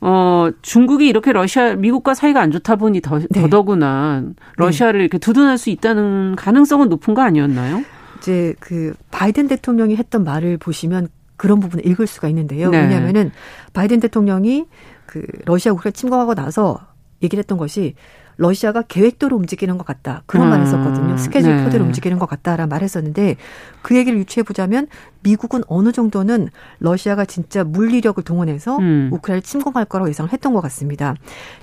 어, 0.08 0.50
중국이 0.62 1.08
이렇게 1.08 1.32
러시아, 1.32 1.74
미국과 1.74 2.14
사이가 2.14 2.40
안 2.40 2.52
좋다 2.52 2.76
보니 2.76 3.00
더, 3.00 3.18
네. 3.18 3.40
더더구나 3.40 4.22
러시아를 4.56 5.00
네. 5.00 5.04
이렇게 5.04 5.18
두둔할 5.18 5.58
수 5.58 5.68
있다는 5.68 6.36
가능성은 6.36 6.88
높은 6.88 7.12
거 7.12 7.22
아니었나요? 7.22 7.82
이제 8.18 8.54
그 8.60 8.94
바이든 9.10 9.48
대통령이 9.48 9.96
했던 9.96 10.22
말을 10.22 10.58
보시면 10.58 11.08
그런 11.36 11.58
부분을 11.58 11.84
읽을 11.84 12.06
수가 12.06 12.28
있는데요. 12.28 12.70
네. 12.70 12.82
왜냐하면은 12.82 13.32
바이든 13.72 13.98
대통령이 13.98 14.66
그 15.06 15.26
러시아 15.44 15.72
우크라이나 15.72 15.90
침공하고 15.92 16.36
나서 16.36 16.78
얘기를 17.20 17.42
했던 17.42 17.58
것이 17.58 17.96
러시아가 18.38 18.82
계획대로 18.82 19.36
움직이는 19.36 19.78
것 19.78 19.86
같다. 19.86 20.22
그런 20.26 20.46
음. 20.46 20.50
말 20.50 20.60
했었거든요. 20.60 21.16
스케줄 21.16 21.56
네. 21.56 21.64
표대로 21.64 21.84
움직이는 21.84 22.18
것 22.18 22.26
같다라는 22.26 22.68
말 22.68 22.82
했었는데 22.82 23.36
그 23.82 23.96
얘기를 23.96 24.18
유추해 24.18 24.42
보자면 24.42 24.86
미국은 25.22 25.62
어느 25.68 25.92
정도는 25.92 26.48
러시아가 26.78 27.24
진짜 27.24 27.64
물리력을 27.64 28.22
동원해서 28.22 28.76
음. 28.78 29.10
우크라이나를 29.12 29.42
침공할 29.42 29.86
거라고 29.86 30.08
예상을 30.08 30.32
했던 30.32 30.52
것 30.52 30.60
같습니다. 30.62 31.14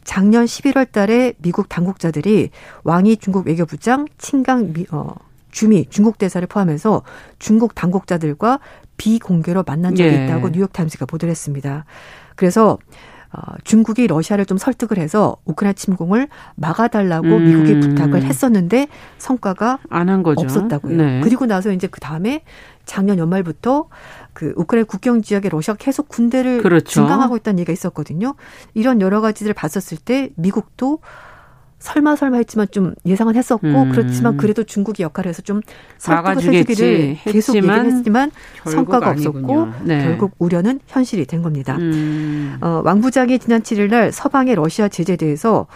작년 0.03 0.45
11월 0.45 0.91
달에 0.91 1.33
미국 1.39 1.69
당국자들이 1.69 2.49
왕이 2.83 3.17
중국 3.17 3.47
외교부장 3.47 4.07
친강 4.17 4.73
미, 4.73 4.85
어, 4.91 5.13
주미 5.51 5.85
중국 5.89 6.17
대사를 6.17 6.45
포함해서 6.47 7.03
중국 7.39 7.75
당국자들과 7.75 8.59
비공개로 8.97 9.63
만난 9.65 9.95
적이 9.95 10.09
예. 10.09 10.25
있다고 10.25 10.49
뉴욕타임스가 10.49 11.05
보도를 11.05 11.31
했습니다. 11.31 11.85
그래서 12.35 12.77
어, 13.35 13.55
중국이 13.63 14.05
러시아를 14.05 14.45
좀 14.45 14.59
설득을 14.59 14.99
해서 14.99 15.37
우크라이나 15.45 15.73
침공을 15.73 16.27
막아달라고 16.55 17.27
음. 17.27 17.45
미국이 17.45 17.79
부탁을 17.79 18.21
했었는데 18.23 18.87
성과가 19.17 19.79
안 19.89 20.09
한 20.09 20.21
거죠. 20.21 20.41
없었다고요. 20.41 20.97
네. 20.97 21.21
그리고 21.23 21.47
나서 21.47 21.71
이제 21.71 21.87
그 21.87 21.99
다음에 21.99 22.43
작년 22.85 23.17
연말부터 23.17 23.87
그 24.33 24.53
우크라이나 24.55 24.85
국경 24.85 25.21
지역에 25.23 25.49
러시아가 25.49 25.77
계속 25.79 26.09
군대를 26.09 26.61
그렇죠. 26.61 26.85
증강하고 26.85 27.35
있다는 27.37 27.57
얘기가 27.59 27.73
있었거든요. 27.73 28.35
이런 28.75 29.01
여러 29.01 29.19
가지들을 29.21 29.53
봤었을 29.55 29.97
때 29.97 30.29
미국도 30.35 30.99
설마 31.83 32.15
설마 32.15 32.37
했지만 32.37 32.67
좀 32.71 32.95
예상은 33.05 33.35
했었고 33.35 33.67
음. 33.67 33.91
그렇지만 33.91 34.37
그래도 34.37 34.63
중국이 34.63 35.03
역할을 35.03 35.27
해서 35.27 35.41
좀 35.41 35.59
설득을 35.97 36.41
해주기를 36.41 37.17
계속 37.25 37.57
얘기했지만 37.57 38.31
성과가 38.63 39.11
없었고 39.11 39.67
네. 39.83 40.01
결국 40.05 40.31
우려는 40.39 40.79
현실이 40.87 41.25
된 41.25 41.41
겁니다. 41.41 41.75
음. 41.75 42.57
어, 42.61 42.81
왕 42.85 43.01
부장이 43.01 43.37
지난 43.37 43.61
7일 43.61 43.89
날 43.89 44.13
서방의 44.13 44.55
러시아 44.55 44.87
제재에 44.87 45.17
대해서 45.17 45.67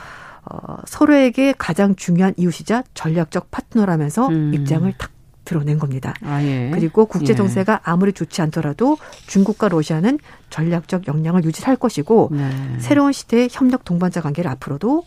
어, 0.46 0.78
서로에게 0.86 1.54
가장 1.58 1.94
중요한 1.94 2.34
이웃이자 2.38 2.84
전략적 2.94 3.52
파트너라면서 3.52 4.30
음. 4.30 4.54
입장을 4.54 4.92
탁 4.98 5.12
드러낸 5.44 5.78
겁니다. 5.78 6.14
아, 6.24 6.42
예. 6.44 6.72
그리고 6.74 7.06
국제 7.06 7.34
정세가 7.36 7.74
예. 7.74 7.78
아무리 7.84 8.12
좋지 8.14 8.42
않더라도 8.42 8.98
중국과 9.28 9.70
러시아는 9.70 10.20
전략적 10.50 11.08
역량을 11.08 11.44
유지할 11.44 11.76
것이고 11.78 12.30
네. 12.32 12.50
새로운 12.80 13.14
시대의 13.14 13.50
협력 13.52 13.86
동반자 13.86 14.22
관계를 14.22 14.52
앞으로도 14.52 15.04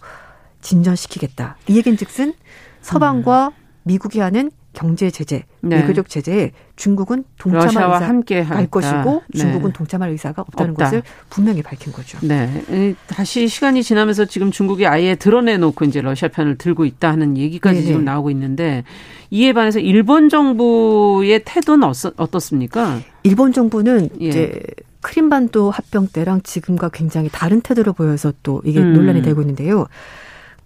진전시키겠다. 0.61 1.57
이 1.69 1.77
얘긴즉슨 1.77 2.35
서방과 2.83 3.49
음. 3.49 3.53
미국이 3.85 4.21
하는 4.21 4.51
경제 4.73 5.11
제재, 5.11 5.45
네. 5.63 5.81
외교적 5.81 6.09
제재에 6.09 6.53
중국은 6.77 7.25
동참할 7.39 7.67
의사 7.69 8.07
함께 8.07 8.41
할 8.41 8.69
것이고 8.69 9.23
네. 9.35 9.41
중국은 9.41 9.73
동참할 9.73 10.11
의사가 10.11 10.43
없다는 10.43 10.73
없다. 10.73 10.85
것을 10.85 11.03
분명히 11.29 11.61
밝힌 11.61 11.93
거죠. 11.93 12.19
네. 12.23 12.95
다시 13.09 13.49
시간이 13.49 13.83
지나면서 13.83 14.27
지금 14.27 14.53
중국이 14.53 14.87
아예 14.87 15.17
드러내놓고 15.17 15.85
이제 15.87 16.01
러시아 16.01 16.29
편을 16.29 16.57
들고 16.57 16.85
있다 16.85 17.11
하는 17.11 17.37
얘기까지 17.37 17.81
네네. 17.81 17.87
지금 17.87 18.05
나오고 18.05 18.31
있는데 18.31 18.85
이에 19.31 19.53
반해서 19.53 19.81
일본 19.81 20.29
정부의 20.29 21.43
태도는 21.45 21.89
어떻습니까? 22.17 23.01
일본 23.25 23.53
정부는 23.53 24.11
예. 24.21 24.29
이제 24.29 24.63
크림반도 25.01 25.71
합병 25.71 26.07
때랑 26.07 26.43
지금과 26.43 26.91
굉장히 26.91 27.29
다른 27.33 27.61
태도를 27.61 27.93
보여서 27.93 28.33
또 28.43 28.63
이게 28.65 28.79
음. 28.81 28.93
논란이 28.93 29.23
되고 29.23 29.41
있는데요. 29.41 29.89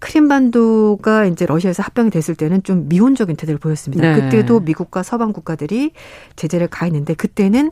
크림반도가 0.05 1.25
이제 1.25 1.47
러시아에서 1.47 1.83
합병이 1.83 2.11
됐을 2.11 2.35
때는 2.35 2.63
좀 2.63 2.89
미온적인 2.89 3.37
태도를 3.37 3.59
보였습니다. 3.59 4.15
네. 4.15 4.21
그때도 4.21 4.61
미국과 4.61 5.03
서방 5.03 5.33
국가들이 5.33 5.93
제재를 6.37 6.69
가했는데 6.69 7.15
그때는 7.15 7.71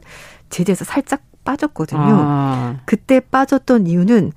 제재에서 0.49 0.87
살짝 0.87 1.21
빠졌거든요. 1.45 2.01
아. 2.01 2.81
그때 2.87 3.21
빠졌던 3.21 3.87
이유는 3.87 4.33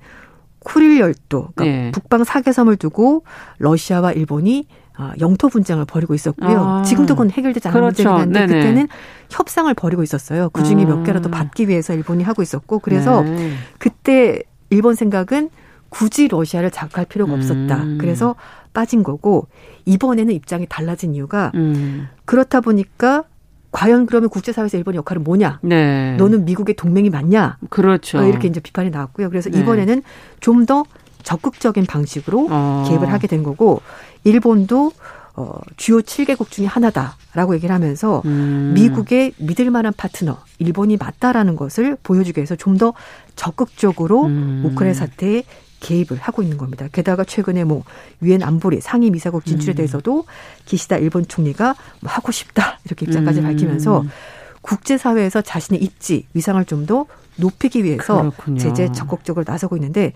쿠릴 0.58 0.98
열도, 1.00 1.48
그러니까 1.54 1.64
네. 1.64 1.90
북방 1.92 2.24
사계섬을 2.24 2.76
두고 2.76 3.24
러시아와 3.58 4.12
일본이 4.12 4.66
아, 4.98 5.14
영토 5.20 5.48
분쟁을 5.48 5.86
벌이고 5.86 6.12
있었고요. 6.12 6.60
아. 6.60 6.82
지금도 6.82 7.14
그건 7.14 7.30
해결되지 7.30 7.68
않은 7.68 7.80
그렇죠. 7.80 8.10
문제긴 8.10 8.20
한데 8.20 8.46
네네. 8.46 8.60
그때는 8.60 8.88
협상을 9.30 9.72
벌이고 9.72 10.02
있었어요. 10.02 10.50
그 10.50 10.64
중에 10.64 10.84
몇 10.84 10.98
아. 10.98 11.02
개라도 11.02 11.30
받기 11.30 11.68
위해서 11.68 11.94
일본이 11.94 12.24
하고 12.24 12.42
있었고 12.42 12.80
그래서 12.80 13.22
네. 13.22 13.52
그때 13.78 14.42
일본 14.68 14.94
생각은 14.94 15.48
굳이 15.96 16.28
러시아를 16.28 16.70
자극할 16.70 17.06
필요가 17.06 17.32
없었다. 17.32 17.82
음. 17.82 17.98
그래서 17.98 18.34
빠진 18.74 19.02
거고 19.02 19.46
이번에는 19.86 20.34
입장이 20.34 20.66
달라진 20.68 21.14
이유가 21.14 21.52
음. 21.54 22.08
그렇다 22.26 22.60
보니까 22.60 23.24
과연 23.72 24.04
그러면 24.04 24.28
국제사회에서 24.28 24.76
일본의 24.76 24.98
역할은 24.98 25.24
뭐냐? 25.24 25.60
네. 25.62 26.16
너는 26.16 26.44
미국의 26.44 26.76
동맹이 26.76 27.08
맞냐? 27.08 27.56
그렇죠. 27.70 28.18
어, 28.18 28.24
이렇게 28.24 28.46
이제 28.46 28.60
비판이 28.60 28.90
나왔고요. 28.90 29.30
그래서 29.30 29.48
네. 29.48 29.58
이번에는 29.58 30.02
좀더 30.40 30.84
적극적인 31.22 31.86
방식으로 31.86 32.48
어. 32.50 32.84
개입을 32.86 33.10
하게 33.10 33.26
된 33.26 33.42
거고 33.42 33.80
일본도 34.24 34.92
어, 35.36 35.58
주요 35.78 36.00
7개국 36.00 36.50
중에 36.50 36.66
하나다라고 36.66 37.54
얘기를 37.54 37.74
하면서 37.74 38.20
음. 38.26 38.72
미국의 38.74 39.32
믿을 39.38 39.70
만한 39.70 39.94
파트너 39.96 40.38
일본이 40.58 40.98
맞다라는 40.98 41.56
것을 41.56 41.96
보여주기 42.02 42.40
위해서 42.40 42.54
좀 42.54 42.76
더 42.76 42.92
적극적으로 43.36 44.26
음. 44.26 44.62
우크라이나 44.64 44.94
사태에 44.94 45.44
개입을 45.80 46.18
하고 46.20 46.42
있는 46.42 46.56
겁니다. 46.56 46.88
게다가 46.92 47.24
최근에 47.24 47.64
뭐 47.64 47.84
유엔 48.22 48.42
안보리 48.42 48.80
상임 48.80 49.14
이사국 49.14 49.44
진출에 49.44 49.74
음. 49.74 49.76
대해서도 49.76 50.24
기시다 50.64 50.96
일본 50.96 51.26
총리가 51.26 51.74
뭐 52.00 52.10
하고 52.10 52.32
싶다 52.32 52.78
이렇게 52.84 53.06
입장까지 53.06 53.40
음. 53.40 53.44
밝히면서 53.44 54.04
국제사회에서 54.62 55.42
자신의 55.42 55.82
입지 55.82 56.26
위상을 56.34 56.64
좀 56.64 56.86
더 56.86 57.06
높이기 57.36 57.84
위해서 57.84 58.18
그렇군요. 58.20 58.58
제재 58.58 58.90
적극적으로 58.92 59.44
나서고 59.46 59.76
있는데 59.76 60.12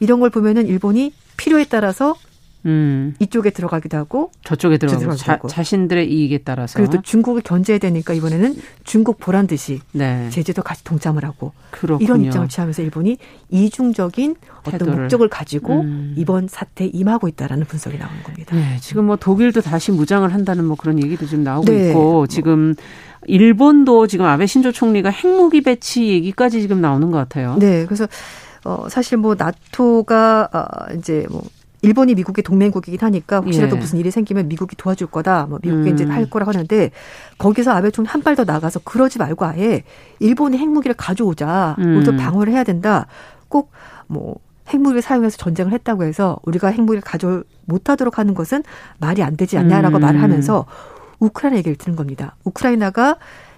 이런 0.00 0.20
걸 0.20 0.30
보면은 0.30 0.66
일본이 0.66 1.12
필요에 1.36 1.64
따라서 1.64 2.14
음. 2.66 3.14
이쪽에 3.18 3.50
들어가기도 3.50 3.96
하고 3.96 4.30
저쪽에 4.44 4.78
들어가고 4.78 5.16
자, 5.16 5.38
자신들의 5.46 6.10
이익에 6.10 6.38
따라서 6.38 6.78
그리고 6.78 6.92
또 6.92 7.02
중국을 7.02 7.42
견제해야 7.42 7.78
되니까 7.78 8.14
이번에는 8.14 8.56
중국 8.84 9.18
보란 9.18 9.46
듯이 9.46 9.80
네. 9.92 10.28
제재도 10.30 10.62
같이 10.62 10.82
동참을 10.84 11.24
하고 11.24 11.52
그렇군요. 11.70 12.04
이런 12.04 12.24
입장을 12.24 12.48
취하면서 12.48 12.82
일본이 12.82 13.18
이중적인 13.50 14.36
태도를. 14.64 14.92
어떤 14.92 15.02
목적을 15.02 15.28
가지고 15.28 15.80
음. 15.80 16.14
이번 16.16 16.48
사태에 16.48 16.88
임하고 16.92 17.28
있다라는 17.28 17.66
분석이 17.66 17.98
나오는 17.98 18.22
겁니다. 18.22 18.56
네, 18.56 18.78
지금 18.80 19.04
뭐 19.06 19.16
독일도 19.16 19.60
다시 19.60 19.92
무장을 19.92 20.32
한다는 20.32 20.64
뭐 20.64 20.76
그런 20.76 21.02
얘기도 21.02 21.26
지금 21.26 21.44
나오고 21.44 21.70
네. 21.70 21.90
있고 21.90 22.26
지금 22.26 22.74
일본도 23.26 24.06
지금 24.06 24.26
아베 24.26 24.46
신조 24.46 24.72
총리가 24.72 25.10
핵무기 25.10 25.60
배치 25.62 26.08
얘기까지 26.08 26.60
지금 26.60 26.80
나오는 26.80 27.10
것 27.10 27.18
같아요. 27.18 27.56
네, 27.58 27.84
그래서 27.86 28.06
어 28.64 28.86
사실 28.88 29.18
뭐 29.18 29.34
나토가 29.36 30.48
어 30.52 30.94
이제 30.96 31.26
뭐 31.30 31.42
일본이 31.84 32.14
미국의 32.14 32.42
동맹국이긴 32.42 32.98
하니까 33.00 33.40
혹시라도 33.40 33.76
예. 33.76 33.80
무슨 33.80 33.98
일이 33.98 34.10
생기면 34.10 34.48
미국이 34.48 34.76
도와줄 34.76 35.08
거다. 35.08 35.46
뭐 35.46 35.58
미국이 35.62 35.90
음. 35.90 35.94
이제 35.94 36.04
할 36.04 36.28
거라고 36.30 36.50
하는데 36.50 36.90
거기서 37.38 37.72
아베 37.72 37.90
총리 37.90 38.08
한 38.08 38.22
발 38.22 38.34
더 38.36 38.44
나가서 38.44 38.80
그러지 38.84 39.18
말고 39.18 39.44
아예 39.44 39.84
일본이 40.18 40.56
핵무기를 40.58 40.94
가져오자. 40.96 41.76
음. 41.78 41.96
우리도 41.96 42.16
방어를 42.16 42.52
해야 42.52 42.64
된다. 42.64 43.06
꼭뭐 43.48 44.36
핵무기를 44.70 45.02
사용해서 45.02 45.36
전쟁을 45.36 45.72
했다고 45.72 46.04
해서 46.04 46.38
우리가 46.44 46.68
핵무기를 46.68 47.02
가져 47.02 47.44
못하도록 47.66 48.18
하는 48.18 48.34
것은 48.34 48.62
말이 48.98 49.22
안 49.22 49.36
되지 49.36 49.58
않냐라고 49.58 49.98
음. 49.98 50.00
말을 50.00 50.22
하면서 50.22 50.64
우크라이나 51.20 51.58
얘기를 51.58 51.76
드는 51.76 51.96
겁니다. 51.96 52.34
우크라이나가 52.44 53.16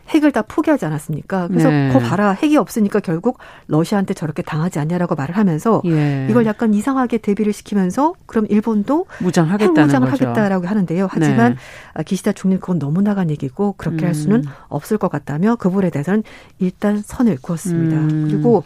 핵을 0.09 0.33
다 0.33 0.43
포기하지 0.43 0.85
않았습니까? 0.87 1.49
그래서 1.49 1.69
네. 1.69 1.93
거 1.93 1.99
봐라 1.99 2.31
핵이 2.33 2.57
없으니까 2.57 3.01
결국 3.01 3.39
러시아한테 3.67 4.15
저렇게 4.15 4.43
당하지 4.43 4.79
않냐라고 4.79 5.15
말을 5.15 5.37
하면서 5.37 5.83
예. 5.87 6.27
이걸 6.31 6.47
약간 6.47 6.75
이상하게 6.75 7.19
대비를 7.19 7.53
시키면서 7.53 8.15
그럼 8.27 8.47
일본도 8.49 9.07
무장하겠다는 9.21 9.77
핵무장을 9.77 10.11
거죠. 10.11 10.27
하겠다라고 10.27 10.67
하는데요. 10.67 11.09
하지만 11.11 11.53
네. 11.53 11.59
아, 11.95 12.03
기시다 12.03 12.33
총리 12.33 12.59
그건 12.59 12.79
너무 12.79 13.03
나간 13.03 13.31
얘기고 13.31 13.75
그렇게 13.77 14.05
음. 14.05 14.09
할 14.09 14.15
수는 14.15 14.45
없을 14.69 14.99
것 14.99 15.11
같다며 15.11 15.57
그 15.57 15.69
부분에 15.69 15.91
대해서는 15.91 16.23
일단 16.59 17.03
선을 17.05 17.39
그었습니다. 17.43 17.97
음. 17.97 18.29
그리고 18.31 18.65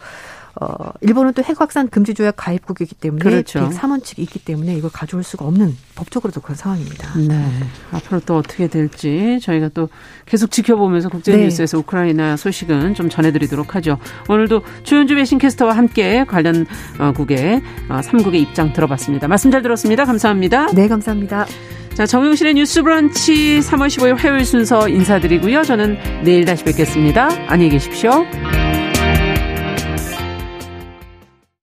어, 0.59 0.91
일본은 1.01 1.33
또 1.33 1.41
핵 1.41 1.59
확산 1.59 1.87
금지 1.89 2.13
조약 2.13 2.35
가입국이기 2.37 2.95
때문에 2.95 3.23
그렇죠. 3.23 3.69
103원칙이 3.69 4.19
있기 4.19 4.39
때문에 4.39 4.75
이걸 4.75 4.91
가져올 4.91 5.23
수가 5.23 5.45
없는 5.45 5.75
법적으로도 5.95 6.41
그런 6.41 6.55
상황입니다. 6.55 7.17
네. 7.17 7.49
앞으로 7.91 8.19
또 8.25 8.37
어떻게 8.37 8.67
될지 8.67 9.39
저희가 9.41 9.69
또 9.73 9.89
계속 10.25 10.51
지켜보면서 10.51 11.09
국제 11.09 11.35
뉴스에서 11.35 11.77
네. 11.77 11.81
우크라이나 11.81 12.37
소식은 12.37 12.93
좀 12.95 13.09
전해드리도록 13.09 13.75
하죠. 13.75 13.97
오늘도 14.29 14.61
조현주 14.83 15.15
배신캐스터와 15.15 15.75
함께 15.75 16.25
관련 16.25 16.65
어, 16.99 17.11
국의 17.13 17.61
어, 17.89 17.99
3국의 18.01 18.35
입장 18.35 18.73
들어봤습니다. 18.73 19.27
말씀 19.27 19.51
잘 19.51 19.61
들었습니다. 19.61 20.05
감사합니다. 20.05 20.67
네, 20.73 20.87
감사합니다. 20.87 21.45
자, 21.93 22.05
정용실의 22.05 22.53
뉴스 22.53 22.83
브런치 22.83 23.59
3월 23.59 23.87
15일 23.87 24.15
화요일 24.17 24.45
순서 24.45 24.87
인사드리고요. 24.87 25.63
저는 25.63 26.23
내일 26.23 26.45
다시 26.45 26.63
뵙겠습니다. 26.63 27.27
안녕히 27.47 27.69
계십시오. 27.71 28.25